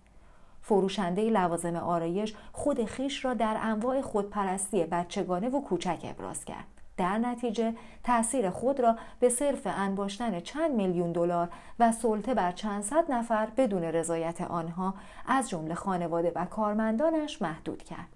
فروشنده 0.69 1.31
لوازم 1.31 1.77
آرایش 1.77 2.35
خود 2.53 2.85
خیش 2.85 3.25
را 3.25 3.35
در 3.35 3.57
انواع 3.61 4.01
خودپرستی 4.01 4.85
بچگانه 4.85 5.49
و 5.49 5.61
کوچک 5.61 5.99
ابراز 6.05 6.45
کرد. 6.45 6.66
در 6.97 7.19
نتیجه 7.19 7.75
تأثیر 8.05 8.51
خود 8.51 8.81
را 8.81 8.97
به 9.21 9.29
صرف 9.29 9.62
انباشتن 9.64 10.41
چند 10.41 10.75
میلیون 10.75 11.12
دلار 11.12 11.49
و 11.79 11.93
سلطه 11.93 12.35
بر 12.35 12.53
چند 12.53 12.83
صد 12.83 13.12
نفر 13.12 13.49
بدون 13.57 13.83
رضایت 13.83 14.41
آنها 14.41 14.95
از 15.27 15.49
جمله 15.49 15.75
خانواده 15.75 16.33
و 16.35 16.45
کارمندانش 16.45 17.43
محدود 17.43 17.83
کرد. 17.83 18.09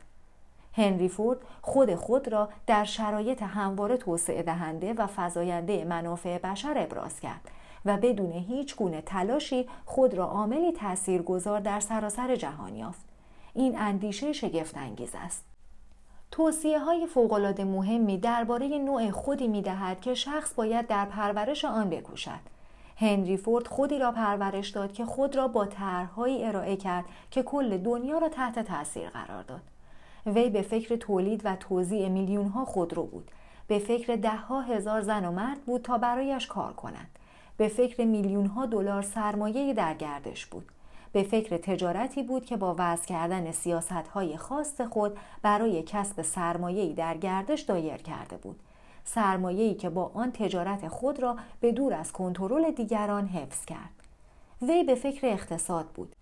هنری 0.76 1.08
فورد 1.08 1.38
خود 1.62 1.94
خود 1.94 2.28
را 2.28 2.48
در 2.66 2.84
شرایط 2.84 3.42
همواره 3.42 3.96
توسعه 3.96 4.42
دهنده 4.42 4.92
و 4.92 5.06
فزاینده 5.16 5.84
منافع 5.84 6.38
بشر 6.38 6.74
ابراز 6.76 7.20
کرد 7.20 7.50
و 7.84 7.96
بدون 7.96 8.32
هیچ 8.32 8.76
گونه 8.76 9.00
تلاشی 9.00 9.68
خود 9.84 10.14
را 10.14 10.24
عاملی 10.24 10.72
تاثیرگذار 10.72 11.60
در 11.60 11.80
سراسر 11.80 12.36
جهان 12.36 12.76
یافت. 12.76 13.04
این 13.54 13.78
اندیشه 13.78 14.32
شگفت 14.32 14.76
انگیز 14.76 15.10
است. 15.14 15.44
توصیه 16.30 16.78
های 16.78 17.06
فوقالعاده 17.06 17.64
مهمی 17.64 18.18
درباره 18.18 18.68
نوع 18.68 19.10
خودی 19.10 19.48
می 19.48 19.62
دهد 19.62 20.00
که 20.00 20.14
شخص 20.14 20.54
باید 20.54 20.86
در 20.86 21.04
پرورش 21.04 21.64
آن 21.64 21.90
بکوشد. 21.90 22.52
هنری 22.96 23.36
فورد 23.36 23.66
خودی 23.66 23.98
را 23.98 24.12
پرورش 24.12 24.68
داد 24.68 24.92
که 24.92 25.04
خود 25.04 25.36
را 25.36 25.48
با 25.48 25.66
طرحهایی 25.66 26.44
ارائه 26.44 26.76
کرد 26.76 27.04
که 27.30 27.42
کل 27.42 27.78
دنیا 27.78 28.18
را 28.18 28.28
تحت 28.28 28.58
تاثیر 28.58 29.08
قرار 29.08 29.42
داد. 29.42 29.60
وی 30.26 30.50
به 30.50 30.62
فکر 30.62 30.96
تولید 30.96 31.40
و 31.44 31.56
توزیع 31.56 32.08
میلیون 32.08 32.48
ها 32.48 32.64
خودرو 32.64 33.06
بود. 33.06 33.30
به 33.66 33.78
فکر 33.78 34.16
ده 34.16 34.36
ها 34.36 34.60
هزار 34.60 35.00
زن 35.00 35.24
و 35.24 35.32
مرد 35.32 35.60
بود 35.60 35.82
تا 35.82 35.98
برایش 35.98 36.46
کار 36.46 36.72
کنند. 36.72 37.11
به 37.62 37.68
فکر 37.68 38.04
میلیون 38.04 38.46
ها 38.46 38.66
دلار 38.66 39.02
سرمایه 39.02 39.74
در 39.74 39.94
گردش 39.94 40.46
بود. 40.46 40.68
به 41.12 41.22
فکر 41.22 41.56
تجارتی 41.56 42.22
بود 42.22 42.44
که 42.44 42.56
با 42.56 42.74
وضع 42.78 43.06
کردن 43.06 43.52
سیاست 43.52 43.92
های 43.92 44.36
خاص 44.36 44.80
خود 44.80 45.18
برای 45.42 45.82
کسب 45.82 46.22
سرمایه 46.22 46.92
در 46.92 47.16
گردش 47.16 47.60
دایر 47.60 47.96
کرده 47.96 48.36
بود. 48.36 48.60
سرمایه‌ای 49.04 49.74
که 49.74 49.90
با 49.90 50.10
آن 50.14 50.32
تجارت 50.32 50.88
خود 50.88 51.22
را 51.22 51.36
به 51.60 51.72
دور 51.72 51.94
از 51.94 52.12
کنترل 52.12 52.70
دیگران 52.70 53.26
حفظ 53.26 53.64
کرد. 53.64 53.94
وی 54.62 54.84
به 54.84 54.94
فکر 54.94 55.26
اقتصاد 55.26 55.86
بود. 55.86 56.16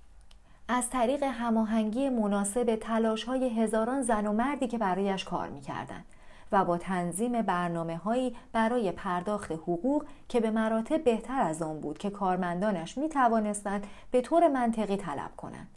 از 0.69 0.91
طریق 0.91 1.23
هماهنگی 1.23 2.09
مناسب 2.09 2.77
تلاش 2.77 3.25
های 3.25 3.61
هزاران 3.61 4.03
زن 4.03 4.27
و 4.27 4.33
مردی 4.33 4.67
که 4.67 4.79
برایش 4.79 5.25
کار 5.25 5.49
می‌کردند. 5.49 6.05
و 6.53 6.65
با 6.65 6.79
تنظیم 6.79 7.43
برنامه 7.43 7.97
هایی 7.97 8.37
برای 8.53 8.93
پرداخت 8.93 9.53
حقوق 9.53 10.05
که 10.29 10.41
به 10.41 10.51
مراتب 10.51 11.05
بهتر 11.05 11.41
از 11.41 11.63
آن 11.63 11.81
بود 11.81 11.99
که 11.99 12.11
کارمندانش 12.11 12.99
می 12.99 13.09
توانستند 13.09 13.87
به 14.11 14.21
طور 14.21 14.49
منطقی 14.49 14.97
طلب 14.97 15.37
کنند. 15.37 15.69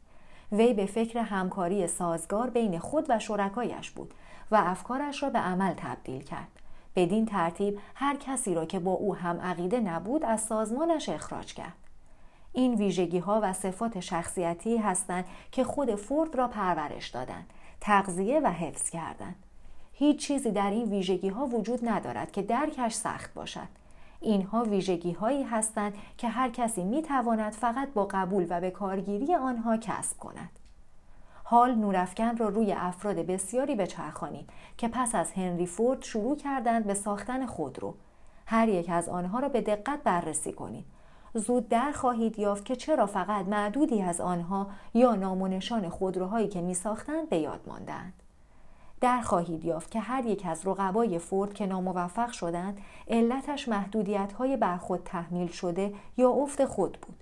وی 0.52 0.74
به 0.74 0.86
فکر 0.86 1.20
همکاری 1.20 1.88
سازگار 1.88 2.50
بین 2.50 2.80
خود 2.80 3.06
و 3.10 3.20
شرکایش 3.20 3.92
بود 3.92 4.14
و 4.52 4.56
افکارش 4.56 5.24
را 5.24 5.30
به 5.30 5.40
عمل 5.40 5.74
تبدیل 5.78 6.22
کرد. 6.24 6.48
بدین 6.96 7.26
ترتیب 7.26 7.80
هر 7.96 8.16
کسی 8.16 8.56
را 8.56 8.66
که 8.66 8.80
با 8.80 8.92
او 8.92 9.16
هم 9.16 9.42
عقیده 9.42 9.80
نبود 9.80 10.26
از 10.26 10.42
سازمانش 10.42 11.10
اخراج 11.10 11.54
کرد. 11.54 11.74
این 12.54 12.76
ویژگی 12.76 13.20
ها 13.20 13.40
و 13.44 13.54
صفات 13.54 14.00
شخصیتی 14.00 14.78
هستند 14.78 15.26
که 15.52 15.64
خود 15.64 15.96
فورد 15.96 16.36
را 16.36 16.48
پرورش 16.48 17.10
دادند، 17.10 17.50
تغذیه 17.82 18.40
و 18.40 18.48
حفظ 18.48 18.90
کردند. 18.90 19.36
هیچ 19.94 20.28
چیزی 20.28 20.52
در 20.52 20.72
این 20.72 20.90
ویژگی 20.90 21.30
ها 21.30 21.46
وجود 21.46 21.90
ندارد 21.90 22.32
که 22.32 22.42
درکش 22.42 22.94
سخت 22.94 23.34
باشد. 23.34 23.68
اینها 24.22 24.64
ویژگی 24.64 25.12
هایی 25.12 25.44
هستند 25.44 25.94
که 26.18 26.28
هر 26.28 26.50
کسی 26.50 26.84
می 26.84 27.02
تواند 27.02 27.54
فقط 27.54 27.94
با 27.94 28.08
قبول 28.12 28.48
و 28.50 28.62
به 28.62 28.72
کارگیری 28.72 29.36
آنها 29.36 29.78
کسب 29.78 30.18
کند. 30.18 30.50
حال 31.44 31.76
نورافکن 31.76 32.38
را 32.38 32.50
روی 32.50 32.74
افراد 32.74 33.16
بسیاری 33.16 33.76
بچرخانید 33.76 34.50
که 34.78 34.88
پس 34.88 35.16
از 35.16 35.32
هنری 35.32 35.66
فورد 35.66 36.04
شروع 36.04 36.38
کردند 36.38 36.86
به 36.86 36.94
ساختن 36.94 37.46
خودرو 37.46 37.96
هر 38.46 38.70
یک 38.70 38.90
از 38.90 39.10
آنها 39.10 39.40
را 39.40 39.50
به 39.50 39.62
دقت 39.62 40.04
بررسی 40.04 40.54
کنید. 40.54 40.86
زود 41.34 41.70
در 41.70 41.92
خواهید 41.92 42.40
یافت 42.40 42.66
که 42.66 42.76
چرا 42.76 43.06
فقط 43.06 43.46
معدودی 43.46 44.02
از 44.02 44.22
آنها 44.22 44.68
یا 44.94 45.16
نام 45.16 45.60
خودروهایی 45.90 46.48
که 46.48 46.62
می 46.62 46.74
ساختند 46.74 47.30
به 47.30 47.38
یاد 47.38 47.62
ماندند. 47.68 48.23
در 49.04 49.22
خواهید 49.22 49.66
یافت 49.66 49.92
که 49.92 50.00
هر 50.00 50.26
یک 50.26 50.46
از 50.46 50.68
رقبای 50.68 51.20
فورد 51.20 51.54
که 51.54 51.66
ناموفق 51.66 52.32
شدند 52.32 52.78
علتش 53.08 53.68
محدودیت 53.68 54.34
های 54.34 54.58
بر 54.58 54.78
خود 54.78 55.02
تحمیل 55.06 55.48
شده 55.48 55.94
یا 56.18 56.30
افت 56.30 56.66
خود 56.66 56.98
بود. 57.02 57.16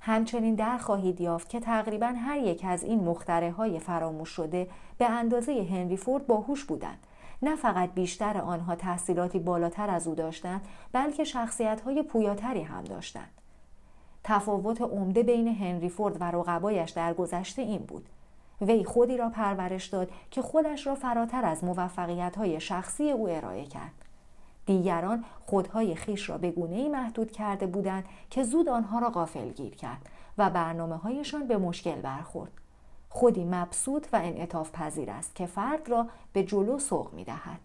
همچنین 0.00 0.54
در 0.54 0.78
خواهید 0.78 1.20
یافت 1.20 1.48
که 1.48 1.60
تقریبا 1.60 2.06
هر 2.06 2.38
یک 2.38 2.64
از 2.64 2.82
این 2.82 3.04
مختره 3.04 3.50
های 3.50 3.78
فراموش 3.78 4.28
شده 4.28 4.68
به 4.98 5.10
اندازه 5.10 5.66
هنری 5.70 5.96
فورد 5.96 6.26
باهوش 6.26 6.64
بودند. 6.64 7.06
نه 7.42 7.56
فقط 7.56 7.94
بیشتر 7.94 8.38
آنها 8.38 8.74
تحصیلاتی 8.74 9.38
بالاتر 9.38 9.90
از 9.90 10.08
او 10.08 10.14
داشتند 10.14 10.60
بلکه 10.92 11.24
شخصیت 11.24 11.80
های 11.80 12.02
پویاتری 12.02 12.62
هم 12.62 12.84
داشتند. 12.84 13.30
تفاوت 14.24 14.80
عمده 14.80 15.22
بین 15.22 15.48
هنری 15.48 15.88
فورد 15.88 16.16
و 16.20 16.24
رقبایش 16.24 16.90
در 16.90 17.14
گذشته 17.14 17.62
این 17.62 17.82
بود. 17.82 18.08
وی 18.60 18.84
خودی 18.84 19.16
را 19.16 19.28
پرورش 19.28 19.86
داد 19.86 20.10
که 20.30 20.42
خودش 20.42 20.86
را 20.86 20.94
فراتر 20.94 21.44
از 21.44 21.64
موفقیت 21.64 22.36
های 22.36 22.60
شخصی 22.60 23.10
او 23.10 23.28
ارائه 23.28 23.64
کرد 23.64 23.92
دیگران 24.66 25.24
خودهای 25.46 25.94
خیش 25.94 26.30
را 26.30 26.38
به 26.38 26.50
گونه 26.50 26.88
محدود 26.88 27.32
کرده 27.32 27.66
بودند 27.66 28.04
که 28.30 28.42
زود 28.42 28.68
آنها 28.68 28.98
را 28.98 29.10
غافل 29.10 29.48
گیر 29.48 29.74
کرد 29.74 30.08
و 30.38 30.50
برنامه 30.50 30.96
هایشان 30.96 31.46
به 31.46 31.56
مشکل 31.56 32.00
برخورد 32.00 32.52
خودی 33.10 33.44
مبسوط 33.44 34.06
و 34.12 34.16
انعطاف 34.16 34.70
پذیر 34.72 35.10
است 35.10 35.34
که 35.34 35.46
فرد 35.46 35.88
را 35.88 36.06
به 36.32 36.42
جلو 36.42 36.78
سوق 36.78 37.12
می 37.12 37.24
دهد. 37.24 37.60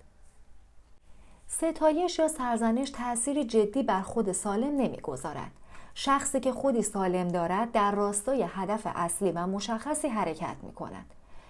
ستایش 1.47 2.19
یا 2.19 2.27
سرزنش 2.27 2.89
تأثیری 2.89 3.45
جدی 3.45 3.83
بر 3.83 4.01
خود 4.01 4.31
سالم 4.31 4.81
نمی‌گذارد. 4.81 5.51
شخصی 5.93 6.39
که 6.39 6.51
خودی 6.51 6.81
سالم 6.81 7.27
دارد 7.27 7.71
در 7.71 7.91
راستای 7.91 8.45
هدف 8.49 8.87
اصلی 8.95 9.31
و 9.31 9.47
مشخصی 9.47 10.07
حرکت 10.07 10.55
می 10.63 10.73
کند. 10.73 11.05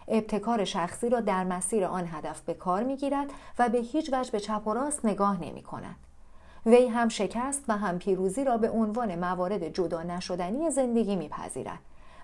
ابتکار 0.08 0.66
شخصی 0.66 1.10
را 1.10 1.20
در 1.20 1.44
مسیر 1.44 1.86
آن 1.86 2.08
هدف 2.08 2.42
به 2.42 2.54
کار 2.54 2.84
می 2.84 2.98
گیرد 2.98 3.28
و 3.60 3.70
به 3.70 3.78
هیچ 3.78 4.14
وجه 4.14 4.32
به 4.32 4.40
چپ 4.40 4.68
و 4.68 4.74
راست 4.74 5.06
نگاه 5.06 5.42
نمی 5.44 5.62
کند. 5.62 5.96
وی 6.66 6.88
هم 6.88 7.10
شکست 7.10 7.64
و 7.68 7.78
هم 7.78 8.00
پیروزی 8.00 8.44
را 8.44 8.58
به 8.58 8.70
عنوان 8.70 9.16
موارد 9.16 9.68
جدا 9.74 10.04
نشدنی 10.04 10.72
زندگی 10.72 11.16
میپذیرد 11.16 11.80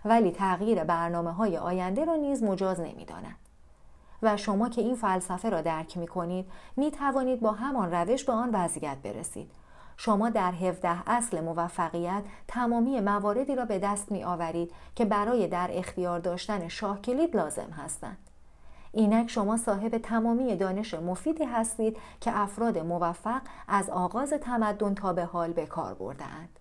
ولی 0.05 0.31
تغییر 0.31 0.83
برنامه 0.83 1.31
های 1.31 1.57
آینده 1.57 2.05
را 2.05 2.15
نیز 2.15 2.43
مجاز 2.43 2.79
نمی 2.79 3.05
داند. 3.05 3.35
و 4.21 4.37
شما 4.37 4.69
که 4.69 4.81
این 4.81 4.95
فلسفه 4.95 5.49
را 5.49 5.61
درک 5.61 5.97
می 5.97 6.07
کنید 6.07 6.45
می 6.77 6.91
توانید 6.91 7.39
با 7.39 7.51
همان 7.51 7.91
روش 7.91 8.23
به 8.23 8.31
آن 8.31 8.49
وضعیت 8.53 8.97
برسید. 8.97 9.51
شما 9.97 10.29
در 10.29 10.51
17 10.51 11.09
اصل 11.09 11.41
موفقیت 11.41 12.23
تمامی 12.47 12.99
مواردی 12.99 13.55
را 13.55 13.65
به 13.65 13.79
دست 13.79 14.11
می 14.11 14.23
آورید 14.23 14.71
که 14.95 15.05
برای 15.05 15.47
در 15.47 15.69
اختیار 15.71 16.19
داشتن 16.19 16.67
شاه 16.67 17.01
کلید 17.01 17.35
لازم 17.35 17.69
هستند. 17.77 18.17
اینک 18.91 19.29
شما 19.29 19.57
صاحب 19.57 19.97
تمامی 19.97 20.55
دانش 20.55 20.93
مفیدی 20.93 21.43
هستید 21.43 21.97
که 22.21 22.39
افراد 22.39 22.77
موفق 22.77 23.41
از 23.67 23.89
آغاز 23.89 24.29
تمدن 24.29 24.93
تا 24.93 25.13
به 25.13 25.25
حال 25.25 25.53
به 25.53 25.65
کار 25.65 25.93
بردهاند. 25.93 26.59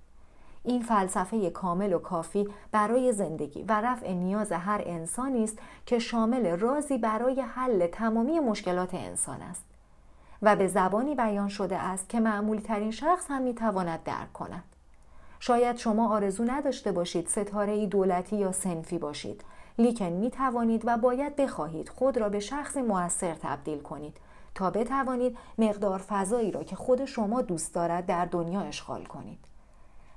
این 0.64 0.82
فلسفه 0.82 1.50
کامل 1.50 1.92
و 1.92 1.98
کافی 1.98 2.48
برای 2.72 3.12
زندگی 3.12 3.62
و 3.62 3.80
رفع 3.80 4.12
نیاز 4.12 4.52
هر 4.52 4.82
انسانی 4.84 5.44
است 5.44 5.58
که 5.86 5.98
شامل 5.98 6.46
رازی 6.46 6.98
برای 6.98 7.40
حل 7.40 7.86
تمامی 7.86 8.40
مشکلات 8.40 8.94
انسان 8.94 9.42
است 9.42 9.73
و 10.44 10.56
به 10.56 10.68
زبانی 10.68 11.14
بیان 11.14 11.48
شده 11.48 11.76
است 11.76 12.08
که 12.08 12.20
معمولی 12.20 12.60
ترین 12.60 12.90
شخص 12.90 13.24
هم 13.28 13.42
می‌تواند 13.42 14.02
درک 14.02 14.32
کند. 14.32 14.64
شاید 15.40 15.76
شما 15.76 16.14
آرزو 16.14 16.44
نداشته 16.44 16.92
باشید 16.92 17.28
ستاره 17.28 17.72
ای 17.72 17.86
دولتی 17.86 18.36
یا 18.36 18.52
سنفی 18.52 18.98
باشید 18.98 19.44
لیکن 19.78 20.06
می 20.06 20.30
توانید 20.30 20.82
و 20.84 20.96
باید 20.96 21.36
بخواهید 21.36 21.88
خود 21.88 22.18
را 22.18 22.28
به 22.28 22.40
شخصی 22.40 22.82
موثر 22.82 23.34
تبدیل 23.34 23.78
کنید 23.78 24.16
تا 24.54 24.70
بتوانید 24.70 25.38
مقدار 25.58 25.98
فضایی 25.98 26.50
را 26.50 26.64
که 26.64 26.76
خود 26.76 27.04
شما 27.04 27.42
دوست 27.42 27.74
دارد 27.74 28.06
در 28.06 28.24
دنیا 28.24 28.60
اشغال 28.60 29.04
کنید. 29.04 29.38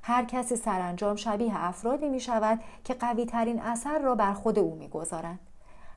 هر 0.03 0.25
کسی 0.25 0.55
سرانجام 0.55 1.15
شبیه 1.15 1.53
افرادی 1.55 2.09
می 2.09 2.19
شود 2.19 2.59
که 2.83 2.93
قوی 2.93 3.25
ترین 3.25 3.61
اثر 3.61 3.99
را 3.99 4.15
بر 4.15 4.33
خود 4.33 4.59
او 4.59 4.75
می 4.75 4.87
گذارند. 4.87 5.39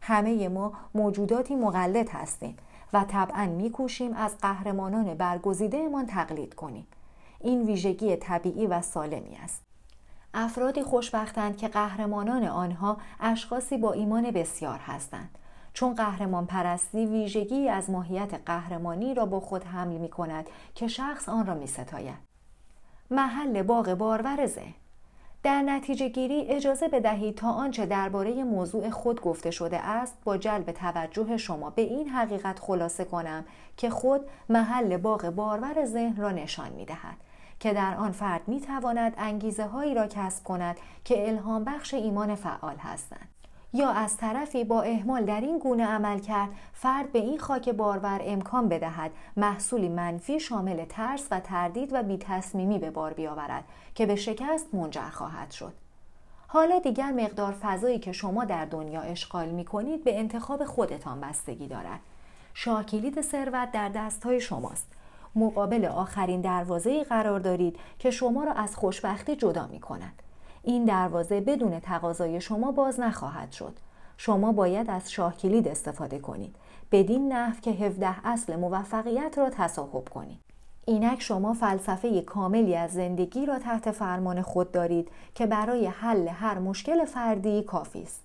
همه 0.03 0.49
ما 0.49 0.73
موجوداتی 0.95 1.57
مقلد 1.57 2.09
هستیم 2.09 2.57
و 2.93 3.05
طبعا 3.05 3.47
میکوشیم 3.47 4.13
از 4.15 4.39
قهرمانان 4.39 5.15
برگزیدهمان 5.15 6.07
تقلید 6.07 6.55
کنیم. 6.55 6.87
این 7.41 7.63
ویژگی 7.63 8.17
طبیعی 8.17 8.67
و 8.67 8.83
سالمی 8.83 9.39
است. 9.43 9.63
افرادی 10.35 10.83
خوشبختند 10.83 11.57
که 11.57 11.69
قهرمانان 11.69 12.45
آنها 12.45 12.97
اشخاصی 13.21 13.79
با 13.79 13.93
ایمان 13.93 14.31
بسیار 14.31 14.79
هستند. 14.79 15.39
چون 15.73 15.95
قهرمان 15.95 16.47
پرستی 16.47 17.07
ویژگی 17.07 17.69
از 17.69 17.91
ماهیت 17.91 18.35
قهرمانی 18.47 19.15
را 19.15 19.27
با 19.27 19.41
خود 19.41 19.65
حمل 19.65 19.97
می 19.97 20.09
کند 20.09 20.51
که 20.75 20.89
شخص 20.89 21.29
آن 21.29 21.47
را 21.47 21.55
می 21.55 21.67
ستاید. 21.67 22.19
محل 23.11 23.63
باغ 23.63 23.95
بارور 23.95 24.47
ذهن 24.47 24.75
در 25.43 25.63
نتیجه 25.63 26.09
گیری 26.09 26.47
اجازه 26.49 26.89
بدهید 26.89 27.35
تا 27.35 27.51
آنچه 27.51 27.87
درباره 27.87 28.45
موضوع 28.45 28.91
خود 28.91 29.21
گفته 29.21 29.51
شده 29.51 29.79
است 29.79 30.19
با 30.25 30.37
جلب 30.37 30.73
توجه 30.73 31.37
شما 31.37 31.71
به 31.71 31.83
این 31.83 32.09
حقیقت 32.09 32.59
خلاصه 32.59 33.05
کنم 33.05 33.45
که 33.77 33.91
خود 33.91 34.21
محل 34.49 34.97
باغ 34.97 35.31
بارور 35.31 35.85
ذهن 35.85 36.17
را 36.17 36.31
نشان 36.31 36.73
می 36.73 36.85
دهد 36.85 37.17
که 37.61 37.73
در 37.73 37.95
آن 37.95 38.13
فرد 38.13 38.49
می 38.49 38.61
تواند 38.61 39.15
انگیزه 39.19 39.67
هایی 39.67 39.95
را 39.95 40.07
کسب 40.07 40.45
کند 40.45 40.77
که 41.05 41.29
الهام 41.29 41.65
بخش 41.65 41.95
ایمان 41.95 42.35
فعال 42.35 42.77
هستند. 42.77 43.29
یا 43.73 43.91
از 43.91 44.17
طرفی 44.17 44.65
با 44.65 44.83
احمال 44.83 45.25
در 45.25 45.41
این 45.41 45.59
گونه 45.59 45.87
عمل 45.87 46.19
کرد 46.19 46.49
فرد 46.73 47.13
به 47.13 47.19
این 47.19 47.39
خاک 47.39 47.69
بارور 47.69 48.21
امکان 48.25 48.69
بدهد 48.69 49.11
محصولی 49.37 49.89
منفی 49.89 50.41
شامل 50.41 50.85
ترس 50.85 51.29
و 51.31 51.41
تردید 51.41 51.93
و 51.93 52.03
بیتصمیمی 52.03 52.79
به 52.79 52.91
بار 52.91 53.13
بیاورد 53.13 53.65
که 53.95 54.07
به 54.07 54.17
شکست 54.17 54.75
منجر 54.75 55.11
خواهد 55.11 55.51
شد. 55.51 55.73
حالا 56.47 56.79
دیگر 56.79 57.13
مقدار 57.13 57.53
فضایی 57.53 57.99
که 57.99 58.13
شما 58.13 58.45
در 58.45 58.65
دنیا 58.65 59.01
اشغال 59.01 59.49
می 59.49 59.65
کنید 59.65 60.05
به 60.05 60.19
انتخاب 60.19 60.65
خودتان 60.65 61.21
بستگی 61.21 61.67
دارد. 61.67 62.01
شاکلید 62.55 63.21
ثروت 63.21 63.73
در 63.73 63.89
دستهای 63.89 64.41
شماست. 64.41 64.87
مقابل 65.35 65.85
آخرین 65.85 66.41
دروازه 66.41 67.05
قرار 67.05 67.41
دارید 67.41 67.77
که 67.99 68.11
شما 68.11 68.45
را 68.45 68.53
از 68.53 68.77
خوشبختی 68.77 69.37
جدا 69.37 69.67
می 69.67 69.81
کند 69.81 70.23
این 70.63 70.85
دروازه 70.85 71.41
بدون 71.41 71.81
تقاضای 71.81 72.41
شما 72.41 72.73
باز 72.73 73.01
نخواهد 73.01 73.53
شد. 73.53 73.73
شما 74.17 74.53
باید 74.53 74.91
از 74.91 75.13
شاه 75.13 75.37
کلید 75.37 75.69
استفاده 75.69 76.19
کنید. 76.19 76.57
بدین 76.93 77.33
نحو 77.33 77.61
که 77.61 77.71
17 77.71 78.27
اصل 78.27 78.57
موفقیت 78.57 79.39
را 79.39 79.51
تصاحب 79.51 80.09
کنید. 80.09 80.39
اینک 80.87 81.23
شما 81.23 81.53
فلسفه 81.53 82.23
کاملی 82.23 82.77
از 82.77 82.93
زندگی 82.93 83.47
را 83.47 83.59
تحت 83.59 83.91
فرمان 83.91 84.43
خود 84.43 84.73
دارید 84.73 85.09
که 85.35 85.47
برای 85.47 85.87
حل 85.87 86.29
هر 86.29 86.59
مشکل 86.59 87.05
فردی 87.05 87.63
کافی 87.63 88.03
است. 88.03 88.25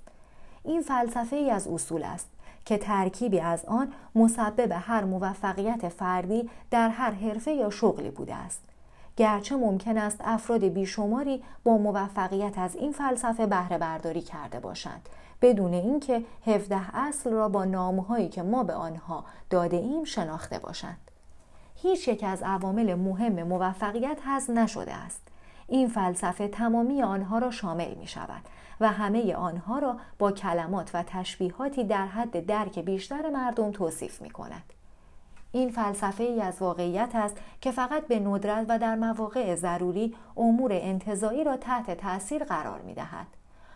این 0.64 0.82
فلسفه 0.82 1.36
ای 1.36 1.50
از 1.50 1.68
اصول 1.68 2.04
است 2.04 2.30
که 2.66 2.78
ترکیبی 2.78 3.40
از 3.40 3.66
آن 3.66 3.94
مسبب 4.16 4.72
هر 4.72 5.04
موفقیت 5.04 5.90
فردی 5.90 6.50
در 6.72 6.90
هر 6.90 7.12
حرفه 7.12 7.52
یا 7.52 7.70
شغلی 7.70 8.10
بوده 8.10 8.36
است. 8.36 8.62
گرچه 9.18 9.56
ممکن 9.56 9.98
است 9.98 10.22
افراد 10.24 10.64
بیشماری 10.64 11.44
با 11.64 11.78
موفقیت 11.78 12.58
از 12.58 12.76
این 12.76 12.92
فلسفه 12.92 13.46
بهره 13.46 13.78
برداری 13.78 14.22
کرده 14.22 14.60
باشند. 14.60 15.10
بدون 15.42 15.74
اینکه 15.74 16.24
17 16.46 16.96
اصل 16.98 17.32
را 17.32 17.50
با 17.50 17.66
نامهایی 17.66 18.30
که 18.30 18.44
ما 18.44 18.64
به 18.64 18.74
آنها 18.74 19.26
داده 19.50 19.78
ایم 19.78 20.04
شناخته 20.04 20.60
باشند. 20.60 21.12
هیچ 21.76 22.08
یک 22.08 22.24
از 22.24 22.44
عوامل 22.44 22.94
مهم 22.96 23.44
موفقیت 23.44 24.18
هست 24.26 24.50
نشده 24.50 24.94
است. 24.94 25.22
این 25.68 25.88
فلسفه 25.88 26.48
تمامی 26.48 27.04
آنها 27.04 27.38
را 27.38 27.52
شامل 27.52 27.94
می 27.94 28.08
شود 28.08 28.42
و 28.80 28.92
همه 28.92 29.36
آنها 29.36 29.80
را 29.80 29.98
با 30.20 30.32
کلمات 30.32 30.92
و 30.94 31.04
تشبیهاتی 31.04 31.84
در 31.84 32.08
حد 32.08 32.46
درک 32.46 32.80
بیشتر 32.80 33.30
مردم 33.30 33.72
توصیف 33.72 34.22
می 34.22 34.30
کند. 34.30 34.74
این 35.56 35.70
فلسفه 35.70 36.24
ای 36.24 36.42
از 36.42 36.62
واقعیت 36.62 37.12
است 37.14 37.38
که 37.62 37.72
فقط 37.72 38.08
به 38.08 38.20
ندرت 38.20 38.66
و 38.70 38.80
در 38.80 38.96
مواقع 38.96 39.56
ضروری 39.56 40.16
امور 40.38 40.72
انتظایی 40.74 41.44
را 41.44 41.58
تحت 41.58 41.92
تاثیر 41.98 42.44
قرار 42.44 42.82
می 42.82 42.94
دهد. 42.94 43.28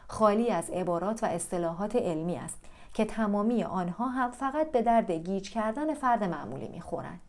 خالی 0.07 0.49
از 0.49 0.69
عبارات 0.69 1.23
و 1.23 1.25
اصطلاحات 1.25 1.95
علمی 1.95 2.37
است 2.37 2.57
که 2.93 3.05
تمامی 3.05 3.63
آنها 3.63 4.07
هم 4.07 4.31
فقط 4.31 4.71
به 4.71 4.81
درد 4.81 5.11
گیج 5.11 5.49
کردن 5.49 5.93
فرد 5.93 6.23
معمولی 6.23 6.67
می 6.67 6.81
خورند. 6.81 7.19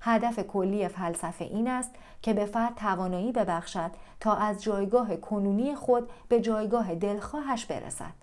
هدف 0.00 0.38
کلی 0.38 0.88
فلسفه 0.88 1.44
این 1.44 1.68
است 1.68 1.90
که 2.22 2.34
به 2.34 2.46
فرد 2.46 2.74
توانایی 2.74 3.32
ببخشد 3.32 3.90
تا 4.20 4.34
از 4.34 4.62
جایگاه 4.62 5.16
کنونی 5.16 5.74
خود 5.74 6.10
به 6.28 6.40
جایگاه 6.40 6.94
دلخواهش 6.94 7.64
برسد 7.66 8.14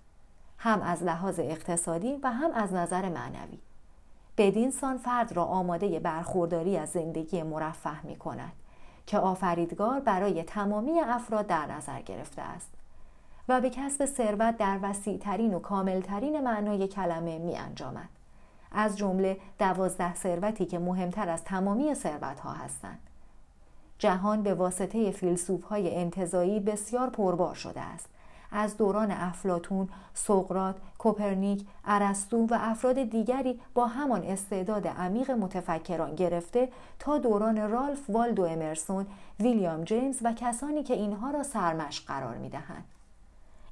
هم 0.58 0.82
از 0.82 1.02
لحاظ 1.02 1.40
اقتصادی 1.40 2.18
و 2.22 2.30
هم 2.30 2.50
از 2.52 2.72
نظر 2.72 3.08
معنوی 3.08 3.58
بدین 4.38 4.70
سان 4.70 4.98
فرد 4.98 5.32
را 5.32 5.44
آماده 5.44 6.00
برخورداری 6.00 6.76
از 6.76 6.88
زندگی 6.88 7.42
مرفه 7.42 8.06
می 8.06 8.16
کند 8.16 8.52
که 9.06 9.18
آفریدگار 9.18 10.00
برای 10.00 10.42
تمامی 10.42 11.00
افراد 11.00 11.46
در 11.46 11.66
نظر 11.66 12.00
گرفته 12.02 12.42
است 12.42 12.70
و 13.48 13.60
به 13.60 13.70
کسب 13.70 14.04
ثروت 14.04 14.56
در 14.56 14.78
وسیعترین 14.82 15.54
و 15.54 15.58
کاملترین 15.58 16.40
معنای 16.40 16.88
کلمه 16.88 17.38
می 17.38 17.56
انجامد. 17.56 18.08
از 18.72 18.98
جمله 18.98 19.36
دوازده 19.58 20.14
ثروتی 20.14 20.66
که 20.66 20.78
مهمتر 20.78 21.28
از 21.28 21.44
تمامی 21.44 21.94
ثروت 21.94 22.40
ها 22.40 22.52
هستند. 22.52 22.98
جهان 23.98 24.42
به 24.42 24.54
واسطه 24.54 25.10
فیلسوف 25.10 25.64
های 25.64 25.96
انتظایی 25.96 26.60
بسیار 26.60 27.10
پربار 27.10 27.54
شده 27.54 27.80
است 27.80 28.08
از 28.50 28.76
دوران 28.76 29.10
افلاتون، 29.10 29.88
سقرات، 30.14 30.76
کوپرنیک، 30.98 31.66
ارسطو 31.84 32.46
و 32.46 32.58
افراد 32.60 33.02
دیگری 33.02 33.60
با 33.74 33.86
همان 33.86 34.22
استعداد 34.22 34.86
عمیق 34.86 35.30
متفکران 35.30 36.14
گرفته 36.14 36.68
تا 36.98 37.18
دوران 37.18 37.70
رالف 37.70 38.10
والدو 38.10 38.42
امرسون، 38.42 39.06
ویلیام 39.40 39.84
جیمز 39.84 40.18
و 40.22 40.32
کسانی 40.32 40.82
که 40.82 40.94
اینها 40.94 41.30
را 41.30 41.42
سرمشق 41.42 42.06
قرار 42.06 42.36
می‌دهند. 42.36 42.84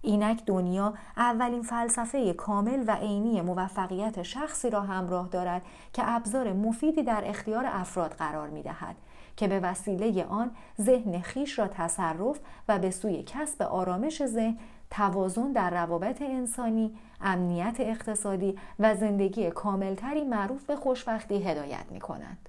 اینک 0.02 0.44
دنیا 0.46 0.94
اولین 1.16 1.62
فلسفه 1.62 2.32
کامل 2.32 2.84
و 2.86 2.90
عینی 2.90 3.40
موفقیت 3.40 4.22
شخصی 4.22 4.70
را 4.70 4.80
همراه 4.80 5.28
دارد 5.28 5.62
که 5.92 6.02
ابزار 6.06 6.52
مفیدی 6.52 7.02
در 7.02 7.22
اختیار 7.26 7.64
افراد 7.66 8.10
قرار 8.10 8.48
می 8.48 8.62
دهد 8.62 8.96
که 9.36 9.48
به 9.48 9.60
وسیله 9.60 10.24
آن 10.24 10.50
ذهن 10.80 11.20
خیش 11.20 11.58
را 11.58 11.68
تصرف 11.68 12.38
و 12.68 12.78
به 12.78 12.90
سوی 12.90 13.22
کسب 13.22 13.62
آرامش 13.62 14.26
ذهن 14.26 14.58
توازن 14.90 15.52
در 15.52 15.70
روابط 15.70 16.22
انسانی، 16.22 16.98
امنیت 17.20 17.76
اقتصادی 17.78 18.58
و 18.78 18.94
زندگی 18.94 19.50
کاملتری 19.50 20.24
معروف 20.24 20.64
به 20.64 20.76
خوشبختی 20.76 21.42
هدایت 21.42 21.84
می 21.90 22.00
کند. 22.00 22.48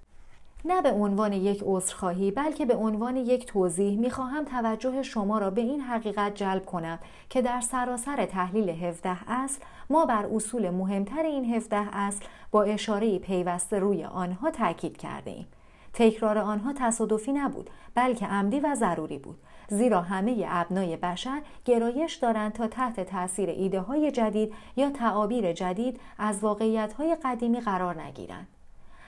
نه 0.65 0.81
به 0.81 0.91
عنوان 0.91 1.33
یک 1.33 1.63
عذرخواهی 1.65 2.31
بلکه 2.31 2.65
به 2.65 2.75
عنوان 2.75 3.17
یک 3.17 3.45
توضیح 3.45 3.99
می‌خواهم 3.99 4.45
توجه 4.45 5.03
شما 5.03 5.38
را 5.38 5.49
به 5.49 5.61
این 5.61 5.81
حقیقت 5.81 6.35
جلب 6.35 6.65
کنم 6.65 6.99
که 7.29 7.41
در 7.41 7.61
سراسر 7.61 8.25
تحلیل 8.25 8.69
17 8.69 9.17
اصل 9.27 9.61
ما 9.89 10.05
بر 10.05 10.25
اصول 10.25 10.69
مهمتر 10.69 11.23
این 11.23 11.55
17 11.55 11.95
اصل 11.97 12.25
با 12.51 12.63
اشاره 12.63 13.19
پیوسته 13.19 13.79
روی 13.79 14.03
آنها 14.03 14.51
تاکید 14.51 14.97
کرده 14.97 15.31
ایم. 15.31 15.47
تکرار 15.93 16.38
آنها 16.38 16.73
تصادفی 16.73 17.33
نبود 17.33 17.69
بلکه 17.95 18.25
عمدی 18.25 18.59
و 18.59 18.75
ضروری 18.75 19.17
بود 19.17 19.38
زیرا 19.70 20.01
همه 20.01 20.45
ابنای 20.47 20.97
بشر 20.97 21.41
گرایش 21.65 22.15
دارند 22.15 22.53
تا 22.53 22.68
تحت 22.68 22.99
تاثیر 22.99 23.49
ایده 23.49 23.82
های 23.82 24.11
جدید 24.11 24.53
یا 24.76 24.89
تعابیر 24.89 25.53
جدید 25.53 25.99
از 26.18 26.39
واقعیت 26.39 26.93
های 26.93 27.18
قدیمی 27.24 27.59
قرار 27.59 28.01
نگیرند. 28.01 28.47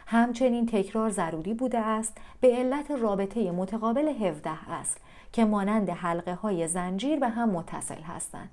همچنین 0.07 0.65
تکرار 0.65 1.09
ضروری 1.09 1.53
بوده 1.53 1.79
است 1.79 2.17
به 2.41 2.55
علت 2.55 2.91
رابطه 2.91 3.51
متقابل 3.51 4.07
17 4.07 4.71
اصل 4.71 4.99
که 5.33 5.45
مانند 5.45 5.89
حلقه 5.89 6.33
های 6.33 6.67
زنجیر 6.67 7.19
به 7.19 7.29
هم 7.29 7.49
متصل 7.49 8.01
هستند. 8.01 8.49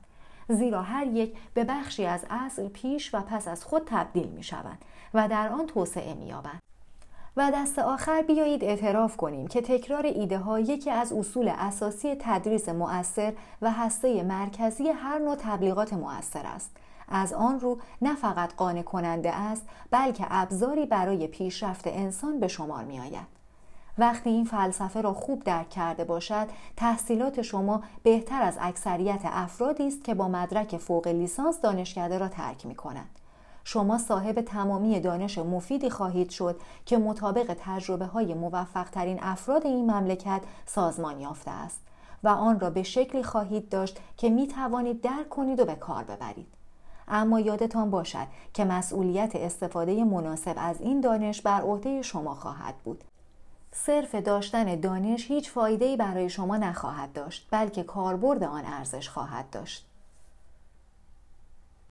زیرا 0.49 0.83
هر 0.83 1.07
یک 1.07 1.37
به 1.55 1.65
بخشی 1.65 2.07
از 2.07 2.27
اصل 2.31 2.69
پیش 2.69 3.15
و 3.15 3.21
پس 3.21 3.49
از 3.49 3.65
خود 3.65 3.83
تبدیل 3.87 4.29
می 4.29 4.43
شوند 4.43 4.85
و 5.15 5.29
در 5.29 5.49
آن 5.49 5.67
توسعه 5.67 6.15
می 6.15 6.27
یابند 6.27 6.66
و 7.37 7.51
دست 7.55 7.78
آخر 7.78 8.22
بیایید 8.22 8.64
اعتراف 8.64 9.16
کنیم 9.16 9.47
که 9.47 9.61
تکرار 9.61 10.07
ایده 10.07 10.39
ها 10.39 10.61
یکی 10.61 10.91
از 10.91 11.12
اصول 11.12 11.53
اساسی 11.59 12.16
تدریس 12.20 12.68
مؤثر 12.68 13.32
و 13.62 13.70
هسته 13.70 14.22
مرکزی 14.22 14.89
هر 14.89 15.18
نوع 15.18 15.37
تبلیغات 15.39 15.93
مؤثر 15.93 16.47
است 16.47 16.76
از 17.09 17.32
آن 17.32 17.61
رو 17.61 17.78
نه 18.03 18.14
فقط 18.14 18.55
قانع 18.55 18.82
کننده 18.82 19.32
است 19.32 19.68
بلکه 19.91 20.26
ابزاری 20.30 20.87
برای 20.87 21.26
پیشرفت 21.26 21.87
انسان 21.87 22.41
به 22.41 22.49
شمار 22.49 22.84
می 22.84 23.01
آید. 23.01 23.37
وقتی 23.99 24.30
این 24.30 24.45
فلسفه 24.45 25.01
را 25.01 25.12
خوب 25.12 25.45
درک 25.45 25.70
کرده 25.70 26.05
باشد 26.05 26.47
تحصیلات 26.76 27.43
شما 27.43 27.82
بهتر 28.03 28.43
از 28.43 28.59
اکثریت 28.61 29.20
افرادی 29.24 29.87
است 29.87 30.05
که 30.05 30.14
با 30.14 30.28
مدرک 30.28 30.76
فوق 30.76 31.09
لیسانس 31.09 31.61
دانشکده 31.61 32.18
را 32.18 32.28
ترک 32.28 32.66
می 32.66 32.74
کنند. 32.74 33.18
شما 33.69 33.99
صاحب 33.99 34.41
تمامی 34.41 35.01
دانش 35.01 35.39
مفیدی 35.39 35.91
خواهید 35.91 36.31
شد 36.31 36.61
که 36.85 36.99
مطابق 36.99 37.57
تجربه 37.61 38.07
های 38.07 38.35
موفق 38.35 38.91
ترین 38.91 39.19
افراد 39.23 39.67
این 39.67 39.91
مملکت 39.91 40.41
سازمان 40.67 41.21
یافته 41.21 41.51
است 41.51 41.81
و 42.23 42.29
آن 42.29 42.61
را 42.61 42.71
به 42.71 42.83
شکلی 42.83 43.23
خواهید 43.23 43.69
داشت 43.69 43.99
که 44.17 44.31
می 44.31 44.47
توانید 44.47 45.01
درک 45.01 45.29
کنید 45.29 45.61
و 45.61 45.64
به 45.64 45.75
کار 45.75 46.05
ببرید. 46.05 46.47
اما 47.09 47.41
یادتان 47.41 47.91
باشد 47.91 48.27
که 48.55 48.64
مسئولیت 48.64 49.37
استفاده 49.37 50.05
مناسب 50.05 50.55
از 50.57 50.81
این 50.81 51.01
دانش 51.01 51.43
بر 51.43 51.61
عهده 51.61 52.03
شما 52.03 52.35
خواهد 52.35 52.75
بود. 52.85 53.05
صرف 53.73 54.14
داشتن 54.14 54.81
دانش 54.81 55.31
هیچ 55.31 55.51
فایده‌ای 55.51 55.97
برای 55.97 56.29
شما 56.29 56.57
نخواهد 56.57 57.12
داشت 57.12 57.49
بلکه 57.51 57.83
کاربرد 57.83 58.43
آن 58.43 58.64
ارزش 58.64 59.09
خواهد 59.09 59.51
داشت. 59.51 59.87